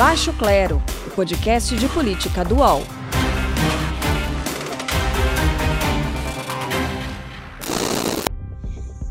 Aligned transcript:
Baixo 0.00 0.32
Clero, 0.32 0.82
o 1.06 1.10
podcast 1.10 1.76
de 1.76 1.86
política 1.86 2.42
do 2.42 2.56
UOL. 2.56 2.80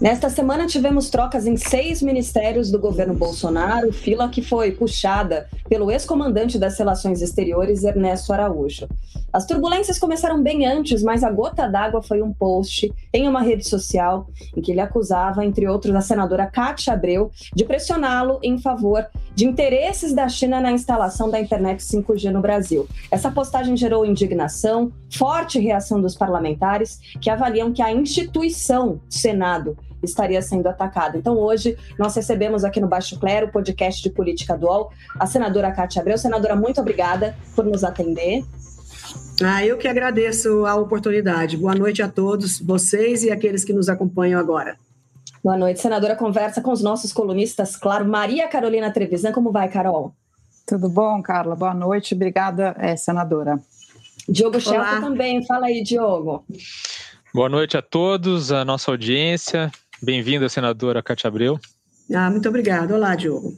Nesta 0.01 0.31
semana 0.31 0.65
tivemos 0.65 1.11
trocas 1.11 1.45
em 1.45 1.55
seis 1.57 2.01
ministérios 2.01 2.71
do 2.71 2.79
governo 2.79 3.13
Bolsonaro, 3.13 3.93
fila 3.93 4.29
que 4.29 4.41
foi 4.41 4.71
puxada 4.71 5.47
pelo 5.69 5.91
ex-comandante 5.91 6.57
das 6.57 6.79
Relações 6.79 7.21
Exteriores, 7.21 7.83
Ernesto 7.83 8.33
Araújo. 8.33 8.87
As 9.31 9.45
turbulências 9.45 9.99
começaram 9.99 10.41
bem 10.41 10.65
antes, 10.65 11.03
mas 11.03 11.23
a 11.23 11.31
gota 11.31 11.67
d'água 11.67 12.01
foi 12.01 12.21
um 12.21 12.33
post 12.33 12.91
em 13.13 13.27
uma 13.27 13.41
rede 13.41 13.67
social 13.67 14.27
em 14.55 14.61
que 14.61 14.71
ele 14.71 14.81
acusava, 14.81 15.45
entre 15.45 15.67
outros, 15.67 15.93
a 15.93 16.01
senadora 16.01 16.47
Cátia 16.47 16.93
Abreu 16.93 17.31
de 17.55 17.63
pressioná-lo 17.63 18.39
em 18.41 18.57
favor 18.57 19.05
de 19.35 19.45
interesses 19.45 20.13
da 20.13 20.27
China 20.27 20.59
na 20.59 20.71
instalação 20.71 21.29
da 21.29 21.39
internet 21.39 21.81
5G 21.81 22.31
no 22.31 22.41
Brasil. 22.41 22.87
Essa 23.11 23.31
postagem 23.31 23.77
gerou 23.77 24.05
indignação, 24.05 24.91
forte 25.11 25.59
reação 25.59 26.01
dos 26.01 26.15
parlamentares 26.15 26.99
que 27.21 27.29
avaliam 27.29 27.71
que 27.71 27.81
a 27.81 27.91
instituição 27.91 28.99
Senado 29.09 29.77
estaria 30.01 30.41
sendo 30.41 30.67
atacada. 30.67 31.17
Então, 31.17 31.37
hoje, 31.37 31.77
nós 31.97 32.15
recebemos 32.15 32.63
aqui 32.63 32.79
no 32.79 32.87
Baixo 32.87 33.19
Clero, 33.19 33.51
podcast 33.51 34.01
de 34.01 34.09
política 34.09 34.57
dual, 34.57 34.91
a 35.19 35.25
senadora 35.25 35.71
Cátia 35.71 36.01
Abreu. 36.01 36.17
Senadora, 36.17 36.55
muito 36.55 36.79
obrigada 36.81 37.35
por 37.55 37.65
nos 37.65 37.83
atender. 37.83 38.43
Ah, 39.41 39.65
eu 39.65 39.77
que 39.77 39.87
agradeço 39.87 40.65
a 40.65 40.75
oportunidade. 40.75 41.55
Boa 41.55 41.73
noite 41.73 42.01
a 42.01 42.09
todos 42.09 42.59
vocês 42.59 43.23
e 43.23 43.31
aqueles 43.31 43.63
que 43.63 43.71
nos 43.71 43.87
acompanham 43.87 44.39
agora. 44.39 44.77
Boa 45.41 45.57
noite, 45.57 45.79
senadora. 45.79 46.15
Conversa 46.15 46.61
com 46.61 46.71
os 46.71 46.81
nossos 46.81 47.13
colunistas, 47.13 47.77
claro. 47.77 48.05
Maria 48.05 48.49
Carolina 48.49 48.91
Trevisan, 48.91 49.31
como 49.31 49.51
vai, 49.51 49.69
Carol? 49.69 50.13
Tudo 50.67 50.89
bom, 50.89 51.21
Carla? 51.21 51.55
Boa 51.55 51.73
noite. 51.73 52.13
Obrigada, 52.13 52.75
é, 52.77 52.97
senadora. 52.97 53.57
Diogo 54.27 54.59
Schelp 54.59 54.99
também. 54.99 55.45
Fala 55.45 55.67
aí, 55.67 55.81
Diogo. 55.83 56.43
Boa 57.33 57.47
noite 57.47 57.77
a 57.77 57.81
todos, 57.81 58.51
a 58.51 58.65
nossa 58.65 58.91
audiência. 58.91 59.71
Bem-vinda, 60.01 60.49
senadora 60.49 61.01
Cátia 61.01 61.29
Abreu. 61.29 61.57
Ah, 62.13 62.29
muito 62.31 62.49
obrigada. 62.49 62.95
Olá, 62.95 63.15
Diogo. 63.15 63.53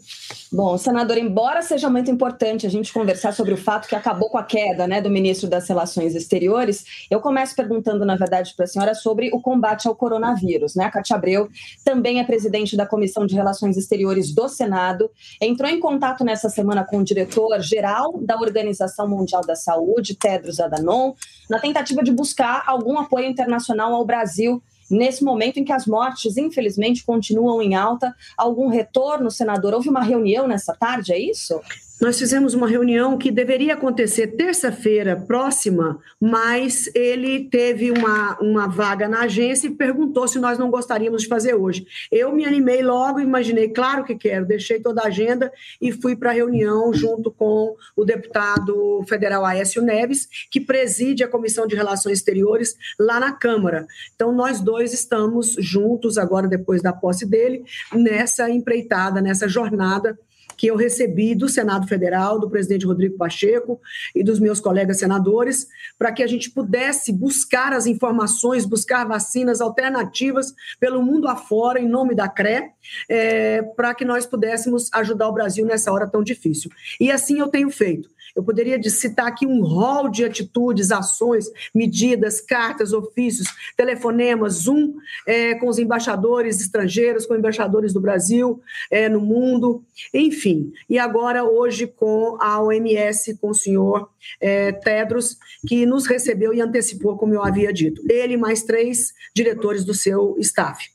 Bom, 0.52 0.78
senador, 0.78 1.18
embora 1.18 1.62
seja 1.62 1.90
muito 1.90 2.12
importante 2.12 2.68
a 2.68 2.70
gente 2.70 2.92
conversar 2.92 3.32
sobre 3.32 3.54
o 3.54 3.58
fato 3.58 3.88
que 3.88 3.96
acabou 3.96 4.30
com 4.30 4.38
a 4.38 4.44
queda 4.44 4.86
né, 4.86 5.00
do 5.02 5.10
ministro 5.10 5.50
das 5.50 5.66
Relações 5.70 6.14
Exteriores, 6.14 7.08
eu 7.10 7.22
começo 7.22 7.56
perguntando, 7.56 8.06
na 8.06 8.18
verdade, 8.18 8.54
para 8.54 8.66
a 8.66 8.68
senhora 8.68 8.94
sobre 8.94 9.30
o 9.34 9.40
combate 9.40 9.88
ao 9.88 9.96
coronavírus. 9.96 10.76
Né? 10.76 10.84
A 10.84 10.92
Cátia 10.92 11.16
Abreu 11.16 11.50
também 11.86 12.20
é 12.20 12.26
presidente 12.26 12.76
da 12.76 12.86
Comissão 12.86 13.26
de 13.26 13.34
Relações 13.36 13.78
Exteriores 13.78 14.36
do 14.36 14.50
Senado, 14.50 15.10
entrou 15.40 15.70
em 15.70 15.80
contato 15.80 16.26
nessa 16.26 16.50
semana 16.50 16.84
com 16.84 16.98
o 16.98 17.04
diretor-geral 17.06 18.20
da 18.22 18.36
Organização 18.36 19.08
Mundial 19.08 19.42
da 19.42 19.56
Saúde, 19.56 20.16
Tedros 20.16 20.60
Adhanom, 20.60 21.14
na 21.50 21.60
tentativa 21.60 22.04
de 22.04 22.12
buscar 22.12 22.64
algum 22.68 23.00
apoio 23.00 23.28
internacional 23.28 23.94
ao 23.94 24.06
Brasil 24.06 24.62
nesse 24.92 25.24
momento 25.24 25.58
em 25.58 25.64
que 25.64 25.72
as 25.72 25.86
mortes, 25.86 26.38
infelizmente, 26.38 27.04
continuam 27.04 27.62
em 27.62 27.76
alta. 27.76 28.16
Algum 28.38 28.68
retorno, 28.68 29.32
senador? 29.32 29.74
Houve 29.74 29.90
uma 29.90 30.04
reunião 30.04 30.48
nessa 30.48 30.76
tarde, 30.76 31.14
é 31.14 31.20
isso? 31.20 31.62
Nós 32.02 32.18
fizemos 32.18 32.56
uma 32.56 32.68
reunião 32.68 33.16
que 33.16 33.30
deveria 33.30 33.76
acontecer 33.76 34.36
terça-feira 34.36 35.16
próxima, 35.16 36.00
mas 36.20 36.90
ele 36.96 37.48
teve 37.48 37.92
uma, 37.92 38.40
uma 38.40 38.68
vaga 38.68 39.08
na 39.08 39.20
agência 39.22 39.68
e 39.68 39.76
perguntou 39.76 40.28
se 40.28 40.40
nós 40.40 40.58
não 40.58 40.72
gostaríamos 40.72 41.22
de 41.22 41.28
fazer 41.28 41.54
hoje. 41.54 41.86
Eu 42.12 42.34
me 42.34 42.44
animei 42.44 42.82
logo, 42.82 43.20
imaginei, 43.20 43.70
claro 43.70 44.04
que 44.04 44.16
quero, 44.16 44.48
deixei 44.48 44.80
toda 44.80 45.04
a 45.04 45.10
agenda 45.10 45.54
e 45.80 45.92
fui 45.92 46.16
para 46.16 46.32
a 46.32 46.34
reunião 46.34 46.92
junto 46.92 47.30
com 47.30 47.76
o 47.96 48.04
deputado 48.04 49.04
federal 49.08 49.46
Aécio 49.46 49.84
Neves, 49.84 50.28
que 50.50 50.60
preside 50.60 51.24
a 51.24 51.28
Comissão 51.28 51.68
de 51.68 51.76
Relações 51.76 52.18
Exteriores 52.18 52.76
lá 53.00 53.20
na 53.20 53.32
Câmara. 53.32 53.86
Então, 54.16 54.32
nós 54.32 54.60
dois 54.60 54.92
estamos 54.92 55.56
juntos 55.60 56.18
agora, 56.18 56.48
depois 56.48 56.82
da 56.82 56.92
posse 56.92 57.28
dele, 57.28 57.64
nessa 57.94 58.50
empreitada, 58.50 59.22
nessa 59.22 59.48
jornada 59.48 60.18
que 60.62 60.68
eu 60.68 60.76
recebi 60.76 61.34
do 61.34 61.50
Senado 61.50 61.88
Federal, 61.88 62.40
do 62.40 62.48
presidente 62.48 62.86
Rodrigo 62.86 63.18
Pacheco 63.18 63.82
e 64.14 64.24
dos 64.24 64.40
meus 64.40 64.60
colegas 64.60 65.00
senadores, 65.00 65.66
para 65.98 66.12
que 66.12 66.22
a 66.22 66.28
gente 66.28 66.52
pudesse 66.52 67.12
buscar 67.12 67.74
as 67.74 67.88
informações, 67.88 68.64
buscar 68.64 69.04
vacinas 69.08 69.60
alternativas 69.60 70.54
pelo 70.80 71.02
mundo 71.02 71.28
afora, 71.28 71.80
em 71.80 71.90
nome 71.90 72.14
da 72.14 72.30
CRE, 72.30 72.70
é, 73.10 73.64
para 73.76 73.96
que 73.96 74.06
nós 74.06 74.28
pudéssemos 74.28 74.88
ajudar 74.94 75.30
o 75.30 75.34
Brasil 75.34 75.66
nessa 75.66 75.92
hora 75.92 76.08
tão 76.08 76.22
difícil. 76.22 76.70
E 77.00 77.10
assim 77.10 77.40
eu 77.40 77.48
tenho 77.48 77.72
feito. 77.72 78.08
Eu 78.36 78.44
poderia 78.44 78.82
citar 78.90 79.28
aqui 79.28 79.46
um 79.46 79.64
rol 79.64 80.10
de 80.10 80.24
atitudes, 80.24 80.92
ações, 80.92 81.46
medidas, 81.74 82.42
cartas, 82.42 82.94
ofícios, 82.94 83.48
telefonemas, 83.76 84.54
Zoom 84.64 84.96
é, 85.28 85.56
com 85.56 85.68
os 85.68 85.78
embaixadores 85.78 86.62
estrangeiros, 86.62 87.26
com 87.26 87.36
embaixadores 87.36 87.94
do 87.94 88.02
Brasil 88.02 88.62
é, 88.90 89.10
no 89.10 89.20
mundo, 89.20 89.84
enfim. 90.14 90.72
E 90.90 90.98
agora, 90.98 91.44
hoje, 91.44 91.88
com 91.88 92.38
a 92.40 92.62
OMS, 92.62 93.38
com 93.38 93.50
o 93.50 93.56
senhor 93.56 94.10
é, 94.40 94.72
Tedros, 94.72 95.38
que 95.68 95.86
nos 95.86 96.06
recebeu 96.06 96.54
e 96.54 96.62
antecipou, 96.62 97.18
como 97.18 97.34
eu 97.34 97.44
havia 97.44 97.74
dito. 97.74 98.02
Ele 98.10 98.38
mais 98.38 98.64
três 98.64 99.14
diretores 99.36 99.84
do 99.84 99.94
seu 99.94 100.36
staff 100.40 100.90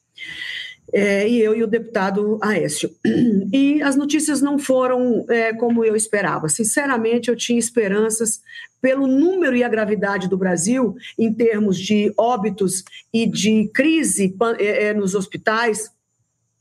é, 0.92 1.28
e 1.28 1.40
eu 1.40 1.54
e 1.54 1.62
o 1.62 1.66
deputado 1.66 2.38
Aécio. 2.42 2.90
E 3.52 3.80
as 3.80 3.96
notícias 3.96 4.42
não 4.42 4.58
foram 4.58 5.24
é, 5.30 5.52
como 5.52 5.84
eu 5.84 5.96
esperava. 5.96 6.48
Sinceramente, 6.48 7.28
eu 7.28 7.36
tinha 7.36 7.58
esperanças 7.58 8.40
pelo 8.80 9.06
número 9.06 9.56
e 9.56 9.64
a 9.64 9.68
gravidade 9.68 10.28
do 10.28 10.36
Brasil 10.36 10.94
em 11.18 11.32
termos 11.32 11.78
de 11.78 12.12
óbitos 12.16 12.84
e 13.12 13.26
de 13.26 13.70
crise 13.72 14.34
é, 14.58 14.86
é, 14.86 14.94
nos 14.94 15.14
hospitais 15.14 15.90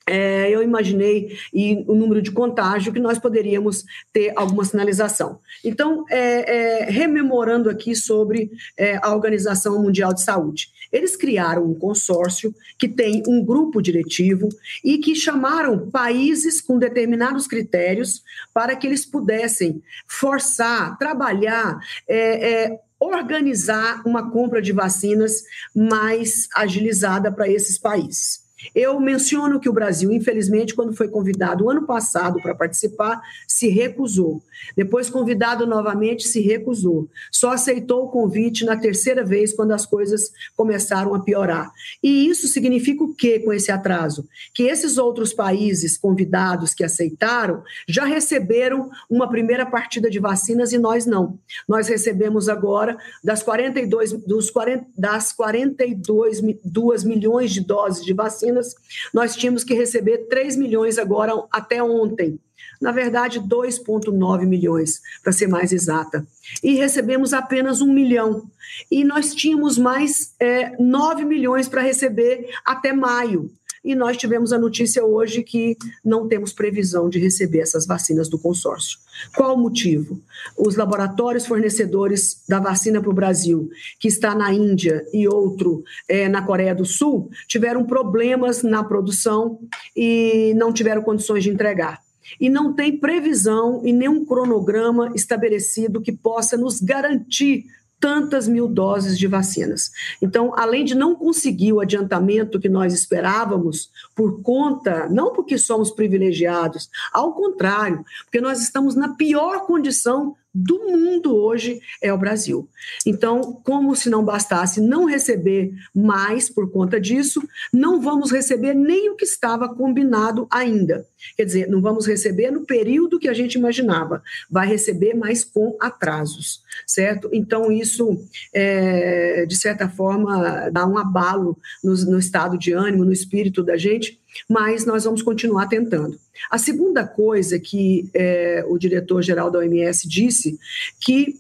é, 0.07 0.49
eu 0.51 0.61
imaginei 0.61 1.37
e 1.53 1.83
o 1.87 1.95
número 1.95 2.21
de 2.21 2.31
contágio 2.31 2.93
que 2.93 2.99
nós 2.99 3.17
poderíamos 3.17 3.85
ter 4.13 4.31
alguma 4.35 4.63
sinalização. 4.63 5.39
Então, 5.63 6.05
é, 6.09 6.83
é, 6.83 6.85
rememorando 6.85 7.69
aqui 7.69 7.95
sobre 7.95 8.51
é, 8.77 8.99
a 9.01 9.13
Organização 9.13 9.81
Mundial 9.81 10.13
de 10.13 10.21
Saúde, 10.21 10.69
eles 10.91 11.15
criaram 11.15 11.65
um 11.65 11.73
consórcio 11.73 12.53
que 12.77 12.87
tem 12.87 13.23
um 13.27 13.43
grupo 13.43 13.81
diretivo 13.81 14.47
e 14.83 14.99
que 14.99 15.15
chamaram 15.15 15.89
países 15.89 16.61
com 16.61 16.77
determinados 16.77 17.47
critérios 17.47 18.23
para 18.53 18.75
que 18.75 18.85
eles 18.85 19.05
pudessem 19.05 19.81
forçar, 20.07 20.97
trabalhar, 20.99 21.79
é, 22.07 22.63
é, 22.65 22.79
organizar 22.99 24.03
uma 24.05 24.31
compra 24.31 24.61
de 24.61 24.71
vacinas 24.71 25.43
mais 25.75 26.47
agilizada 26.55 27.31
para 27.31 27.49
esses 27.49 27.77
países. 27.77 28.44
Eu 28.73 28.99
menciono 28.99 29.59
que 29.59 29.69
o 29.69 29.73
Brasil, 29.73 30.11
infelizmente, 30.11 30.73
quando 30.73 30.95
foi 30.95 31.07
convidado 31.07 31.69
ano 31.69 31.85
passado 31.85 32.41
para 32.41 32.55
participar, 32.55 33.21
se 33.47 33.67
recusou. 33.67 34.41
Depois, 34.75 35.09
convidado 35.09 35.65
novamente, 35.65 36.27
se 36.27 36.41
recusou. 36.41 37.09
Só 37.31 37.51
aceitou 37.51 38.05
o 38.05 38.09
convite 38.09 38.65
na 38.65 38.77
terceira 38.77 39.23
vez, 39.23 39.53
quando 39.53 39.71
as 39.71 39.85
coisas 39.85 40.31
começaram 40.55 41.13
a 41.13 41.19
piorar. 41.19 41.71
E 42.01 42.27
isso 42.27 42.47
significa 42.47 43.03
o 43.03 43.13
que 43.13 43.39
com 43.39 43.51
esse 43.51 43.71
atraso? 43.71 44.27
Que 44.53 44.63
esses 44.63 44.97
outros 44.97 45.33
países 45.33 45.97
convidados 45.97 46.73
que 46.73 46.83
aceitaram 46.83 47.63
já 47.87 48.05
receberam 48.05 48.89
uma 49.09 49.29
primeira 49.29 49.65
partida 49.65 50.09
de 50.09 50.19
vacinas 50.19 50.71
e 50.71 50.77
nós 50.77 51.05
não. 51.05 51.39
Nós 51.67 51.87
recebemos 51.87 52.47
agora 52.49 52.97
das 53.23 53.43
42, 53.43 54.13
dos 54.23 54.49
40, 54.49 54.85
das 54.97 55.31
42 55.31 56.41
2 56.63 57.03
milhões 57.03 57.51
de 57.51 57.61
doses 57.61 58.03
de 58.03 58.13
vacina 58.13 58.54
vacinas, 58.55 58.75
nós 59.13 59.35
tínhamos 59.35 59.63
que 59.63 59.73
receber 59.73 60.27
3 60.29 60.55
milhões 60.55 60.97
agora 60.97 61.33
até 61.51 61.83
ontem. 61.83 62.39
Na 62.81 62.91
verdade, 62.91 63.39
2,9 63.39 64.45
milhões, 64.45 65.01
para 65.23 65.31
ser 65.31 65.47
mais 65.47 65.71
exata. 65.71 66.25
E 66.61 66.73
recebemos 66.73 67.33
apenas 67.33 67.81
um 67.81 67.91
milhão. 67.91 68.49
E 68.91 69.03
nós 69.03 69.33
tínhamos 69.33 69.77
mais 69.77 70.33
é, 70.39 70.75
9 70.77 71.23
milhões 71.23 71.69
para 71.69 71.81
receber 71.81 72.49
até 72.65 72.91
maio 72.91 73.49
e 73.85 73.93
nós 73.93 74.17
tivemos 74.17 74.51
a 74.51 74.57
notícia 74.57 75.05
hoje 75.05 75.43
que 75.43 75.77
não 76.03 76.27
temos 76.27 76.51
previsão 76.51 77.07
de 77.07 77.19
receber 77.19 77.59
essas 77.59 77.85
vacinas 77.85 78.27
do 78.27 78.39
consórcio. 78.39 78.97
Qual 79.35 79.55
o 79.55 79.57
motivo? 79.57 80.19
Os 80.57 80.75
laboratórios 80.75 81.45
fornecedores 81.45 82.41
da 82.49 82.59
vacina 82.59 82.99
para 82.99 83.11
o 83.11 83.13
Brasil, 83.13 83.69
que 83.99 84.07
está 84.07 84.33
na 84.33 84.51
Índia 84.51 85.05
e 85.13 85.27
outro 85.27 85.83
é, 86.09 86.27
na 86.27 86.41
Coreia 86.41 86.73
do 86.73 86.83
Sul, 86.83 87.29
tiveram 87.47 87.85
problemas 87.85 88.63
na 88.63 88.83
produção 88.83 89.59
e 89.95 90.53
não 90.55 90.73
tiveram 90.73 91.03
condições 91.03 91.43
de 91.43 91.51
entregar 91.51 92.03
e 92.39 92.49
não 92.49 92.73
tem 92.73 92.97
previsão 92.97 93.81
e 93.85 93.93
nenhum 93.93 94.25
cronograma 94.25 95.11
estabelecido 95.13 96.01
que 96.01 96.11
possa 96.11 96.57
nos 96.57 96.81
garantir 96.81 97.65
tantas 97.99 98.47
mil 98.47 98.67
doses 98.67 99.17
de 99.17 99.27
vacinas. 99.27 99.91
Então, 100.21 100.53
além 100.55 100.85
de 100.85 100.95
não 100.95 101.15
conseguir 101.15 101.73
o 101.73 101.79
adiantamento 101.79 102.59
que 102.59 102.69
nós 102.69 102.93
esperávamos, 102.93 103.89
por 104.15 104.41
conta, 104.41 105.07
não 105.09 105.33
porque 105.33 105.57
somos 105.57 105.91
privilegiados, 105.91 106.89
ao 107.11 107.33
contrário, 107.33 108.03
porque 108.25 108.41
nós 108.41 108.61
estamos 108.61 108.95
na 108.95 109.15
pior 109.15 109.65
condição 109.65 110.35
do 110.55 110.79
mundo 110.87 111.35
hoje 111.35 111.81
é 112.01 112.13
o 112.13 112.17
Brasil. 112.17 112.69
Então, 113.05 113.59
como 113.63 113.93
se 113.93 114.09
não 114.09 114.23
bastasse 114.23 114.79
não 114.79 115.03
receber 115.03 115.73
mais 115.93 116.49
por 116.49 116.71
conta 116.71 116.99
disso, 116.99 117.43
não 117.73 117.99
vamos 117.99 118.31
receber 118.31 118.73
nem 118.73 119.09
o 119.09 119.15
que 119.15 119.25
estava 119.25 119.67
combinado 119.67 120.47
ainda. 120.49 121.05
Quer 121.35 121.43
dizer, 121.43 121.67
não 121.67 121.81
vamos 121.81 122.07
receber 122.07 122.51
no 122.51 122.65
período 122.65 123.19
que 123.19 123.27
a 123.27 123.33
gente 123.33 123.55
imaginava, 123.55 124.23
vai 124.49 124.67
receber, 124.67 125.13
mas 125.13 125.43
com 125.43 125.75
atrasos, 125.81 126.63
certo? 126.87 127.29
Então, 127.33 127.69
isso, 127.71 128.17
é, 128.53 129.45
de 129.45 129.55
certa 129.57 129.89
forma, 129.89 130.69
dá 130.69 130.85
um 130.85 130.97
abalo 130.97 131.57
no, 131.83 131.93
no 132.05 132.19
estado 132.19 132.57
de 132.57 132.71
ânimo, 132.71 133.03
no 133.03 133.11
espírito 133.11 133.61
da 133.61 133.75
gente, 133.75 134.19
mas 134.49 134.85
nós 134.85 135.03
vamos 135.03 135.21
continuar 135.21 135.67
tentando. 135.67 136.19
A 136.49 136.57
segunda 136.57 137.05
coisa 137.05 137.59
que 137.59 138.09
é, 138.13 138.63
o 138.67 138.77
diretor-geral 138.77 139.49
da 139.49 139.59
OMS 139.59 140.07
disse, 140.07 140.57
que 140.99 141.35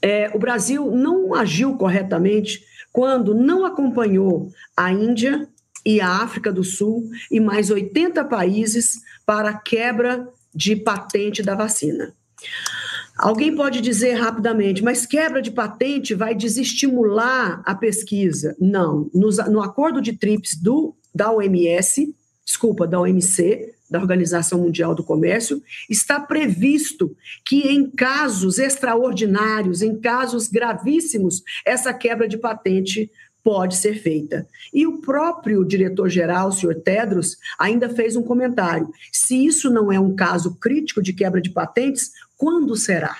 é, 0.00 0.30
o 0.34 0.38
Brasil 0.38 0.90
não 0.90 1.34
agiu 1.34 1.76
corretamente 1.76 2.64
quando 2.92 3.34
não 3.34 3.64
acompanhou 3.64 4.52
a 4.76 4.92
Índia 4.92 5.48
e 5.84 6.00
a 6.00 6.08
África 6.08 6.52
do 6.52 6.64
Sul 6.64 7.10
e 7.30 7.40
mais 7.40 7.70
80 7.70 8.24
países 8.24 9.00
para 9.26 9.50
a 9.50 9.58
quebra 9.58 10.28
de 10.54 10.76
patente 10.76 11.42
da 11.42 11.54
vacina. 11.54 12.14
Alguém 13.16 13.54
pode 13.54 13.80
dizer 13.80 14.14
rapidamente, 14.14 14.82
mas 14.82 15.06
quebra 15.06 15.40
de 15.40 15.50
patente 15.50 16.14
vai 16.14 16.34
desestimular 16.34 17.62
a 17.64 17.74
pesquisa? 17.74 18.56
Não. 18.60 19.08
No, 19.14 19.30
no 19.50 19.62
acordo 19.62 20.00
de 20.00 20.12
TRIPS 20.14 20.56
do, 20.60 20.94
da 21.14 21.30
OMS, 21.30 22.14
desculpa, 22.44 22.86
da 22.86 23.00
OMC, 23.00 23.74
da 23.88 24.00
Organização 24.00 24.60
Mundial 24.60 24.94
do 24.94 25.04
Comércio, 25.04 25.62
está 25.88 26.18
previsto 26.18 27.16
que 27.44 27.68
em 27.68 27.88
casos 27.90 28.58
extraordinários, 28.58 29.82
em 29.82 29.98
casos 29.98 30.48
gravíssimos, 30.48 31.42
essa 31.64 31.92
quebra 31.94 32.26
de 32.26 32.36
patente 32.36 33.10
pode 33.42 33.76
ser 33.76 34.00
feita. 34.00 34.48
E 34.72 34.86
o 34.86 35.02
próprio 35.02 35.64
diretor-geral, 35.64 36.48
o 36.48 36.52
senhor 36.52 36.76
Tedros, 36.76 37.36
ainda 37.58 37.90
fez 37.90 38.16
um 38.16 38.22
comentário. 38.22 38.90
Se 39.12 39.44
isso 39.46 39.70
não 39.70 39.92
é 39.92 40.00
um 40.00 40.16
caso 40.16 40.56
crítico 40.56 41.02
de 41.02 41.12
quebra 41.12 41.42
de 41.42 41.50
patentes, 41.50 42.10
quando 42.38 42.74
será? 42.74 43.18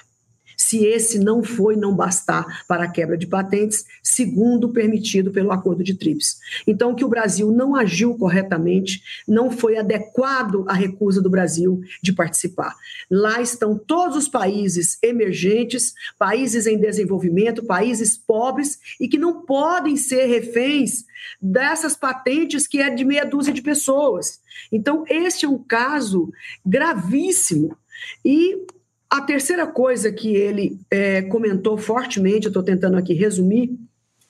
Se 0.64 0.86
esse 0.86 1.18
não 1.18 1.44
foi 1.44 1.76
não 1.76 1.94
bastar 1.94 2.64
para 2.66 2.84
a 2.84 2.90
quebra 2.90 3.18
de 3.18 3.26
patentes, 3.26 3.84
segundo 4.02 4.70
permitido 4.70 5.30
pelo 5.30 5.52
acordo 5.52 5.84
de 5.84 5.94
TRIPS. 5.94 6.38
Então, 6.66 6.94
que 6.94 7.04
o 7.04 7.08
Brasil 7.08 7.50
não 7.50 7.76
agiu 7.76 8.16
corretamente, 8.16 9.02
não 9.28 9.50
foi 9.50 9.76
adequado 9.76 10.64
a 10.66 10.72
recusa 10.72 11.20
do 11.20 11.28
Brasil 11.28 11.82
de 12.02 12.14
participar. 12.14 12.74
Lá 13.10 13.42
estão 13.42 13.76
todos 13.76 14.16
os 14.16 14.26
países 14.26 14.96
emergentes, 15.02 15.92
países 16.18 16.66
em 16.66 16.78
desenvolvimento, 16.78 17.66
países 17.66 18.16
pobres 18.16 18.78
e 18.98 19.06
que 19.06 19.18
não 19.18 19.42
podem 19.42 19.98
ser 19.98 20.24
reféns 20.24 21.04
dessas 21.40 21.94
patentes 21.94 22.66
que 22.66 22.80
é 22.80 22.88
de 22.88 23.04
meia 23.04 23.26
dúzia 23.26 23.52
de 23.52 23.60
pessoas. 23.60 24.40
Então, 24.72 25.04
este 25.08 25.44
é 25.44 25.48
um 25.48 25.58
caso 25.58 26.32
gravíssimo. 26.64 27.76
E 28.24 28.66
a 29.14 29.20
terceira 29.20 29.64
coisa 29.64 30.10
que 30.10 30.34
ele 30.34 30.80
é, 30.90 31.22
comentou 31.22 31.78
fortemente, 31.78 32.46
eu 32.46 32.50
estou 32.50 32.64
tentando 32.64 32.96
aqui 32.96 33.14
resumir, 33.14 33.70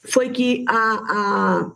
foi 0.04 0.28
que 0.28 0.62
a, 0.68 0.74
a, 0.76 1.72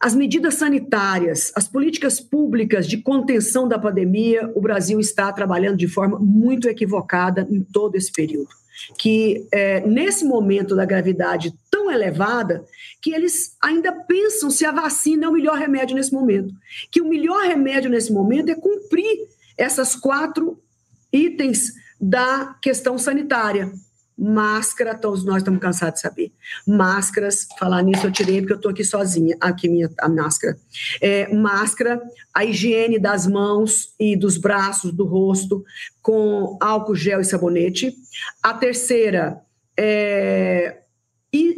as 0.00 0.14
medidas 0.14 0.54
sanitárias, 0.54 1.52
as 1.54 1.68
políticas 1.68 2.18
públicas 2.18 2.88
de 2.88 2.96
contenção 2.96 3.68
da 3.68 3.78
pandemia, 3.78 4.50
o 4.54 4.62
Brasil 4.62 4.98
está 4.98 5.30
trabalhando 5.30 5.76
de 5.76 5.86
forma 5.86 6.18
muito 6.18 6.70
equivocada 6.70 7.46
em 7.50 7.62
todo 7.62 7.96
esse 7.96 8.10
período. 8.10 8.48
Que 8.98 9.46
é, 9.52 9.86
nesse 9.86 10.24
momento 10.24 10.74
da 10.74 10.86
gravidade 10.86 11.52
tão 11.70 11.90
elevada, 11.90 12.64
que 13.02 13.12
eles 13.12 13.58
ainda 13.60 13.92
pensam 13.92 14.48
se 14.48 14.64
a 14.64 14.72
vacina 14.72 15.26
é 15.26 15.28
o 15.28 15.32
melhor 15.32 15.58
remédio 15.58 15.94
nesse 15.94 16.14
momento. 16.14 16.54
Que 16.90 17.02
o 17.02 17.08
melhor 17.08 17.46
remédio 17.46 17.90
nesse 17.90 18.10
momento 18.10 18.48
é 18.48 18.54
cumprir 18.54 19.28
essas 19.58 19.94
quatro 19.94 20.58
itens 21.12 21.84
da 22.00 22.56
questão 22.60 22.98
sanitária. 22.98 23.72
Máscara, 24.18 24.94
todos 24.94 25.24
nós 25.24 25.38
estamos 25.38 25.60
cansados 25.60 25.96
de 25.96 26.00
saber. 26.00 26.32
Máscaras, 26.66 27.46
falar 27.58 27.82
nisso 27.82 28.06
eu 28.06 28.12
tirei 28.12 28.40
porque 28.40 28.54
eu 28.54 28.56
estou 28.56 28.70
aqui 28.70 28.82
sozinha. 28.82 29.36
Aqui 29.38 29.68
minha 29.68 29.90
a 30.00 30.08
máscara. 30.08 30.56
É, 31.02 31.32
máscara, 31.34 32.00
a 32.32 32.42
higiene 32.42 32.98
das 32.98 33.26
mãos 33.26 33.92
e 34.00 34.16
dos 34.16 34.38
braços, 34.38 34.90
do 34.90 35.04
rosto, 35.04 35.62
com 36.00 36.56
álcool 36.60 36.94
gel 36.94 37.20
e 37.20 37.24
sabonete. 37.24 37.94
A 38.42 38.54
terceira, 38.54 39.42
é, 39.78 40.78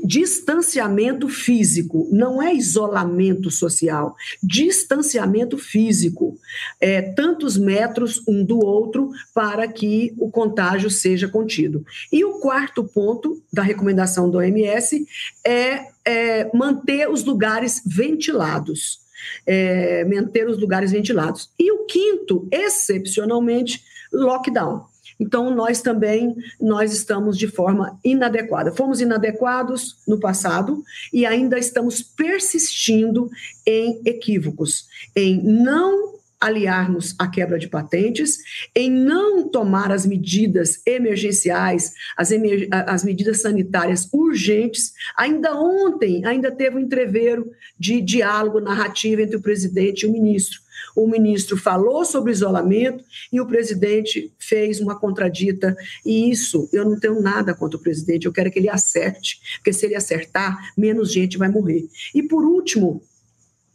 distanciamento 0.09 1.29
físico, 1.29 2.09
não 2.11 2.43
é 2.43 2.55
isolamento 2.55 3.51
social, 3.51 4.17
distanciamento 4.43 5.59
físico, 5.59 6.39
é, 6.81 7.03
tantos 7.03 7.59
metros 7.59 8.23
um 8.27 8.43
do 8.43 8.59
outro 8.59 9.11
para 9.35 9.69
que 9.69 10.15
o 10.17 10.31
contágio 10.31 10.89
seja 10.89 11.29
contido. 11.29 11.85
E 12.11 12.25
o 12.25 12.39
quarto 12.39 12.83
ponto 12.83 13.43
da 13.53 13.61
recomendação 13.61 14.31
do 14.31 14.39
OMS 14.39 15.07
é, 15.47 15.89
é 16.03 16.51
manter 16.57 17.11
os 17.11 17.23
lugares 17.23 17.83
ventilados. 17.85 19.07
É, 19.45 20.05
manter 20.05 20.49
os 20.49 20.59
lugares 20.59 20.93
ventilados. 20.93 21.51
E 21.59 21.71
o 21.73 21.85
quinto, 21.85 22.49
excepcionalmente, 22.51 23.83
lockdown. 24.13 24.87
Então, 25.19 25.55
nós 25.55 25.83
também, 25.83 26.37
nós 26.61 26.93
estamos 26.93 27.37
de 27.37 27.49
forma 27.49 27.99
inadequada. 28.05 28.73
Fomos 28.73 29.01
inadequados 29.01 29.97
no 30.07 30.21
passado 30.21 30.83
e 31.13 31.27
ainda 31.27 31.59
estamos 31.59 32.03
persistindo 32.03 33.29
em 33.67 34.01
equívocos, 34.05 34.87
em 35.17 35.43
não 35.43 36.19
aliarmos 36.41 37.17
à 37.19 37.27
quebra 37.27 37.59
de 37.59 37.67
patentes, 37.67 38.39
em 38.75 38.89
não 38.89 39.49
tomar 39.49 39.91
as 39.91 40.07
medidas 40.07 40.81
emergenciais, 40.87 41.93
as, 42.17 42.31
emer 42.31 42.69
as 42.71 43.03
medidas 43.03 43.41
sanitárias 43.41 44.09
urgentes. 44.13 44.93
Ainda 45.17 45.55
ontem, 45.55 46.25
ainda 46.25 46.51
teve 46.51 46.77
um 46.77 46.81
entreveiro 46.81 47.51
de 47.77 48.01
diálogo 48.01 48.61
narrativo 48.61 49.21
entre 49.21 49.37
o 49.37 49.43
presidente 49.43 50.03
e 50.03 50.09
o 50.09 50.13
ministro 50.13 50.68
o 51.03 51.07
ministro 51.07 51.57
falou 51.57 52.05
sobre 52.05 52.33
isolamento 52.33 53.05
e 53.33 53.41
o 53.41 53.47
presidente 53.47 54.33
fez 54.39 54.81
uma 54.81 54.99
contradita. 54.99 55.77
E 56.05 56.31
isso, 56.31 56.69
eu 56.73 56.85
não 56.85 56.99
tenho 56.99 57.21
nada 57.21 57.55
contra 57.55 57.79
o 57.79 57.83
presidente, 57.83 58.27
eu 58.27 58.33
quero 58.33 58.51
que 58.51 58.59
ele 58.59 58.69
acerte, 58.69 59.41
porque 59.57 59.73
se 59.73 59.87
ele 59.87 59.95
acertar, 59.95 60.59
menos 60.77 61.13
gente 61.13 61.39
vai 61.39 61.49
morrer. 61.49 61.87
E 62.15 62.23
por 62.23 62.45
último, 62.45 63.03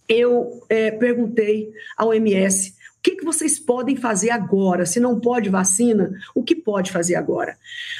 eu 0.07 0.61
é, 0.67 0.91
perguntei 0.91 1.71
ao 1.97 2.13
MS 2.13 2.72
que, 3.03 3.17
que 3.17 3.25
vocês 3.25 3.59
podem 3.59 3.97
fazer 3.97 4.29
agora? 4.29 4.85
Se 4.85 4.97
não 4.97 5.19
pode 5.19 5.49
vacina, 5.49 6.09
o 6.33 6.41
que 6.41 6.55
pode 6.55 6.89
fazer 6.89 7.15
agora? 7.15 7.57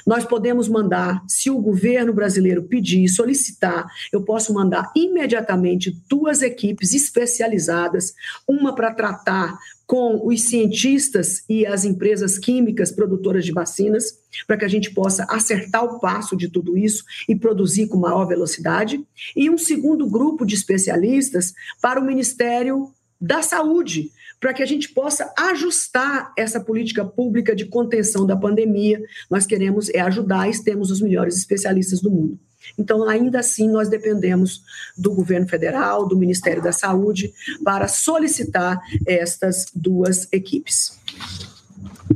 Nós 0.07 0.23
podemos 0.23 0.69
mandar, 0.69 1.21
se 1.27 1.49
o 1.49 1.59
governo 1.59 2.13
brasileiro 2.13 2.63
pedir, 2.63 3.09
solicitar, 3.09 3.85
eu 4.13 4.23
posso 4.23 4.53
mandar 4.53 4.89
imediatamente 4.95 5.91
duas 6.09 6.41
equipes 6.41 6.93
especializadas, 6.93 8.13
uma 8.47 8.73
para 8.73 8.93
tratar 8.93 9.59
com 9.85 10.25
os 10.25 10.43
cientistas 10.43 11.43
e 11.49 11.65
as 11.65 11.83
empresas 11.83 12.39
químicas 12.39 12.89
produtoras 12.89 13.43
de 13.43 13.51
vacinas, 13.51 14.17
para 14.47 14.55
que 14.55 14.65
a 14.65 14.69
gente 14.69 14.93
possa 14.93 15.25
acertar 15.29 15.83
o 15.83 15.99
passo 15.99 16.37
de 16.37 16.47
tudo 16.47 16.77
isso 16.77 17.03
e 17.27 17.35
produzir 17.35 17.87
com 17.87 17.97
maior 17.97 18.25
velocidade, 18.25 19.05
e 19.35 19.49
um 19.49 19.57
segundo 19.57 20.07
grupo 20.07 20.45
de 20.45 20.55
especialistas 20.55 21.53
para 21.81 21.99
o 21.99 22.05
Ministério 22.05 22.93
da 23.19 23.41
Saúde, 23.41 24.11
para 24.43 24.53
que 24.53 24.61
a 24.61 24.65
gente 24.65 24.89
possa 24.89 25.33
ajustar 25.37 26.33
essa 26.37 26.59
política 26.59 27.05
pública 27.05 27.55
de 27.55 27.65
contenção 27.65 28.25
da 28.25 28.35
pandemia. 28.35 29.01
Nós 29.31 29.45
queremos 29.45 29.87
é 29.87 30.01
ajudar 30.01 30.49
e 30.49 30.63
temos 30.63 30.91
os 30.91 30.99
melhores 30.99 31.37
especialistas 31.37 32.01
do 32.01 32.11
mundo. 32.11 32.37
Então, 32.77 33.07
ainda 33.07 33.39
assim, 33.39 33.69
nós 33.69 33.87
dependemos 33.87 34.61
do 34.97 35.15
governo 35.15 35.47
federal, 35.47 36.05
do 36.05 36.17
Ministério 36.17 36.61
da 36.61 36.73
Saúde, 36.73 37.33
para 37.63 37.87
solicitar 37.87 38.81
estas 39.07 39.67
duas 39.73 40.27
equipes. 40.33 40.99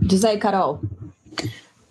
Diz 0.01 0.25
aí, 0.25 0.37
Carol. 0.37 0.81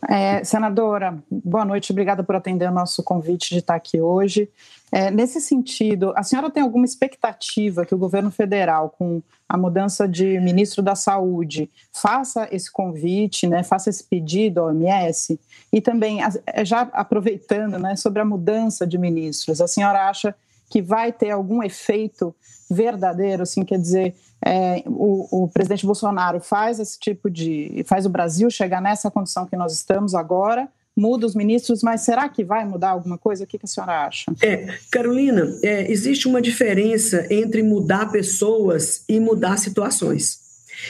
É, 0.07 0.45
senadora, 0.45 1.19
boa 1.31 1.65
noite, 1.65 1.93
obrigada 1.93 2.23
por 2.23 2.37
atender 2.37 2.69
o 2.69 2.75
nosso 2.75 3.03
convite 3.03 3.55
de 3.55 3.61
estar 3.61 3.75
aqui 3.75 4.03
hoje. 4.03 4.51
É, 4.93 5.11
nesse 5.11 5.41
sentido, 5.41 6.13
a 6.17 6.23
senhora 6.23 6.51
tem 6.51 6.63
alguma 6.63 6.85
expectativa 6.85 7.85
que 7.85 7.95
o 7.95 7.99
governo 7.99 8.31
federal, 8.31 8.91
com 8.91 9.21
a 9.49 9.57
mudança 9.57 10.07
de 10.07 10.39
ministro 10.39 10.83
da 10.83 10.95
Saúde, 10.95 11.71
faça 11.93 12.49
esse 12.53 12.71
convite, 12.71 13.47
né, 13.49 13.63
faça 13.63 13.91
esse 13.91 14.05
pedido 14.05 14.61
ao 14.61 14.69
OMS? 14.69 15.41
E 15.73 15.81
também, 15.81 16.21
é, 16.23 16.65
já 16.65 16.83
aproveitando 16.93 17.79
né, 17.79 17.97
sobre 17.97 18.23
a 18.23 18.25
mudança 18.25 18.87
de 18.87 18.97
ministros, 18.97 19.61
a 19.61 19.67
senhora 19.67 20.09
acha 20.09 20.35
que 20.71 20.81
vai 20.83 21.13
ter 21.13 21.31
algum 21.31 21.63
efeito 21.63 22.35
verdadeiro, 22.71 23.43
assim, 23.43 23.65
quer 23.65 23.79
dizer, 23.79 24.15
é, 24.45 24.83
o, 24.87 25.45
o, 25.45 25.49
presidente 25.49 25.87
Bolsonaro 25.87 26.41
faz 26.41 26.79
esse 26.79 26.99
tipo 26.99 27.31
de. 27.31 27.85
faz 27.87 28.05
o 28.07 28.11
Brasil 28.11 28.51
chegar 28.51 28.83
nessa 28.83 29.11
condição 29.11 29.47
que 29.47 29.57
nós 29.57 29.73
estamos 29.73 30.15
agora, 30.15 30.69
muda 30.97 31.27
os 31.27 31.35
ministros, 31.35 31.83
mas 31.83 32.01
será 32.01 32.29
que 32.29 32.43
vai 32.43 32.65
mudar 32.65 32.91
alguma 32.91 33.19
coisa? 33.19 33.45
O 33.45 33.47
que, 33.47 33.59
a 33.63 33.67
senhora 33.67 34.07
acha? 34.07 34.25
É, 34.43 34.79
Carolina, 34.91 35.55
é, 35.63 35.91
existe 35.91 36.27
uma 36.27 36.41
diferença 36.41 37.27
entre 37.31 37.63
mudar 37.63 38.11
pessoas 38.11 39.05
e 39.09 39.21
mudar 39.21 39.59
situações. 39.59 40.47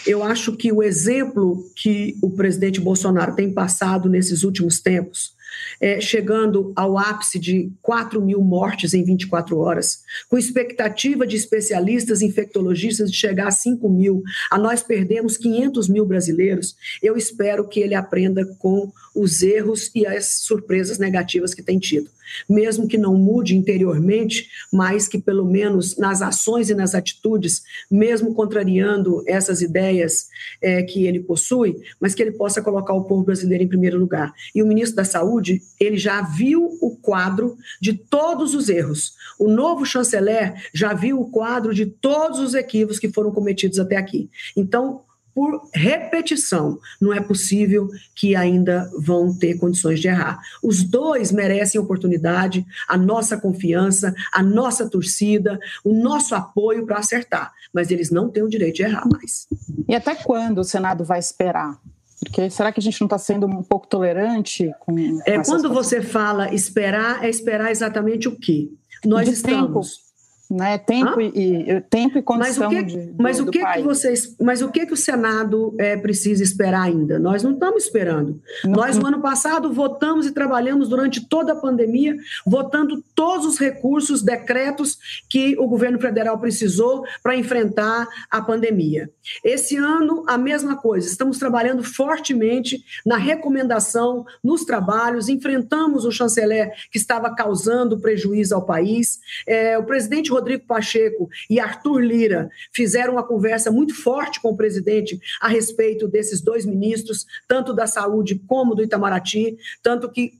Eu 0.06 0.22
acho 0.22 0.56
que 0.56 0.72
o 0.72 0.82
exemplo 0.82 1.70
que 1.74 2.16
o 2.22 2.30
presidente 2.30 2.80
Bolsonaro 2.80 3.34
tem 3.34 3.52
passado 3.52 4.08
nesses 4.08 4.42
últimos 4.42 4.80
tempos, 4.80 5.35
é, 5.80 6.00
chegando 6.00 6.72
ao 6.74 6.98
ápice 6.98 7.38
de 7.38 7.70
4 7.82 8.20
mil 8.20 8.40
mortes 8.40 8.94
em 8.94 9.04
24 9.04 9.58
horas, 9.58 10.02
com 10.28 10.38
expectativa 10.38 11.26
de 11.26 11.36
especialistas 11.36 12.22
infectologistas 12.22 13.10
de 13.10 13.16
chegar 13.16 13.48
a 13.48 13.52
5 13.52 13.88
mil, 13.88 14.22
a 14.50 14.58
nós 14.58 14.82
perdemos 14.82 15.36
500 15.36 15.88
mil 15.88 16.06
brasileiros. 16.06 16.76
Eu 17.02 17.16
espero 17.16 17.68
que 17.68 17.80
ele 17.80 17.94
aprenda 17.94 18.44
com 18.58 18.90
os 19.14 19.42
erros 19.42 19.90
e 19.94 20.06
as 20.06 20.40
surpresas 20.40 20.98
negativas 20.98 21.54
que 21.54 21.62
tem 21.62 21.78
tido 21.78 22.15
mesmo 22.48 22.88
que 22.88 22.98
não 22.98 23.14
mude 23.14 23.56
interiormente, 23.56 24.48
mas 24.72 25.08
que 25.08 25.18
pelo 25.18 25.44
menos 25.44 25.96
nas 25.96 26.22
ações 26.22 26.70
e 26.70 26.74
nas 26.74 26.94
atitudes, 26.94 27.62
mesmo 27.90 28.34
contrariando 28.34 29.22
essas 29.26 29.62
ideias 29.62 30.28
é, 30.60 30.82
que 30.82 31.06
ele 31.06 31.20
possui, 31.20 31.76
mas 32.00 32.14
que 32.14 32.22
ele 32.22 32.32
possa 32.32 32.62
colocar 32.62 32.94
o 32.94 33.04
povo 33.04 33.24
brasileiro 33.24 33.64
em 33.64 33.68
primeiro 33.68 33.98
lugar. 33.98 34.32
E 34.54 34.62
o 34.62 34.66
ministro 34.66 34.96
da 34.96 35.04
Saúde, 35.04 35.62
ele 35.80 35.96
já 35.96 36.22
viu 36.22 36.76
o 36.80 36.96
quadro 36.96 37.56
de 37.80 37.92
todos 37.92 38.54
os 38.54 38.68
erros. 38.68 39.14
O 39.38 39.48
novo 39.48 39.84
chanceler 39.84 40.54
já 40.72 40.92
viu 40.92 41.20
o 41.20 41.30
quadro 41.30 41.74
de 41.74 41.86
todos 41.86 42.38
os 42.38 42.54
equívocos 42.54 42.98
que 42.98 43.12
foram 43.12 43.30
cometidos 43.30 43.78
até 43.78 43.96
aqui. 43.96 44.30
Então, 44.56 45.05
por 45.36 45.68
repetição. 45.74 46.78
Não 46.98 47.12
é 47.12 47.20
possível 47.20 47.90
que 48.14 48.34
ainda 48.34 48.90
vão 48.98 49.36
ter 49.36 49.58
condições 49.58 50.00
de 50.00 50.08
errar. 50.08 50.40
Os 50.62 50.82
dois 50.82 51.30
merecem 51.30 51.78
oportunidade, 51.78 52.64
a 52.88 52.96
nossa 52.96 53.36
confiança, 53.36 54.14
a 54.32 54.42
nossa 54.42 54.88
torcida, 54.88 55.60
o 55.84 55.92
nosso 55.92 56.34
apoio 56.34 56.86
para 56.86 57.00
acertar, 57.00 57.52
mas 57.70 57.90
eles 57.90 58.10
não 58.10 58.30
têm 58.30 58.42
o 58.42 58.48
direito 58.48 58.76
de 58.76 58.84
errar 58.84 59.06
mais. 59.06 59.46
E 59.86 59.94
até 59.94 60.14
quando 60.14 60.60
o 60.60 60.64
Senado 60.64 61.04
vai 61.04 61.18
esperar? 61.18 61.78
Porque 62.18 62.48
será 62.48 62.72
que 62.72 62.80
a 62.80 62.82
gente 62.82 62.98
não 62.98 63.06
está 63.06 63.18
sendo 63.18 63.46
um 63.46 63.62
pouco 63.62 63.86
tolerante 63.86 64.72
com. 64.80 64.94
com 64.94 65.20
é 65.26 65.44
quando 65.44 65.68
você 65.68 66.00
fala 66.00 66.54
esperar, 66.54 67.22
é 67.22 67.28
esperar 67.28 67.70
exatamente 67.70 68.26
o 68.26 68.34
quê? 68.34 68.70
Nós 69.04 69.28
de 69.28 69.34
estamos. 69.34 69.96
Tempo 69.98 70.05
né? 70.50 70.78
Tempo, 70.78 71.20
e, 71.20 71.70
e, 71.70 71.80
tempo 71.82 72.18
e 72.18 72.22
condição 72.22 72.70
mas 72.70 72.72
o 72.72 72.76
que, 72.76 72.82
de, 72.82 73.06
do, 73.06 73.22
mas 73.22 73.40
o 73.40 73.46
que, 73.46 73.64
que 73.64 73.82
vocês, 73.82 74.36
mas 74.40 74.62
o 74.62 74.70
que 74.70 74.86
que 74.86 74.92
o 74.92 74.96
Senado 74.96 75.74
é, 75.78 75.96
precisa 75.96 76.42
esperar 76.42 76.82
ainda? 76.82 77.18
Nós 77.18 77.42
não 77.42 77.52
estamos 77.52 77.84
esperando. 77.84 78.40
Não, 78.64 78.72
Nós 78.72 78.96
no 78.96 79.06
ano 79.06 79.20
passado 79.20 79.72
votamos 79.72 80.26
e 80.26 80.32
trabalhamos 80.32 80.88
durante 80.88 81.26
toda 81.28 81.52
a 81.52 81.56
pandemia, 81.56 82.16
votando 82.46 83.02
todos 83.14 83.46
os 83.46 83.58
recursos, 83.58 84.22
decretos 84.22 84.98
que 85.28 85.56
o 85.58 85.66
governo 85.66 85.98
federal 85.98 86.38
precisou 86.38 87.04
para 87.22 87.36
enfrentar 87.36 88.06
a 88.30 88.40
pandemia. 88.40 89.10
Esse 89.44 89.76
ano 89.76 90.24
a 90.26 90.38
mesma 90.38 90.76
coisa. 90.76 91.08
Estamos 91.08 91.38
trabalhando 91.38 91.82
fortemente 91.82 92.84
na 93.04 93.16
recomendação, 93.16 94.24
nos 94.42 94.64
trabalhos, 94.64 95.28
enfrentamos 95.28 96.04
o 96.04 96.12
chanceler 96.12 96.72
que 96.90 96.98
estava 96.98 97.34
causando 97.34 97.98
prejuízo 97.98 98.54
ao 98.54 98.64
país. 98.64 99.18
É, 99.46 99.76
o 99.78 99.84
presidente 99.84 100.32
Rodrigo 100.36 100.66
Pacheco 100.66 101.28
e 101.50 101.58
Arthur 101.58 101.98
Lira 101.98 102.50
fizeram 102.72 103.14
uma 103.14 103.22
conversa 103.22 103.70
muito 103.70 103.94
forte 103.94 104.40
com 104.40 104.50
o 104.50 104.56
presidente 104.56 105.18
a 105.40 105.48
respeito 105.48 106.06
desses 106.06 106.40
dois 106.40 106.64
ministros, 106.64 107.26
tanto 107.48 107.72
da 107.72 107.86
saúde 107.86 108.40
como 108.46 108.74
do 108.74 108.82
Itamaraty, 108.82 109.56
tanto 109.82 110.10
que 110.10 110.32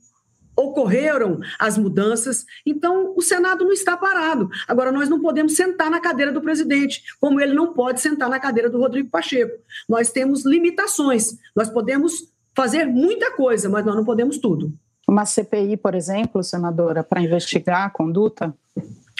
ocorreram 0.57 1.39
as 1.59 1.77
mudanças, 1.77 2.43
então 2.65 3.13
o 3.15 3.21
Senado 3.21 3.63
não 3.63 3.71
está 3.71 3.95
parado. 3.95 4.49
Agora, 4.67 4.91
nós 4.91 5.07
não 5.07 5.21
podemos 5.21 5.55
sentar 5.55 5.91
na 5.91 5.99
cadeira 5.99 6.31
do 6.31 6.41
presidente, 6.41 7.03
como 7.21 7.39
ele 7.39 7.53
não 7.53 7.73
pode 7.73 8.01
sentar 8.01 8.27
na 8.27 8.39
cadeira 8.39 8.67
do 8.67 8.79
Rodrigo 8.79 9.09
Pacheco. 9.09 9.55
Nós 9.87 10.09
temos 10.09 10.43
limitações, 10.43 11.37
nós 11.55 11.69
podemos 11.69 12.27
fazer 12.55 12.87
muita 12.87 13.31
coisa, 13.31 13.69
mas 13.69 13.85
nós 13.85 13.95
não 13.95 14.03
podemos 14.03 14.39
tudo. 14.39 14.73
Uma 15.07 15.25
CPI, 15.25 15.77
por 15.77 15.93
exemplo, 15.93 16.43
senadora, 16.43 17.03
para 17.03 17.21
investigar 17.21 17.85
a 17.85 17.89
conduta? 17.89 18.53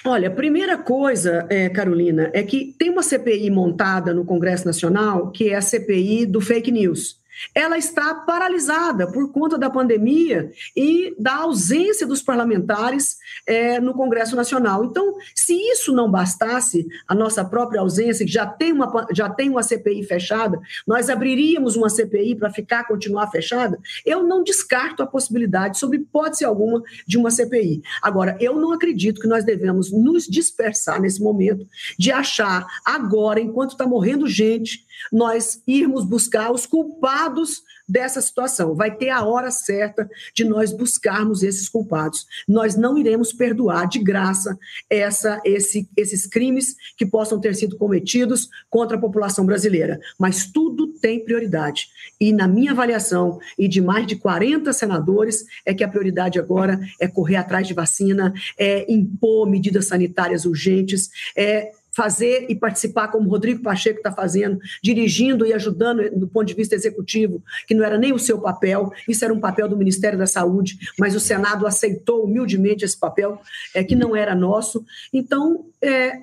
Olha, 0.09 0.29
a 0.29 0.31
primeira 0.31 0.77
coisa, 0.77 1.45
é, 1.49 1.67
Carolina, 1.67 2.29
é 2.31 2.41
que 2.41 2.73
tem 2.79 2.89
uma 2.89 3.03
CPI 3.03 3.49
montada 3.49 4.13
no 4.13 4.23
Congresso 4.23 4.65
Nacional, 4.65 5.31
que 5.31 5.49
é 5.49 5.55
a 5.55 5.61
CPI 5.61 6.25
do 6.25 6.39
fake 6.39 6.71
news 6.71 7.19
ela 7.53 7.77
está 7.77 8.13
paralisada 8.13 9.11
por 9.11 9.31
conta 9.31 9.57
da 9.57 9.69
pandemia 9.69 10.51
e 10.75 11.15
da 11.17 11.35
ausência 11.37 12.05
dos 12.07 12.21
parlamentares 12.21 13.17
é, 13.45 13.79
no 13.79 13.93
Congresso 13.93 14.35
Nacional. 14.35 14.85
Então, 14.85 15.15
se 15.35 15.53
isso 15.53 15.93
não 15.93 16.09
bastasse, 16.09 16.87
a 17.07 17.15
nossa 17.15 17.43
própria 17.43 17.81
ausência, 17.81 18.25
que 18.25 18.31
já 18.31 18.45
tem 18.45 18.71
uma, 18.71 19.07
já 19.11 19.29
tem 19.29 19.49
uma 19.49 19.63
CPI 19.63 20.03
fechada, 20.03 20.59
nós 20.85 21.09
abriríamos 21.09 21.75
uma 21.75 21.89
CPI 21.89 22.35
para 22.35 22.49
ficar, 22.49 22.85
continuar 22.85 23.27
fechada, 23.27 23.79
eu 24.05 24.23
não 24.23 24.43
descarto 24.43 25.03
a 25.03 25.07
possibilidade, 25.07 25.77
sob 25.77 25.97
hipótese 25.97 26.45
alguma, 26.45 26.81
de 27.05 27.17
uma 27.17 27.31
CPI. 27.31 27.81
Agora, 28.01 28.37
eu 28.39 28.55
não 28.55 28.73
acredito 28.73 29.21
que 29.21 29.27
nós 29.27 29.43
devemos 29.43 29.91
nos 29.91 30.25
dispersar 30.25 31.01
nesse 31.01 31.21
momento 31.21 31.67
de 31.97 32.11
achar 32.11 32.65
agora, 32.85 33.39
enquanto 33.39 33.71
está 33.71 33.85
morrendo 33.85 34.27
gente, 34.27 34.86
nós 35.11 35.61
irmos 35.67 36.05
buscar 36.05 36.51
os 36.51 36.65
culpados 36.65 37.61
dessa 37.87 38.21
situação. 38.21 38.75
Vai 38.75 38.95
ter 38.95 39.09
a 39.09 39.23
hora 39.23 39.49
certa 39.49 40.09
de 40.33 40.43
nós 40.43 40.73
buscarmos 40.73 41.41
esses 41.41 41.69
culpados. 41.69 42.25
Nós 42.47 42.75
não 42.75 42.97
iremos 42.97 43.31
perdoar 43.31 43.87
de 43.87 43.99
graça 43.99 44.57
essa, 44.89 45.39
esse, 45.45 45.89
esses 45.95 46.27
crimes 46.27 46.75
que 46.97 47.05
possam 47.05 47.39
ter 47.39 47.55
sido 47.55 47.77
cometidos 47.77 48.49
contra 48.69 48.97
a 48.97 48.99
população 48.99 49.45
brasileira. 49.45 49.99
Mas 50.19 50.45
tudo 50.51 50.87
tem 50.99 51.23
prioridade. 51.23 51.87
E 52.19 52.33
na 52.33 52.47
minha 52.47 52.71
avaliação, 52.71 53.39
e 53.57 53.67
de 53.67 53.81
mais 53.81 54.05
de 54.05 54.17
40 54.17 54.73
senadores, 54.73 55.45
é 55.65 55.73
que 55.73 55.83
a 55.83 55.87
prioridade 55.87 56.39
agora 56.39 56.79
é 56.99 57.07
correr 57.07 57.37
atrás 57.37 57.67
de 57.67 57.73
vacina, 57.73 58.33
é 58.57 58.91
impor 58.91 59.49
medidas 59.49 59.87
sanitárias 59.87 60.45
urgentes, 60.45 61.09
é 61.35 61.71
fazer 61.97 62.45
e 62.47 62.55
participar 62.55 63.07
como 63.07 63.27
Rodrigo 63.27 63.63
Pacheco 63.63 63.97
está 63.97 64.11
fazendo, 64.11 64.59
dirigindo 64.83 65.47
e 65.47 65.51
ajudando 65.51 66.07
do 66.11 66.27
ponto 66.27 66.45
de 66.45 66.53
vista 66.53 66.75
executivo, 66.75 67.43
que 67.67 67.73
não 67.73 67.83
era 67.83 67.97
nem 67.97 68.13
o 68.13 68.19
seu 68.19 68.39
papel, 68.39 68.91
isso 69.09 69.25
era 69.25 69.33
um 69.33 69.39
papel 69.39 69.67
do 69.67 69.75
Ministério 69.75 70.17
da 70.17 70.27
Saúde, 70.27 70.77
mas 70.99 71.15
o 71.15 71.19
Senado 71.19 71.65
aceitou 71.65 72.23
humildemente 72.25 72.85
esse 72.85 72.97
papel, 72.97 73.41
é, 73.73 73.83
que 73.83 73.95
não 73.95 74.15
era 74.15 74.35
nosso. 74.35 74.85
Então, 75.11 75.65
é, 75.81 76.19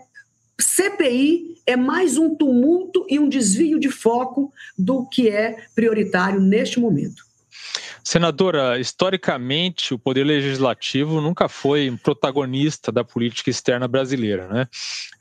CPI 0.60 1.56
é 1.66 1.76
mais 1.76 2.16
um 2.16 2.36
tumulto 2.36 3.04
e 3.10 3.18
um 3.18 3.28
desvio 3.28 3.80
de 3.80 3.90
foco 3.90 4.52
do 4.78 5.04
que 5.08 5.28
é 5.28 5.56
prioritário 5.74 6.40
neste 6.40 6.78
momento. 6.78 7.23
Senadora, 8.04 8.78
historicamente, 8.78 9.94
o 9.94 9.98
Poder 9.98 10.24
Legislativo 10.24 11.22
nunca 11.22 11.48
foi 11.48 11.88
um 11.88 11.96
protagonista 11.96 12.92
da 12.92 13.02
política 13.02 13.48
externa 13.48 13.88
brasileira. 13.88 14.46
Né? 14.46 14.68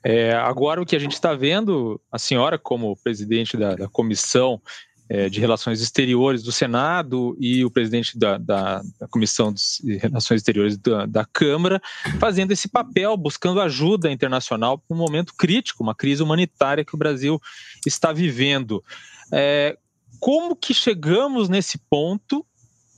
É, 0.03 0.33
agora, 0.33 0.81
o 0.81 0.85
que 0.85 0.95
a 0.95 0.99
gente 0.99 1.13
está 1.13 1.33
vendo, 1.33 1.99
a 2.11 2.19
senhora, 2.19 2.59
como 2.59 2.97
presidente 2.97 3.55
da, 3.55 3.75
da 3.75 3.87
Comissão 3.87 4.61
é, 5.09 5.29
de 5.29 5.39
Relações 5.39 5.81
Exteriores 5.81 6.43
do 6.43 6.51
Senado 6.51 7.37
e 7.39 7.63
o 7.63 7.71
presidente 7.71 8.17
da, 8.17 8.37
da, 8.37 8.81
da 8.99 9.07
Comissão 9.07 9.53
de 9.53 9.97
Relações 9.97 10.41
Exteriores 10.41 10.77
da, 10.77 11.05
da, 11.05 11.25
Câmara, 11.25 11.81
fazendo 12.19 12.51
esse 12.51 12.67
papel, 12.67 13.15
buscando 13.15 13.61
ajuda 13.61 14.11
internacional 14.11 14.77
para 14.77 14.95
um 14.95 14.99
momento 14.99 15.33
crítico, 15.37 15.83
uma 15.83 15.95
crise 15.95 16.21
humanitária 16.21 16.83
que 16.83 16.95
o 16.95 16.97
Brasil 16.97 17.39
está 17.85 18.11
vivendo. 18.11 18.83
É, 19.31 19.77
como 20.19 20.55
que 20.55 20.73
chegamos 20.73 21.47
nesse 21.47 21.77
ponto 21.89 22.45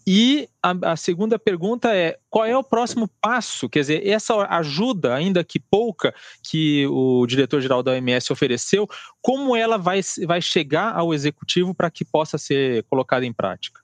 e 0.08 0.48
a, 0.62 0.92
a, 0.92 0.96
segunda 0.96 1.40
pergunta 1.40 1.94
é: 1.96 2.18
qual 2.30 2.46
é 2.46 2.56
o 2.56 2.64
próximo 2.64 3.10
passo? 3.20 3.68
Quer 3.68 3.80
dizer, 3.80 4.08
essa 4.08 4.36
ajuda, 4.50 5.16
ainda 5.16 5.44
que 5.44 5.60
pouca, 5.60 6.14
que 6.44 6.86
o 6.88 7.26
diretor-geral 7.26 7.82
da 7.82 7.92
OMS 7.92 8.32
ofereceu, 8.32 8.88
como 9.22 9.56
ela 9.56 9.78
vai, 9.78 10.02
vai 10.26 10.42
chegar 10.42 10.96
ao 10.96 11.14
executivo 11.14 11.74
para 11.74 11.90
que 11.90 12.06
possa 12.06 12.38
ser 12.38 12.84
colocada 12.84 13.26
em 13.26 13.34
prática? 13.34 13.82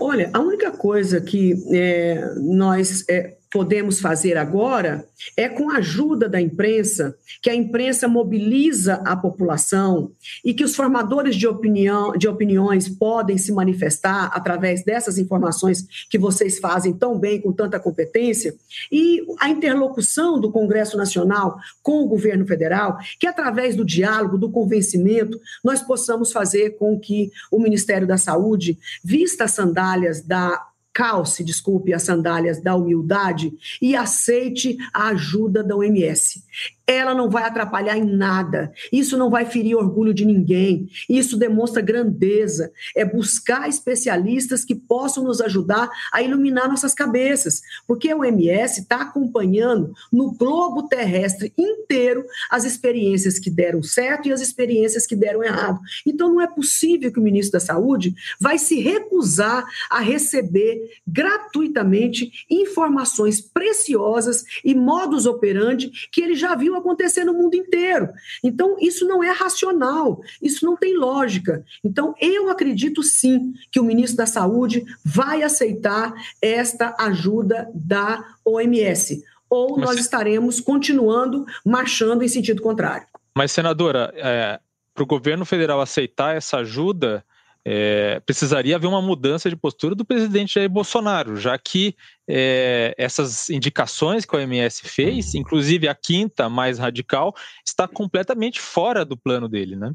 Olha, 0.00 0.30
a 0.32 0.40
única 0.40 0.70
coisa 0.70 1.20
que 1.20 1.54
é, 1.72 2.34
nós 2.36 3.04
é, 3.08 3.35
podemos 3.50 4.00
fazer 4.00 4.36
agora 4.36 5.06
é 5.36 5.48
com 5.48 5.70
a 5.70 5.78
ajuda 5.78 6.28
da 6.28 6.40
imprensa, 6.40 7.16
que 7.42 7.48
a 7.48 7.54
imprensa 7.54 8.06
mobiliza 8.06 8.94
a 9.04 9.16
população 9.16 10.12
e 10.44 10.52
que 10.52 10.64
os 10.64 10.74
formadores 10.74 11.36
de 11.36 11.46
opinião, 11.46 12.12
de 12.12 12.28
opiniões 12.28 12.88
podem 12.88 13.38
se 13.38 13.52
manifestar 13.52 14.30
através 14.34 14.84
dessas 14.84 15.18
informações 15.18 15.86
que 16.10 16.18
vocês 16.18 16.58
fazem 16.58 16.92
tão 16.92 17.18
bem 17.18 17.40
com 17.40 17.52
tanta 17.52 17.80
competência 17.80 18.54
e 18.90 19.24
a 19.40 19.48
interlocução 19.48 20.40
do 20.40 20.50
Congresso 20.50 20.96
Nacional 20.96 21.56
com 21.82 22.02
o 22.02 22.08
governo 22.08 22.46
federal, 22.46 22.98
que 23.18 23.26
através 23.26 23.74
do 23.74 23.84
diálogo, 23.84 24.38
do 24.38 24.50
convencimento, 24.50 25.40
nós 25.64 25.82
possamos 25.82 26.32
fazer 26.32 26.76
com 26.76 26.98
que 26.98 27.30
o 27.50 27.58
Ministério 27.58 28.06
da 28.06 28.18
Saúde 28.18 28.78
vista 29.02 29.44
as 29.44 29.52
sandálias 29.52 30.20
da 30.22 30.60
calce, 30.96 31.44
desculpe, 31.44 31.92
as 31.92 32.04
sandálias 32.04 32.58
da 32.58 32.74
humildade 32.74 33.52
e 33.82 33.94
aceite 33.94 34.78
a 34.94 35.08
ajuda 35.08 35.62
da 35.62 35.76
OMS 35.76 36.42
ela 36.86 37.14
não 37.14 37.28
vai 37.28 37.42
atrapalhar 37.42 37.98
em 37.98 38.04
nada. 38.04 38.72
Isso 38.92 39.16
não 39.16 39.28
vai 39.28 39.44
ferir 39.44 39.76
orgulho 39.76 40.14
de 40.14 40.24
ninguém. 40.24 40.88
Isso 41.08 41.36
demonstra 41.36 41.82
grandeza. 41.82 42.70
É 42.94 43.04
buscar 43.04 43.68
especialistas 43.68 44.64
que 44.64 44.74
possam 44.74 45.24
nos 45.24 45.40
ajudar 45.40 45.90
a 46.12 46.22
iluminar 46.22 46.68
nossas 46.68 46.94
cabeças, 46.94 47.60
porque 47.88 48.10
a 48.10 48.16
OMS 48.16 48.80
está 48.80 49.02
acompanhando 49.02 49.92
no 50.12 50.32
globo 50.32 50.88
terrestre 50.88 51.52
inteiro 51.58 52.24
as 52.50 52.64
experiências 52.64 53.38
que 53.38 53.50
deram 53.50 53.82
certo 53.82 54.28
e 54.28 54.32
as 54.32 54.40
experiências 54.40 55.06
que 55.06 55.16
deram 55.16 55.42
errado. 55.42 55.80
Então 56.06 56.28
não 56.28 56.40
é 56.40 56.46
possível 56.46 57.12
que 57.12 57.18
o 57.18 57.22
ministro 57.22 57.58
da 57.58 57.60
Saúde 57.60 58.14
vai 58.40 58.58
se 58.58 58.80
recusar 58.80 59.66
a 59.90 60.00
receber 60.00 61.00
gratuitamente 61.06 62.46
informações 62.48 63.40
preciosas 63.40 64.44
e 64.64 64.74
modus 64.74 65.26
operandi 65.26 65.90
que 66.12 66.20
ele 66.20 66.36
já 66.36 66.54
viu 66.54 66.75
acontecer 66.76 67.24
no 67.24 67.34
mundo 67.34 67.54
inteiro. 67.54 68.08
Então, 68.42 68.76
isso 68.80 69.06
não 69.06 69.22
é 69.22 69.30
racional, 69.30 70.20
isso 70.40 70.64
não 70.64 70.76
tem 70.76 70.96
lógica. 70.96 71.64
Então, 71.84 72.14
eu 72.20 72.48
acredito 72.50 73.02
sim 73.02 73.54
que 73.70 73.80
o 73.80 73.84
ministro 73.84 74.16
da 74.16 74.26
Saúde 74.26 74.84
vai 75.04 75.42
aceitar 75.42 76.12
esta 76.40 76.94
ajuda 76.98 77.70
da 77.74 78.24
OMS. 78.44 79.22
Ou 79.48 79.78
Mas... 79.78 79.86
nós 79.86 80.00
estaremos 80.00 80.60
continuando 80.60 81.46
marchando 81.64 82.22
em 82.22 82.28
sentido 82.28 82.62
contrário. 82.62 83.06
Mas, 83.34 83.52
senadora, 83.52 84.12
é, 84.16 84.58
para 84.94 85.04
o 85.04 85.06
governo 85.06 85.44
federal 85.44 85.80
aceitar 85.80 86.34
essa 86.34 86.58
ajuda, 86.58 87.24
é, 87.68 88.20
precisaria 88.20 88.76
haver 88.76 88.86
uma 88.86 89.02
mudança 89.02 89.50
de 89.50 89.56
postura 89.56 89.92
do 89.92 90.04
presidente 90.04 90.54
Jair 90.54 90.70
Bolsonaro, 90.70 91.36
já 91.36 91.58
que 91.58 91.96
é, 92.28 92.94
essas 92.96 93.50
indicações 93.50 94.24
que 94.24 94.36
a 94.36 94.38
OMS 94.38 94.82
fez, 94.84 95.34
inclusive 95.34 95.88
a 95.88 95.94
quinta 95.94 96.48
mais 96.48 96.78
radical, 96.78 97.34
está 97.66 97.88
completamente 97.88 98.60
fora 98.60 99.04
do 99.04 99.16
plano 99.16 99.48
dele, 99.48 99.74
né? 99.74 99.90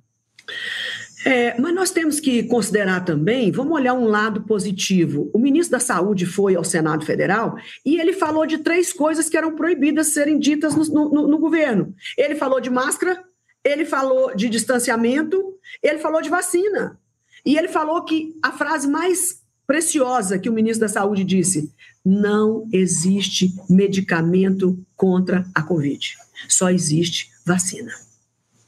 É, 1.25 1.57
mas 1.61 1.73
nós 1.73 1.91
temos 1.91 2.19
que 2.19 2.43
considerar 2.43 3.05
também, 3.05 3.53
vamos 3.53 3.71
olhar 3.71 3.93
um 3.93 4.05
lado 4.05 4.41
positivo. 4.41 5.31
O 5.33 5.39
ministro 5.39 5.77
da 5.77 5.79
Saúde 5.79 6.25
foi 6.25 6.57
ao 6.57 6.65
Senado 6.65 7.05
Federal 7.05 7.55
e 7.85 8.01
ele 8.01 8.11
falou 8.11 8.45
de 8.45 8.57
três 8.57 8.91
coisas 8.91 9.29
que 9.29 9.37
eram 9.37 9.55
proibidas 9.55 10.07
serem 10.07 10.37
ditas 10.37 10.75
no, 10.75 11.09
no, 11.09 11.25
no 11.25 11.37
governo. 11.37 11.95
Ele 12.17 12.35
falou 12.35 12.59
de 12.59 12.69
máscara, 12.69 13.23
ele 13.63 13.85
falou 13.85 14.35
de 14.35 14.49
distanciamento, 14.49 15.41
ele 15.81 15.99
falou 15.99 16.21
de 16.21 16.29
vacina. 16.29 16.99
E 17.45 17.57
ele 17.57 17.67
falou 17.67 18.03
que 18.03 18.37
a 18.41 18.51
frase 18.51 18.87
mais 18.87 19.41
preciosa 19.65 20.37
que 20.37 20.49
o 20.49 20.53
ministro 20.53 20.87
da 20.87 20.93
Saúde 20.93 21.23
disse: 21.23 21.71
não 22.03 22.67
existe 22.71 23.53
medicamento 23.69 24.77
contra 24.95 25.45
a 25.53 25.61
Covid, 25.61 26.17
só 26.47 26.69
existe 26.69 27.31
vacina. 27.45 27.91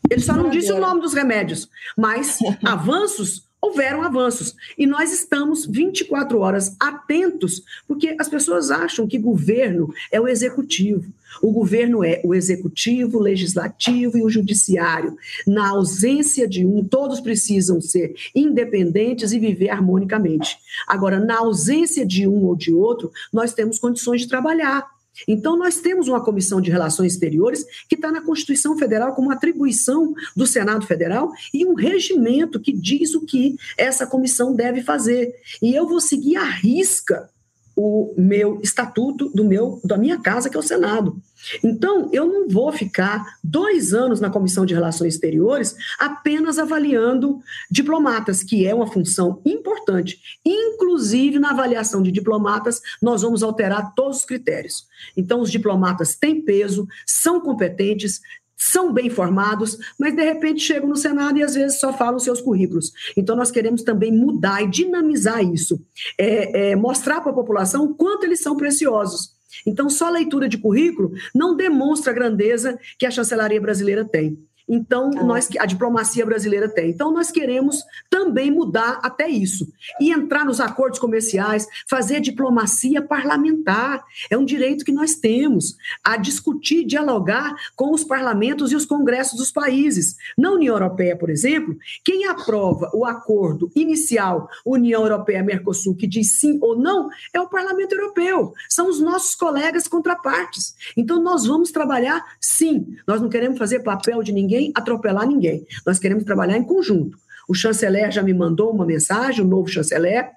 Ele 0.10 0.22
só 0.22 0.36
não 0.36 0.50
disse 0.50 0.72
o 0.72 0.80
nome 0.80 1.02
dos 1.02 1.14
remédios, 1.14 1.70
mas 1.98 2.38
avanços 2.64 3.48
houveram 3.64 4.02
avanços. 4.04 4.54
E 4.78 4.86
nós 4.86 5.14
estamos 5.14 5.66
24 5.66 6.38
horas 6.40 6.76
atentos, 6.78 7.64
porque 7.88 8.14
as 8.20 8.28
pessoas 8.28 8.70
acham 8.70 9.08
que 9.08 9.18
governo 9.18 9.94
é 10.12 10.20
o 10.20 10.28
executivo. 10.28 11.10
O 11.42 11.50
governo 11.50 12.04
é 12.04 12.22
o 12.26 12.36
executivo, 12.36 13.18
o 13.18 13.22
legislativo 13.22 14.18
e 14.18 14.24
o 14.24 14.30
judiciário. 14.30 15.18
Na 15.48 15.70
ausência 15.70 16.46
de 16.46 16.66
um, 16.66 16.84
todos 16.84 17.22
precisam 17.22 17.80
ser 17.80 18.14
independentes 18.36 19.32
e 19.32 19.40
viver 19.40 19.70
harmonicamente. 19.70 20.58
Agora, 20.86 21.18
na 21.18 21.40
ausência 21.40 22.06
de 22.06 22.28
um 22.28 22.44
ou 22.44 22.58
de 22.58 22.74
outro, 22.74 23.12
nós 23.32 23.54
temos 23.54 23.80
condições 23.80 24.22
de 24.22 24.28
trabalhar. 24.28 24.86
Então, 25.28 25.58
nós 25.58 25.80
temos 25.80 26.08
uma 26.08 26.24
comissão 26.24 26.60
de 26.60 26.72
relações 26.72 27.14
exteriores 27.14 27.66
que 27.88 27.96
está 27.96 28.12
na 28.12 28.22
Constituição 28.22 28.78
Federal 28.78 29.14
como 29.14 29.32
atribuição 29.32 30.14
do 30.36 30.46
Senado 30.48 30.86
Federal 30.86 31.32
e 31.54 31.66
um 31.66 31.74
regimento 31.74 32.60
que 32.60 32.72
diz 32.72 33.14
o 33.14 33.26
que 33.26 33.56
essa 33.78 34.08
comissão 34.08 34.56
deve 34.56 34.82
fazer. 34.82 35.34
E 35.62 35.74
eu 35.74 35.88
vou 35.88 36.00
seguir 36.00 36.38
à 36.38 36.44
risca 36.44 37.30
o 37.76 38.14
meu 38.18 38.60
estatuto 38.62 39.30
do 39.30 39.44
meu 39.44 39.80
da 39.84 39.98
minha 39.98 40.20
casa, 40.20 40.50
que 40.50 40.56
é 40.56 40.60
o 40.60 40.64
Senado. 40.64 41.18
Então, 41.64 42.10
eu 42.14 42.26
não 42.26 42.48
vou 42.48 42.72
ficar 42.72 43.38
dois 43.44 43.94
anos 43.94 44.22
na 44.22 44.30
Comissão 44.30 44.66
de 44.66 44.74
Relações 44.74 45.16
Exteriores 45.16 45.76
apenas 46.00 46.58
avaliando 46.58 47.40
diplomatas, 47.70 48.44
que 48.44 48.66
é 48.66 48.74
uma 48.74 48.88
função 48.88 49.42
importante. 49.46 50.20
Inclusive, 50.46 51.40
na 51.40 51.52
avaliação 51.52 52.02
de 52.02 52.12
diplomatas, 52.12 52.82
nós 53.02 53.22
vamos 53.22 53.44
alterar 53.44 53.94
todos 53.94 54.20
os 54.20 54.26
critérios. 54.26 54.88
Então, 55.18 55.42
os 55.42 55.52
diplomatas 55.52 56.16
têm 56.16 56.42
peso, 56.42 56.88
são 57.06 57.42
competentes, 57.42 58.22
são 58.66 58.94
bem 58.94 59.10
formados, 59.10 59.78
mas 60.00 60.16
de 60.16 60.24
repente 60.24 60.62
chegam 60.62 60.88
no 60.88 60.96
Senado 60.96 61.38
e 61.38 61.44
às 61.44 61.54
vezes 61.54 61.82
só 61.82 61.92
falam 61.92 62.18
seus 62.18 62.40
currículos. 62.40 62.94
Então 63.18 63.36
nós 63.36 63.52
queremos 63.52 63.84
também 63.84 64.10
mudar 64.10 64.64
e 64.64 64.70
dinamizar 64.70 65.44
isso, 65.44 65.82
é, 66.18 66.72
é, 66.72 66.76
mostrar 66.76 67.20
para 67.20 67.32
a 67.32 67.36
população 67.36 67.84
o 67.84 67.94
quanto 67.94 68.24
eles 68.24 68.42
são 68.42 68.56
preciosos. 68.56 69.34
Então 69.68 69.90
só 69.90 70.08
a 70.08 70.12
leitura 70.12 70.48
de 70.48 70.58
currículo 70.58 71.12
não 71.36 71.58
demonstra 71.58 72.12
a 72.12 72.16
grandeza 72.16 72.80
que 72.98 73.06
a 73.06 73.12
chancelaria 73.12 73.60
brasileira 73.60 74.06
tem. 74.06 74.40
Então, 74.68 75.12
ah. 75.18 75.24
nós 75.24 75.50
a 75.60 75.66
diplomacia 75.66 76.26
brasileira 76.26 76.70
tem. 76.70 76.90
Então, 76.90 77.12
nós 77.12 77.32
queremos 77.32 77.84
também 78.10 78.50
mudar 78.50 79.00
até 79.04 79.28
isso 79.28 79.68
e 80.00 80.12
entrar 80.12 80.46
nos 80.46 80.60
acordos 80.60 81.00
comerciais, 81.00 81.68
fazer 81.88 82.20
diplomacia 82.22 83.02
parlamentar. 83.02 84.04
É 84.30 84.38
um 84.38 84.46
direito 84.46 84.86
que 84.86 84.92
nós 84.92 85.16
temos 85.16 85.76
a 86.04 86.18
discutir, 86.18 86.86
dialogar 86.86 87.54
com 87.76 87.94
os 87.94 88.04
parlamentos 88.04 88.72
e 88.72 88.76
os 88.76 88.86
congressos 88.86 89.38
dos 89.38 89.52
países. 89.52 90.16
Na 90.38 90.52
União 90.52 90.76
Europeia, 90.76 91.16
por 91.16 91.30
exemplo, 91.30 91.78
quem 92.04 92.26
aprova 92.26 92.90
o 92.94 93.06
acordo 93.06 93.72
inicial 93.76 94.48
União 94.66 95.04
Europeia-Mercosul 95.04 95.96
que 95.96 96.08
diz 96.08 96.40
sim 96.40 96.58
ou 96.62 96.78
não 96.78 97.10
é 97.34 97.40
o 97.40 97.50
Parlamento 97.50 97.94
Europeu. 97.94 98.54
São 98.70 98.90
os 98.90 99.00
nossos 99.00 99.36
colegas 99.36 99.88
contrapartes. 99.88 100.76
Então, 100.96 101.22
nós 101.22 101.46
vamos 101.46 101.72
trabalhar 101.72 102.24
sim. 102.40 102.96
Nós 103.06 103.22
não 103.22 103.30
queremos 103.30 103.58
fazer 103.58 103.80
papel 103.80 104.24
de 104.24 104.32
ninguém 104.32 104.53
ninguém, 104.54 104.72
atropelar 104.76 105.28
ninguém. 105.28 105.66
Nós 105.86 106.00
queremos 106.00 106.24
trabalhar 106.24 106.58
em 106.58 106.64
conjunto. 106.64 107.18
O 107.48 107.54
chanceler 107.54 108.12
já 108.12 108.22
me 108.22 108.34
mandou 108.34 108.72
uma 108.72 108.86
mensagem, 108.86 109.44
o 109.44 109.48
novo 109.48 109.68
chanceler, 109.68 110.32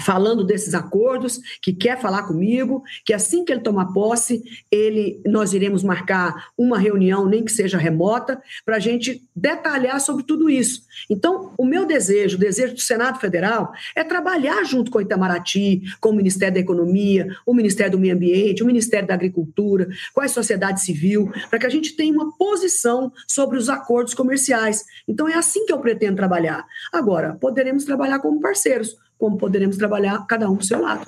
falando 0.00 0.44
desses 0.44 0.74
acordos, 0.74 1.40
que 1.62 1.72
quer 1.72 2.00
falar 2.00 2.24
comigo, 2.24 2.82
que 3.04 3.12
assim 3.12 3.44
que 3.44 3.52
ele 3.52 3.60
tomar 3.60 3.92
posse, 3.92 4.42
ele, 4.70 5.20
nós 5.26 5.52
iremos 5.52 5.82
marcar 5.82 6.50
uma 6.56 6.78
reunião, 6.78 7.26
nem 7.26 7.44
que 7.44 7.52
seja 7.52 7.78
remota, 7.78 8.40
para 8.64 8.76
a 8.76 8.80
gente 8.80 9.22
detalhar 9.34 10.00
sobre 10.00 10.24
tudo 10.24 10.50
isso. 10.50 10.82
Então, 11.10 11.52
o 11.56 11.64
meu 11.64 11.86
desejo, 11.86 12.36
o 12.36 12.40
desejo 12.40 12.74
do 12.74 12.80
Senado 12.80 13.18
Federal, 13.20 13.72
é 13.94 14.02
trabalhar 14.02 14.64
junto 14.64 14.90
com 14.90 14.98
o 14.98 15.02
Itamaraty, 15.02 15.82
com 16.00 16.10
o 16.10 16.16
Ministério 16.16 16.54
da 16.54 16.60
Economia, 16.60 17.28
o 17.44 17.54
Ministério 17.54 17.92
do 17.92 17.98
Meio 17.98 18.14
Ambiente, 18.14 18.62
o 18.62 18.66
Ministério 18.66 19.08
da 19.08 19.14
Agricultura, 19.14 19.88
com 20.12 20.20
a 20.20 20.28
sociedade 20.28 20.82
civil, 20.82 21.30
para 21.48 21.58
que 21.58 21.66
a 21.66 21.70
gente 21.70 21.96
tenha 21.96 22.12
uma 22.12 22.36
posição 22.36 23.12
sobre 23.26 23.58
os 23.58 23.68
acordos 23.68 24.14
comerciais. 24.14 24.84
Então, 25.06 25.28
é 25.28 25.34
assim 25.34 25.64
que 25.66 25.72
eu 25.72 25.78
pretendo 25.78 26.16
trabalhar. 26.16 26.66
Agora, 26.92 27.34
poderemos 27.34 27.84
trabalhar 27.84 28.18
como 28.18 28.40
parceiros 28.40 28.96
como 29.18 29.38
poderemos 29.38 29.76
trabalhar 29.76 30.26
cada 30.26 30.48
um 30.50 30.56
do 30.56 30.64
seu 30.64 30.80
lado. 30.80 31.06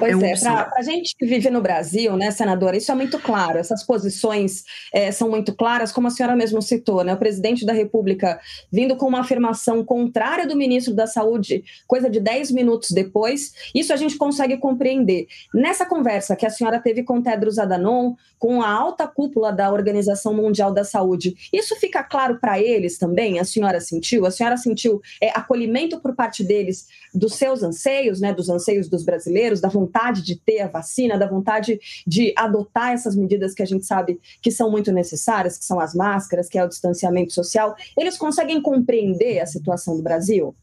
Pois 0.00 0.22
é, 0.22 0.48
é 0.48 0.64
para 0.64 0.78
a 0.78 0.82
gente 0.82 1.14
que 1.14 1.26
vive 1.26 1.50
no 1.50 1.60
Brasil, 1.60 2.16
né, 2.16 2.30
senadora, 2.30 2.76
isso 2.76 2.90
é 2.90 2.94
muito 2.94 3.18
claro, 3.18 3.58
essas 3.58 3.84
posições 3.84 4.64
é, 4.92 5.12
são 5.12 5.28
muito 5.28 5.54
claras, 5.54 5.92
como 5.92 6.06
a 6.06 6.10
senhora 6.10 6.34
mesmo 6.34 6.62
citou, 6.62 7.04
né, 7.04 7.12
o 7.12 7.18
presidente 7.18 7.66
da 7.66 7.74
República 7.74 8.40
vindo 8.72 8.96
com 8.96 9.06
uma 9.06 9.20
afirmação 9.20 9.84
contrária 9.84 10.46
do 10.46 10.56
ministro 10.56 10.94
da 10.94 11.06
Saúde, 11.06 11.62
coisa 11.86 12.08
de 12.08 12.18
10 12.18 12.50
minutos 12.50 12.92
depois, 12.92 13.52
isso 13.74 13.92
a 13.92 13.96
gente 13.96 14.16
consegue 14.16 14.56
compreender. 14.56 15.26
Nessa 15.52 15.84
conversa 15.84 16.34
que 16.34 16.46
a 16.46 16.50
senhora 16.50 16.80
teve 16.80 17.02
com 17.02 17.20
Tedros 17.20 17.58
Adhanom, 17.58 18.14
com 18.38 18.62
a 18.62 18.70
alta 18.70 19.06
cúpula 19.06 19.52
da 19.52 19.70
Organização 19.70 20.32
Mundial 20.32 20.72
da 20.72 20.82
Saúde, 20.82 21.34
isso 21.52 21.76
fica 21.76 22.02
claro 22.02 22.38
para 22.40 22.58
eles 22.58 22.96
também? 22.96 23.38
A 23.38 23.44
senhora 23.44 23.80
sentiu? 23.80 24.24
A 24.24 24.30
senhora 24.30 24.56
sentiu 24.56 25.02
é, 25.20 25.28
acolhimento 25.28 26.00
por 26.00 26.14
parte 26.14 26.42
deles 26.42 26.88
dos 27.12 27.34
seus 27.34 27.62
anseios, 27.62 28.18
né, 28.18 28.32
dos 28.32 28.48
anseios 28.48 28.88
dos 28.88 29.04
brasileiros, 29.04 29.60
da 29.60 29.68
vontade 29.68 29.89
de 30.22 30.36
ter 30.36 30.60
a 30.60 30.68
vacina, 30.68 31.18
da 31.18 31.28
vontade 31.28 31.78
de 32.06 32.32
adotar 32.36 32.92
essas 32.92 33.16
medidas 33.16 33.54
que 33.54 33.62
a 33.62 33.66
gente 33.66 33.84
sabe 33.84 34.20
que 34.40 34.50
são 34.50 34.70
muito 34.70 34.92
necessárias, 34.92 35.58
que 35.58 35.64
são 35.64 35.80
as 35.80 35.94
máscaras, 35.94 36.48
que 36.48 36.58
é 36.58 36.64
o 36.64 36.68
distanciamento 36.68 37.32
social? 37.32 37.74
Eles 37.98 38.16
conseguem 38.16 38.60
compreender 38.60 39.40
a 39.40 39.46
situação 39.46 39.96
do 39.96 40.02
Brasil? 40.02 40.54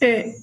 É, 0.00 0.34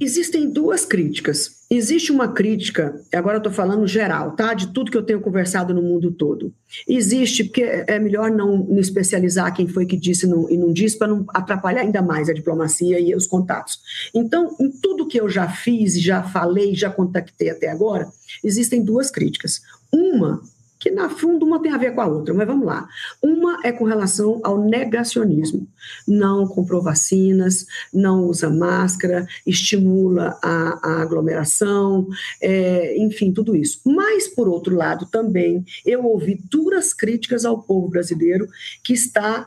existem 0.00 0.50
duas 0.50 0.84
críticas. 0.84 1.62
Existe 1.70 2.12
uma 2.12 2.28
crítica, 2.28 3.00
agora 3.14 3.38
estou 3.38 3.50
falando 3.50 3.86
geral, 3.86 4.32
tá? 4.32 4.52
De 4.52 4.66
tudo 4.74 4.90
que 4.90 4.96
eu 4.96 5.02
tenho 5.02 5.22
conversado 5.22 5.72
no 5.72 5.80
mundo 5.80 6.12
todo. 6.12 6.52
Existe, 6.86 7.44
porque 7.44 7.62
é 7.62 7.98
melhor 7.98 8.30
não 8.30 8.78
especializar 8.78 9.54
quem 9.54 9.66
foi 9.66 9.86
que 9.86 9.96
disse 9.96 10.26
não, 10.26 10.50
e 10.50 10.56
não 10.58 10.70
disse, 10.70 10.98
para 10.98 11.08
não 11.08 11.24
atrapalhar 11.28 11.80
ainda 11.80 12.02
mais 12.02 12.28
a 12.28 12.34
diplomacia 12.34 13.00
e 13.00 13.14
os 13.14 13.26
contatos. 13.26 13.80
Então, 14.14 14.54
em 14.60 14.70
tudo 14.70 15.08
que 15.08 15.18
eu 15.18 15.30
já 15.30 15.48
fiz, 15.48 15.98
já 15.98 16.22
falei, 16.22 16.74
já 16.74 16.90
contactei 16.90 17.48
até 17.48 17.70
agora, 17.70 18.06
existem 18.44 18.84
duas 18.84 19.10
críticas. 19.10 19.62
Uma 19.90 20.42
que 20.82 20.90
na 20.90 21.08
fundo 21.08 21.46
uma 21.46 21.62
tem 21.62 21.70
a 21.70 21.78
ver 21.78 21.94
com 21.94 22.00
a 22.00 22.08
outra, 22.08 22.34
mas 22.34 22.44
vamos 22.44 22.66
lá. 22.66 22.88
Uma 23.22 23.60
é 23.62 23.70
com 23.70 23.84
relação 23.84 24.40
ao 24.42 24.60
negacionismo. 24.60 25.68
Não 26.08 26.44
comprou 26.44 26.82
vacinas, 26.82 27.64
não 27.94 28.24
usa 28.24 28.50
máscara, 28.50 29.24
estimula 29.46 30.36
a, 30.42 30.80
a 30.82 31.02
aglomeração, 31.02 32.08
é, 32.40 32.96
enfim, 32.98 33.32
tudo 33.32 33.54
isso. 33.54 33.80
Mas, 33.86 34.26
por 34.26 34.48
outro 34.48 34.74
lado, 34.74 35.06
também 35.06 35.64
eu 35.86 36.04
ouvi 36.04 36.42
duras 36.50 36.92
críticas 36.92 37.44
ao 37.44 37.62
povo 37.62 37.88
brasileiro 37.88 38.48
que 38.82 38.92
está 38.92 39.46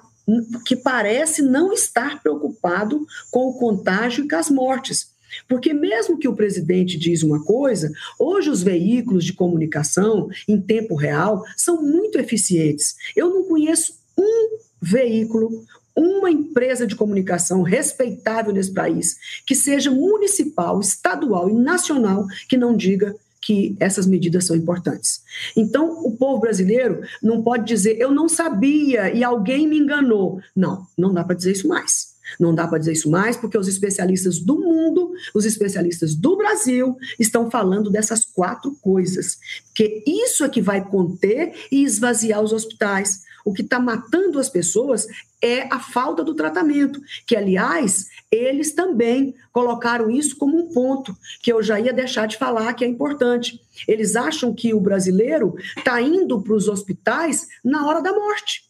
que 0.65 0.75
parece 0.75 1.43
não 1.43 1.71
estar 1.71 2.19
preocupado 2.23 3.05
com 3.29 3.49
o 3.49 3.59
contágio 3.59 4.25
e 4.25 4.27
com 4.27 4.35
as 4.35 4.49
mortes. 4.49 5.14
Porque 5.47 5.73
mesmo 5.73 6.17
que 6.17 6.27
o 6.27 6.35
presidente 6.35 6.97
diz 6.97 7.23
uma 7.23 7.43
coisa, 7.43 7.91
hoje 8.19 8.49
os 8.49 8.63
veículos 8.63 9.23
de 9.23 9.33
comunicação 9.33 10.29
em 10.47 10.59
tempo 10.59 10.95
real 10.95 11.43
são 11.55 11.81
muito 11.81 12.17
eficientes. 12.17 12.95
Eu 13.15 13.29
não 13.29 13.43
conheço 13.43 13.93
um 14.17 14.57
veículo, 14.81 15.65
uma 15.95 16.29
empresa 16.29 16.85
de 16.85 16.95
comunicação 16.95 17.61
respeitável 17.61 18.53
nesse 18.53 18.73
país, 18.73 19.17
que 19.45 19.55
seja 19.55 19.89
municipal, 19.89 20.79
estadual 20.79 21.49
e 21.49 21.53
nacional, 21.53 22.25
que 22.49 22.57
não 22.57 22.75
diga 22.75 23.15
que 23.41 23.75
essas 23.79 24.07
medidas 24.07 24.45
são 24.45 24.55
importantes. 24.55 25.21
Então, 25.55 26.03
o 26.03 26.17
povo 26.17 26.41
brasileiro 26.41 27.01
não 27.21 27.43
pode 27.43 27.65
dizer, 27.65 27.95
eu 27.99 28.11
não 28.11 28.27
sabia 28.27 29.13
e 29.13 29.23
alguém 29.23 29.67
me 29.67 29.77
enganou. 29.77 30.41
Não, 30.55 30.87
não 30.97 31.13
dá 31.13 31.23
para 31.23 31.35
dizer 31.35 31.51
isso 31.51 31.67
mais. 31.67 32.14
Não 32.39 32.53
dá 32.53 32.67
para 32.67 32.79
dizer 32.79 32.93
isso 32.93 33.09
mais, 33.09 33.37
porque 33.37 33.57
os 33.57 33.67
especialistas 33.67 34.39
do 34.39 34.59
mundo, 34.59 35.13
os 35.33 35.45
especialistas 35.45 36.15
do 36.15 36.35
Brasil, 36.35 36.97
estão 37.19 37.49
falando 37.49 37.89
dessas 37.89 38.23
quatro 38.23 38.75
coisas. 38.81 39.37
Que 39.73 40.03
isso 40.05 40.43
é 40.43 40.49
que 40.49 40.61
vai 40.61 40.83
conter 40.83 41.53
e 41.71 41.83
esvaziar 41.83 42.41
os 42.41 42.51
hospitais. 42.51 43.23
O 43.45 43.53
que 43.53 43.61
está 43.61 43.79
matando 43.79 44.39
as 44.39 44.49
pessoas 44.49 45.07
é 45.39 45.71
a 45.71 45.79
falta 45.79 46.23
do 46.23 46.33
tratamento, 46.33 46.99
que, 47.27 47.35
aliás, 47.35 48.07
eles 48.31 48.73
também 48.73 49.35
colocaram 49.51 50.09
isso 50.09 50.35
como 50.35 50.57
um 50.57 50.73
ponto 50.73 51.15
que 51.43 51.53
eu 51.53 51.61
já 51.61 51.79
ia 51.79 51.93
deixar 51.93 52.25
de 52.25 52.37
falar, 52.37 52.73
que 52.73 52.83
é 52.83 52.87
importante. 52.87 53.61
Eles 53.87 54.15
acham 54.15 54.51
que 54.51 54.73
o 54.73 54.79
brasileiro 54.79 55.55
está 55.77 56.01
indo 56.01 56.41
para 56.41 56.55
os 56.55 56.67
hospitais 56.67 57.47
na 57.63 57.85
hora 57.87 58.01
da 58.01 58.11
morte 58.11 58.65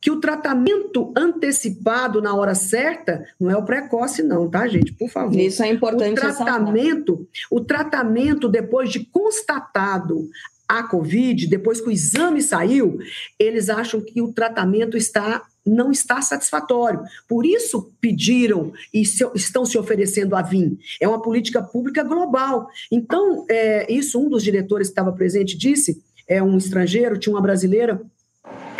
que 0.00 0.10
o 0.10 0.18
tratamento 0.18 1.12
antecipado 1.16 2.22
na 2.22 2.34
hora 2.34 2.54
certa 2.54 3.24
não 3.38 3.50
é 3.50 3.56
o 3.56 3.64
precoce 3.64 4.22
não, 4.22 4.48
tá, 4.48 4.66
gente? 4.66 4.92
Por 4.92 5.10
favor. 5.10 5.38
Isso 5.38 5.62
é 5.62 5.68
importante. 5.68 6.12
O 6.12 6.14
tratamento, 6.14 7.28
o 7.50 7.60
tratamento 7.60 8.48
depois 8.48 8.90
de 8.90 9.04
constatado 9.04 10.28
a 10.66 10.84
COVID, 10.84 11.48
depois 11.48 11.80
que 11.80 11.88
o 11.88 11.92
exame 11.92 12.40
saiu, 12.40 12.98
eles 13.38 13.68
acham 13.68 14.00
que 14.00 14.22
o 14.22 14.32
tratamento 14.32 14.96
está 14.96 15.42
não 15.66 15.90
está 15.90 16.22
satisfatório. 16.22 17.02
Por 17.28 17.44
isso 17.44 17.92
pediram 18.00 18.72
e 18.94 19.04
se, 19.04 19.24
estão 19.34 19.66
se 19.66 19.76
oferecendo 19.76 20.34
a 20.34 20.40
vir. 20.40 20.78
É 21.00 21.06
uma 21.06 21.20
política 21.20 21.62
pública 21.62 22.02
global. 22.02 22.68
Então, 22.90 23.44
é, 23.48 23.92
isso 23.92 24.18
um 24.18 24.30
dos 24.30 24.42
diretores 24.42 24.88
que 24.88 24.92
estava 24.92 25.12
presente 25.12 25.58
disse, 25.58 26.02
é 26.26 26.42
um 26.42 26.56
estrangeiro, 26.56 27.18
tinha 27.18 27.34
uma 27.34 27.42
brasileira 27.42 28.00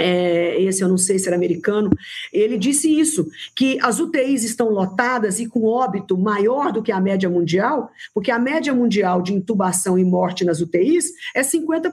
é, 0.00 0.60
esse 0.62 0.82
eu 0.82 0.88
não 0.88 0.96
sei 0.96 1.18
se 1.18 1.28
era 1.28 1.36
americano, 1.36 1.90
ele 2.32 2.56
disse 2.56 2.88
isso, 2.98 3.28
que 3.54 3.78
as 3.82 4.00
UTIs 4.00 4.42
estão 4.42 4.70
lotadas 4.70 5.38
e 5.38 5.46
com 5.46 5.64
óbito 5.64 6.16
maior 6.16 6.72
do 6.72 6.82
que 6.82 6.90
a 6.90 7.00
média 7.00 7.28
mundial, 7.28 7.90
porque 8.14 8.30
a 8.30 8.38
média 8.38 8.72
mundial 8.72 9.20
de 9.20 9.34
intubação 9.34 9.98
e 9.98 10.04
morte 10.04 10.44
nas 10.44 10.60
UTIs 10.60 11.12
é 11.34 11.42
50%. 11.42 11.92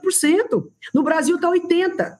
No 0.94 1.02
Brasil 1.02 1.36
está 1.36 1.50
80%. 1.50 2.16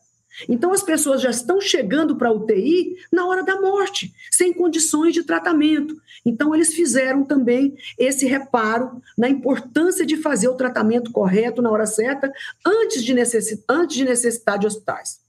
Então, 0.49 0.73
as 0.73 0.83
pessoas 0.83 1.21
já 1.21 1.31
estão 1.31 1.61
chegando 1.61 2.15
para 2.15 2.29
a 2.29 2.33
UTI 2.33 2.97
na 3.11 3.27
hora 3.27 3.43
da 3.43 3.61
morte, 3.61 4.13
sem 4.31 4.53
condições 4.53 5.15
de 5.15 5.25
tratamento. 5.25 5.97
Então, 6.25 6.55
eles 6.55 6.75
fizeram 6.75 7.25
também 7.25 7.75
esse 7.99 8.27
reparo 8.27 9.03
na 9.17 9.29
importância 9.29 10.05
de 10.07 10.17
fazer 10.17 10.49
o 10.49 10.55
tratamento 10.55 11.11
correto 11.11 11.63
na 11.63 11.71
hora 11.71 11.87
certa, 11.87 12.31
antes 12.65 13.03
de, 13.03 13.15
necessi 13.15 13.65
antes 13.69 13.97
de 13.97 14.05
necessitar 14.05 14.59
de 14.59 14.67
hospitais. 14.67 15.27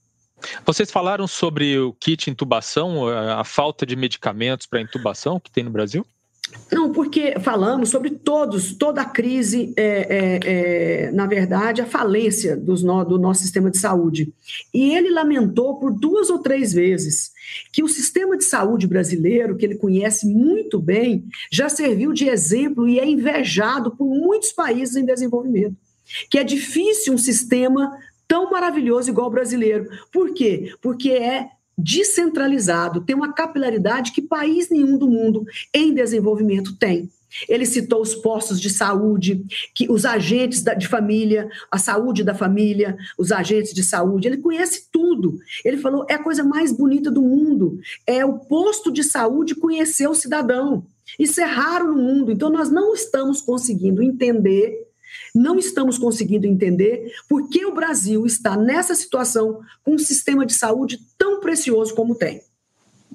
Vocês 0.64 0.90
falaram 0.90 1.26
sobre 1.26 1.78
o 1.78 1.92
kit 1.92 2.30
intubação, 2.30 3.08
a 3.08 3.44
falta 3.44 3.84
de 3.84 3.96
medicamentos 3.96 4.66
para 4.66 4.80
intubação 4.80 5.40
que 5.40 5.50
tem 5.50 5.64
no 5.64 5.70
Brasil? 5.70 6.06
Não, 6.70 6.92
porque 6.92 7.38
falamos 7.40 7.88
sobre 7.88 8.10
todos, 8.10 8.72
toda 8.74 9.02
a 9.02 9.04
crise, 9.04 9.72
é, 9.76 9.84
é, 9.84 10.40
é, 10.44 11.10
na 11.12 11.26
verdade, 11.26 11.80
a 11.80 11.86
falência 11.86 12.56
dos 12.56 12.82
no, 12.82 13.04
do 13.04 13.18
nosso 13.18 13.42
sistema 13.42 13.70
de 13.70 13.78
saúde. 13.78 14.32
E 14.72 14.94
ele 14.94 15.10
lamentou 15.10 15.78
por 15.78 15.92
duas 15.92 16.30
ou 16.30 16.38
três 16.38 16.72
vezes 16.72 17.32
que 17.72 17.82
o 17.82 17.88
sistema 17.88 18.36
de 18.36 18.44
saúde 18.44 18.86
brasileiro, 18.86 19.56
que 19.56 19.64
ele 19.64 19.74
conhece 19.74 20.26
muito 20.26 20.78
bem, 20.78 21.24
já 21.50 21.68
serviu 21.68 22.12
de 22.12 22.28
exemplo 22.28 22.88
e 22.88 23.00
é 23.00 23.06
invejado 23.06 23.90
por 23.90 24.06
muitos 24.06 24.52
países 24.52 24.96
em 24.96 25.04
desenvolvimento. 25.04 25.76
Que 26.28 26.38
é 26.38 26.44
difícil 26.44 27.14
um 27.14 27.18
sistema 27.18 27.96
tão 28.30 28.48
maravilhoso 28.48 29.10
igual 29.10 29.26
o 29.26 29.30
brasileiro. 29.30 29.90
Por 30.12 30.32
quê? 30.32 30.72
Porque 30.80 31.10
é 31.10 31.48
descentralizado, 31.76 33.00
tem 33.00 33.16
uma 33.16 33.32
capilaridade 33.32 34.12
que 34.12 34.22
país 34.22 34.70
nenhum 34.70 34.96
do 34.96 35.08
mundo 35.08 35.44
em 35.74 35.92
desenvolvimento 35.92 36.78
tem. 36.78 37.10
Ele 37.48 37.66
citou 37.66 38.00
os 38.00 38.14
postos 38.14 38.60
de 38.60 38.70
saúde, 38.70 39.44
que 39.74 39.90
os 39.90 40.04
agentes 40.04 40.62
de 40.62 40.86
família, 40.86 41.48
a 41.70 41.78
saúde 41.78 42.22
da 42.22 42.34
família, 42.34 42.96
os 43.18 43.32
agentes 43.32 43.72
de 43.72 43.82
saúde, 43.82 44.28
ele 44.28 44.38
conhece 44.38 44.88
tudo. 44.92 45.38
Ele 45.64 45.78
falou: 45.78 46.06
é 46.08 46.14
a 46.14 46.22
coisa 46.22 46.44
mais 46.44 46.72
bonita 46.72 47.10
do 47.10 47.22
mundo. 47.22 47.78
É 48.06 48.24
o 48.24 48.38
posto 48.38 48.92
de 48.92 49.02
saúde 49.02 49.54
conhecer 49.54 50.08
o 50.08 50.14
cidadão. 50.14 50.86
Isso 51.18 51.40
é 51.40 51.44
raro 51.44 51.88
no 51.88 52.02
mundo. 52.02 52.30
Então, 52.30 52.50
nós 52.50 52.70
não 52.70 52.94
estamos 52.94 53.40
conseguindo 53.40 54.02
entender 54.02 54.89
não 55.34 55.58
estamos 55.58 55.98
conseguindo 55.98 56.46
entender 56.46 57.12
por 57.28 57.48
que 57.48 57.64
o 57.66 57.74
Brasil 57.74 58.26
está 58.26 58.56
nessa 58.56 58.94
situação 58.94 59.60
com 59.84 59.94
um 59.94 59.98
sistema 59.98 60.44
de 60.46 60.54
saúde 60.54 60.98
tão 61.18 61.40
precioso 61.40 61.94
como 61.94 62.14
tem. 62.14 62.42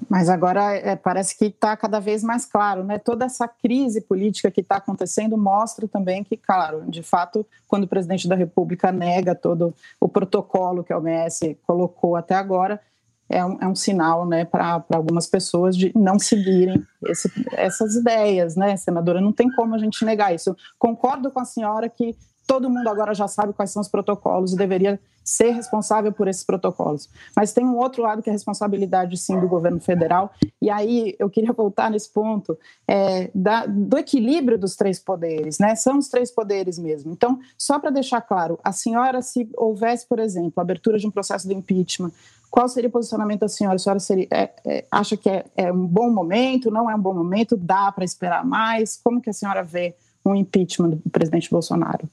Mas 0.09 0.29
agora 0.29 0.73
é, 0.75 0.95
parece 0.95 1.37
que 1.37 1.45
está 1.45 1.75
cada 1.75 1.99
vez 1.99 2.21
mais 2.23 2.45
claro, 2.45 2.83
né? 2.83 2.97
Toda 2.97 3.25
essa 3.25 3.47
crise 3.47 4.01
política 4.01 4.51
que 4.51 4.61
está 4.61 4.75
acontecendo 4.75 5.37
mostra 5.37 5.87
também 5.87 6.23
que, 6.23 6.35
claro, 6.35 6.83
de 6.87 7.01
fato, 7.01 7.45
quando 7.67 7.85
o 7.85 7.87
presidente 7.87 8.27
da 8.27 8.35
República 8.35 8.91
nega 8.91 9.33
todo 9.33 9.73
o 9.99 10.07
protocolo 10.07 10.83
que 10.83 10.91
a 10.91 10.97
OMS 10.97 11.57
colocou 11.65 12.15
até 12.15 12.35
agora, 12.35 12.79
é 13.29 13.43
um, 13.43 13.57
é 13.61 13.67
um 13.67 13.75
sinal 13.75 14.25
né, 14.25 14.45
para 14.45 14.83
algumas 14.93 15.27
pessoas 15.27 15.75
de 15.75 15.91
não 15.95 16.19
seguirem 16.19 16.85
esse, 17.07 17.29
essas 17.53 17.95
ideias, 17.95 18.55
né, 18.55 18.77
senadora? 18.77 19.21
Não 19.21 19.31
tem 19.31 19.49
como 19.55 19.75
a 19.75 19.77
gente 19.77 20.05
negar 20.05 20.33
isso. 20.33 20.55
Concordo 20.77 21.31
com 21.31 21.39
a 21.39 21.45
senhora 21.45 21.89
que 21.89 22.15
todo 22.45 22.69
mundo 22.69 22.87
agora 22.87 23.13
já 23.13 23.27
sabe 23.27 23.53
quais 23.53 23.71
são 23.71 23.81
os 23.81 23.87
protocolos 23.87 24.53
e 24.53 24.57
deveria 24.57 24.99
ser 25.23 25.49
responsável 25.49 26.13
por 26.13 26.27
esses 26.27 26.43
protocolos. 26.43 27.09
Mas 27.35 27.51
tem 27.51 27.65
um 27.65 27.77
outro 27.77 28.03
lado 28.03 28.21
que 28.21 28.29
é 28.29 28.31
a 28.31 28.33
responsabilidade, 28.33 29.17
sim, 29.17 29.39
do 29.39 29.47
governo 29.47 29.79
federal. 29.79 30.31
E 30.61 30.69
aí 30.69 31.15
eu 31.17 31.27
queria 31.31 31.51
voltar 31.51 31.89
nesse 31.89 32.13
ponto 32.13 32.55
é, 32.87 33.31
da, 33.33 33.65
do 33.65 33.97
equilíbrio 33.97 34.57
dos 34.57 34.75
três 34.75 34.99
poderes, 34.99 35.57
né? 35.57 35.73
São 35.73 35.97
os 35.97 36.09
três 36.09 36.29
poderes 36.29 36.77
mesmo. 36.77 37.11
Então, 37.11 37.39
só 37.57 37.79
para 37.79 37.89
deixar 37.89 38.21
claro, 38.21 38.59
a 38.63 38.71
senhora, 38.71 39.23
se 39.23 39.49
houvesse, 39.57 40.07
por 40.07 40.19
exemplo, 40.19 40.61
abertura 40.61 40.99
de 40.99 41.07
um 41.07 41.11
processo 41.11 41.47
de 41.47 41.55
impeachment, 41.55 42.11
qual 42.55 42.69
seria 42.69 42.87
o 42.87 42.91
posicionamento 42.91 43.41
da 43.41 43.49
senhora? 43.49 43.75
A 43.75 43.79
senhora 43.79 43.99
seria, 43.99 44.27
é, 44.31 44.49
é, 44.65 44.85
acha 44.89 45.17
que 45.17 45.29
é, 45.29 45.43
é 45.57 45.69
um 45.73 45.85
bom 45.85 46.09
momento, 46.09 46.71
não 46.71 46.89
é 46.89 46.95
um 46.95 47.01
bom 47.01 47.13
momento, 47.13 47.57
dá 47.57 47.91
para 47.91 48.05
esperar 48.05 48.45
mais? 48.45 48.97
Como 49.03 49.21
que 49.21 49.29
a 49.29 49.33
senhora 49.33 49.61
vê 49.61 49.93
um 50.25 50.33
impeachment 50.33 50.91
do 50.91 51.09
presidente 51.09 51.49
Bolsonaro? 51.51 52.09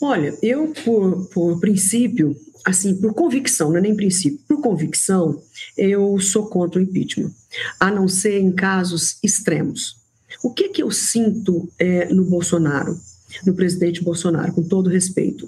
Olha, 0.00 0.34
eu, 0.42 0.72
por, 0.82 1.28
por 1.28 1.60
princípio, 1.60 2.34
assim, 2.64 2.98
por 2.98 3.12
convicção, 3.12 3.68
não 3.68 3.76
é 3.76 3.82
nem 3.82 3.94
princípio, 3.94 4.40
por 4.48 4.62
convicção, 4.62 5.38
eu 5.76 6.18
sou 6.18 6.46
contra 6.46 6.80
o 6.80 6.82
impeachment, 6.82 7.30
a 7.78 7.90
não 7.90 8.08
ser 8.08 8.40
em 8.40 8.50
casos 8.50 9.18
extremos. 9.22 9.98
O 10.42 10.50
que 10.50 10.70
que 10.70 10.82
eu 10.82 10.90
sinto 10.90 11.68
é, 11.78 12.06
no 12.06 12.24
Bolsonaro, 12.24 12.98
no 13.44 13.52
presidente 13.52 14.02
Bolsonaro, 14.02 14.54
com 14.54 14.62
todo 14.62 14.88
respeito? 14.88 15.46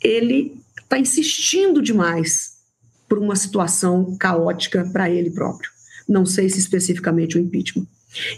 Ele 0.00 0.62
está 0.80 1.00
insistindo 1.00 1.82
demais 1.82 2.55
por 3.08 3.18
uma 3.18 3.36
situação 3.36 4.16
caótica 4.18 4.88
para 4.92 5.10
ele 5.10 5.30
próprio. 5.30 5.70
Não 6.08 6.24
sei 6.24 6.48
se 6.48 6.58
especificamente 6.58 7.36
o 7.36 7.40
impeachment. 7.40 7.86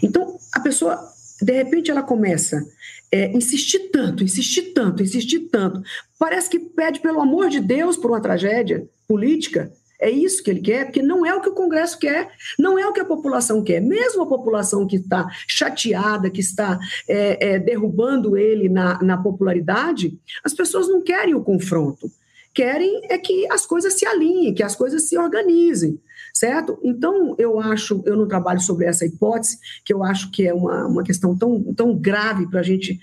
Então, 0.01 0.37
a 0.51 0.59
pessoa, 0.59 0.99
de 1.41 1.53
repente, 1.53 1.91
ela 1.91 2.03
começa 2.03 2.65
é, 3.11 3.31
insistir 3.31 3.89
tanto, 3.91 4.23
insistir 4.23 4.73
tanto, 4.73 5.03
insistir 5.03 5.39
tanto. 5.51 5.81
Parece 6.17 6.49
que 6.49 6.59
pede, 6.59 6.99
pelo 6.99 7.21
amor 7.21 7.49
de 7.49 7.59
Deus, 7.59 7.97
por 7.97 8.11
uma 8.11 8.21
tragédia 8.21 8.87
política. 9.07 9.71
É 10.01 10.09
isso 10.09 10.41
que 10.41 10.49
ele 10.49 10.61
quer, 10.61 10.85
porque 10.85 11.01
não 11.01 11.25
é 11.25 11.35
o 11.35 11.41
que 11.41 11.49
o 11.49 11.53
Congresso 11.53 11.99
quer, 11.99 12.31
não 12.57 12.79
é 12.79 12.87
o 12.87 12.93
que 12.93 13.01
a 13.01 13.05
população 13.05 13.61
quer. 13.61 13.81
Mesmo 13.81 14.21
a 14.21 14.27
população 14.27 14.87
que 14.87 14.95
está 14.95 15.27
chateada, 15.45 16.29
que 16.29 16.39
está 16.39 16.79
é, 17.07 17.55
é, 17.55 17.59
derrubando 17.59 18.37
ele 18.37 18.69
na, 18.69 19.01
na 19.03 19.17
popularidade, 19.17 20.17
as 20.41 20.53
pessoas 20.53 20.87
não 20.87 21.01
querem 21.01 21.35
o 21.35 21.43
confronto. 21.43 22.09
Querem 22.53 23.01
é 23.09 23.17
que 23.17 23.49
as 23.51 23.65
coisas 23.65 23.93
se 23.93 24.05
alinhem, 24.05 24.53
que 24.53 24.63
as 24.63 24.75
coisas 24.75 25.07
se 25.07 25.17
organizem 25.17 25.99
certo? 26.31 26.79
Então, 26.83 27.35
eu 27.37 27.59
acho, 27.59 28.01
eu 28.05 28.15
não 28.15 28.27
trabalho 28.27 28.61
sobre 28.61 28.85
essa 28.85 29.05
hipótese, 29.05 29.57
que 29.83 29.93
eu 29.93 30.03
acho 30.03 30.31
que 30.31 30.47
é 30.47 30.53
uma, 30.53 30.87
uma 30.87 31.03
questão 31.03 31.37
tão, 31.37 31.73
tão 31.73 31.93
grave 31.93 32.47
para 32.47 32.61
a 32.61 32.63
gente 32.63 32.99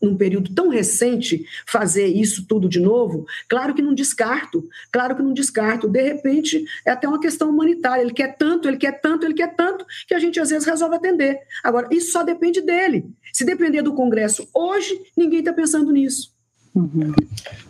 num 0.00 0.16
período 0.16 0.54
tão 0.54 0.68
recente, 0.68 1.44
fazer 1.66 2.06
isso 2.06 2.46
tudo 2.46 2.68
de 2.68 2.78
novo, 2.78 3.26
claro 3.48 3.74
que 3.74 3.82
não 3.82 3.92
descarto, 3.92 4.68
claro 4.92 5.16
que 5.16 5.22
não 5.22 5.32
descarto. 5.32 5.88
De 5.88 6.00
repente, 6.00 6.64
é 6.86 6.90
até 6.92 7.08
uma 7.08 7.20
questão 7.20 7.50
humanitária. 7.50 8.02
Ele 8.02 8.12
quer 8.12 8.36
tanto, 8.36 8.68
ele 8.68 8.76
quer 8.76 9.00
tanto, 9.00 9.26
ele 9.26 9.34
quer 9.34 9.54
tanto, 9.56 9.84
que 10.06 10.14
a 10.14 10.18
gente 10.18 10.38
às 10.38 10.50
vezes 10.50 10.66
resolve 10.66 10.96
atender. 10.96 11.40
Agora, 11.64 11.88
isso 11.90 12.12
só 12.12 12.22
depende 12.22 12.60
dele. 12.60 13.06
Se 13.32 13.44
depender 13.44 13.82
do 13.82 13.94
Congresso 13.94 14.48
hoje, 14.54 15.00
ninguém 15.16 15.40
está 15.40 15.52
pensando 15.52 15.90
nisso. 15.90 16.37
Uhum. 16.78 17.12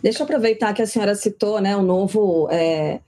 Deixa 0.03 0.19
eu 0.19 0.23
aproveitar 0.23 0.73
que 0.73 0.81
a 0.81 0.87
senhora 0.87 1.15
citou 1.15 1.59
né, 1.59 1.75
o 1.75 1.81
novo. 1.81 2.47
É 2.51 2.99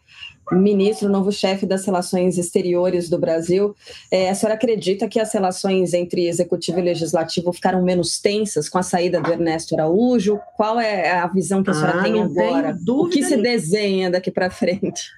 ministro, 0.51 1.07
novo 1.07 1.31
chefe 1.31 1.65
das 1.65 1.85
relações 1.85 2.37
exteriores 2.37 3.09
do 3.09 3.17
Brasil. 3.17 3.73
É, 4.11 4.29
a 4.29 4.35
senhora 4.35 4.55
acredita 4.55 5.07
que 5.07 5.19
as 5.19 5.31
relações 5.33 5.93
entre 5.93 6.27
executivo 6.27 6.79
e 6.79 6.81
legislativo 6.81 7.53
ficaram 7.53 7.81
menos 7.81 8.19
tensas 8.19 8.67
com 8.67 8.77
a 8.77 8.83
saída 8.83 9.21
do 9.21 9.31
Ernesto 9.31 9.75
Araújo? 9.75 10.39
Qual 10.57 10.79
é 10.79 11.11
a 11.11 11.27
visão 11.27 11.63
que 11.63 11.69
a 11.69 11.73
senhora 11.73 11.99
ah, 11.99 12.03
tem 12.03 12.21
agora? 12.21 12.77
O 12.85 13.07
que 13.07 13.23
se 13.23 13.37
desenha 13.37 14.11
daqui 14.11 14.29
para 14.29 14.49
frente? 14.49 15.09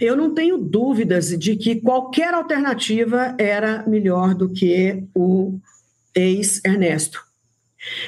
Eu 0.00 0.16
não 0.16 0.34
tenho 0.34 0.58
dúvidas 0.58 1.28
de 1.28 1.54
que 1.54 1.76
qualquer 1.76 2.34
alternativa 2.34 3.34
era 3.38 3.84
melhor 3.86 4.34
do 4.34 4.48
que 4.48 5.04
o 5.14 5.56
ex-Ernesto. 6.16 7.22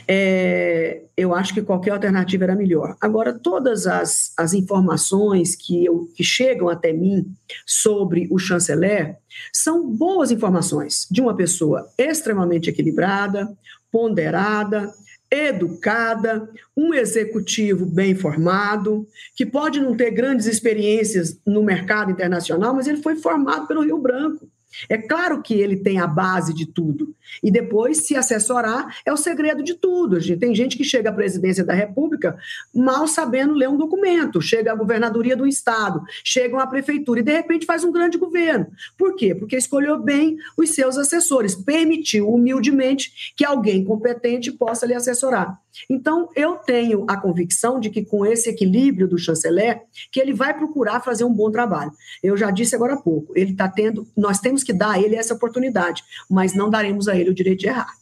É, 0.07 1.03
eu 1.17 1.35
acho 1.35 1.55
que 1.55 1.63
qualquer 1.63 1.91
alternativa 1.91 2.45
era 2.45 2.55
melhor. 2.55 2.97
Agora, 3.01 3.33
todas 3.33 3.87
as, 3.87 4.33
as 4.37 4.55
informações 4.55 5.55
que, 5.55 5.85
eu, 5.85 6.11
que 6.15 6.25
chegam 6.25 6.69
até 6.69 6.93
mim 6.93 7.27
sobre 7.65 8.29
o 8.31 8.39
chanceler 8.39 9.17
são 9.53 9.89
boas 9.89 10.31
informações 10.31 11.07
de 11.11 11.21
uma 11.21 11.37
pessoa 11.37 11.89
extremamente 11.99 12.71
equilibrada, 12.71 13.49
ponderada, 13.91 14.93
educada, 15.31 16.49
um 16.77 16.95
executivo 16.95 17.85
bem 17.85 18.15
formado, 18.15 19.07
que 19.35 19.45
pode 19.45 19.81
não 19.81 19.97
ter 19.97 20.11
grandes 20.13 20.47
experiências 20.47 21.39
no 21.45 21.63
mercado 21.63 22.11
internacional, 22.11 22.75
mas 22.75 22.87
ele 22.87 23.03
foi 23.03 23.17
formado 23.17 23.67
pelo 23.67 23.83
Rio 23.83 23.99
Branco. 23.99 24.49
É 24.89 24.99
claro 24.99 25.43
que 25.43 25.55
ele 25.55 25.77
tem 25.77 25.99
a 25.99 26.07
base 26.07 26.55
de 26.55 26.67
tudo. 26.67 27.15
E 27.43 27.51
depois, 27.51 27.99
se 27.99 28.17
assessorar, 28.17 28.97
é 29.05 29.13
o 29.13 29.17
segredo 29.17 29.63
de 29.63 29.75
tudo. 29.75 30.19
Tem 30.39 30.55
gente 30.55 30.77
que 30.77 30.85
chega 30.85 31.11
à 31.11 31.13
presidência 31.13 31.65
da 31.65 31.75
República 31.75 32.37
mal 32.75 33.07
sabendo 33.07 33.55
ler 33.55 33.69
um 33.69 33.77
documento, 33.77 34.41
chega 34.41 34.73
à 34.73 34.75
governadoria 34.75 35.37
do 35.37 35.47
Estado, 35.47 36.03
chega 36.25 36.63
à 36.63 36.67
prefeitura 36.67 37.21
e, 37.21 37.23
de 37.23 37.33
repente, 37.33 37.67
faz 37.67 37.85
um 37.85 37.93
grande 37.93 38.19
governo. 38.19 38.67
Por 38.97 39.17
quê? 39.17 39.35
Porque 39.35 39.57
escolheu 39.57 39.99
bem 39.99 40.37
os 40.57 40.71
seus 40.71 40.97
assessores, 40.97 41.55
permitiu 41.55 42.33
humildemente 42.33 43.33
que 43.37 43.45
alguém 43.45 43.85
competente 43.85 44.53
possa 44.53 44.87
lhe 44.87 44.95
assessorar. 44.95 45.61
Então, 45.89 46.29
eu 46.35 46.57
tenho 46.57 47.05
a 47.09 47.17
convicção 47.17 47.79
de 47.79 47.91
que 47.91 48.05
com 48.05 48.25
esse 48.25 48.49
equilíbrio 48.49 49.09
do 49.09 49.19
chanceler, 49.19 49.83
que 50.11 50.21
ele 50.21 50.33
vai 50.33 50.55
procurar 50.55 51.01
fazer 51.01 51.25
um 51.25 51.33
bom 51.33 51.51
trabalho. 51.51 51.93
Eu 52.23 52.37
já 52.37 52.51
disse 52.51 52.75
agora 52.75 52.95
há 52.95 53.01
pouco, 53.01 53.33
ele 53.37 53.53
está 53.53 53.69
tendo, 53.69 54.07
nós 54.17 54.39
temos 54.39 54.63
que 54.63 54.73
dar 54.73 54.93
a 54.93 55.01
ele 55.01 55.17
essa 55.17 55.35
oportunidade, 55.35 56.03
mas 56.31 56.55
não 56.55 56.71
daremos 56.71 57.09
a 57.09 57.17
ele 57.17 57.31
o 57.31 57.35
direito 57.35 57.61
de 57.61 57.69
errar. 57.69 57.93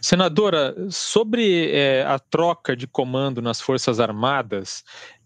Senadora, 0.00 0.74
sobre 0.90 1.70
é, 1.70 2.04
a 2.04 2.18
troca 2.18 2.74
de 2.74 2.88
comando 2.88 3.40
nas 3.40 3.60
Forças 3.60 4.00
Armadas, 4.00 4.82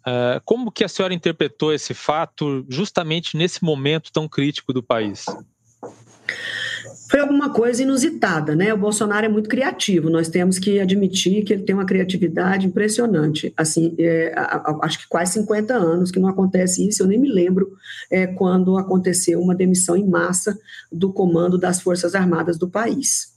uh, 0.06 0.38
como 0.44 0.70
que 0.70 0.84
a 0.84 0.88
senhora 0.88 1.14
interpretou 1.14 1.72
esse 1.72 1.94
fato 1.94 2.64
justamente 2.68 3.38
nesse 3.38 3.64
momento 3.64 4.12
tão 4.12 4.28
crítico 4.28 4.74
do 4.74 4.82
país? 4.82 5.24
Foi 7.08 7.20
alguma 7.20 7.50
coisa 7.50 7.82
inusitada, 7.82 8.56
né? 8.56 8.74
O 8.74 8.78
Bolsonaro 8.78 9.26
é 9.26 9.28
muito 9.28 9.48
criativo, 9.48 10.10
nós 10.10 10.28
temos 10.28 10.58
que 10.58 10.80
admitir 10.80 11.44
que 11.44 11.52
ele 11.52 11.62
tem 11.62 11.74
uma 11.74 11.86
criatividade 11.86 12.66
impressionante. 12.66 13.52
Assim, 13.56 13.94
é, 13.98 14.34
acho 14.82 14.98
que 14.98 15.08
quase 15.08 15.34
50 15.34 15.74
anos 15.74 16.10
que 16.10 16.18
não 16.18 16.28
acontece 16.28 16.86
isso, 16.86 17.02
eu 17.02 17.06
nem 17.06 17.18
me 17.18 17.30
lembro 17.30 17.76
é, 18.10 18.26
quando 18.26 18.76
aconteceu 18.76 19.40
uma 19.40 19.54
demissão 19.54 19.96
em 19.96 20.06
massa 20.06 20.58
do 20.90 21.12
comando 21.12 21.56
das 21.56 21.80
Forças 21.80 22.14
Armadas 22.14 22.58
do 22.58 22.68
país. 22.68 23.32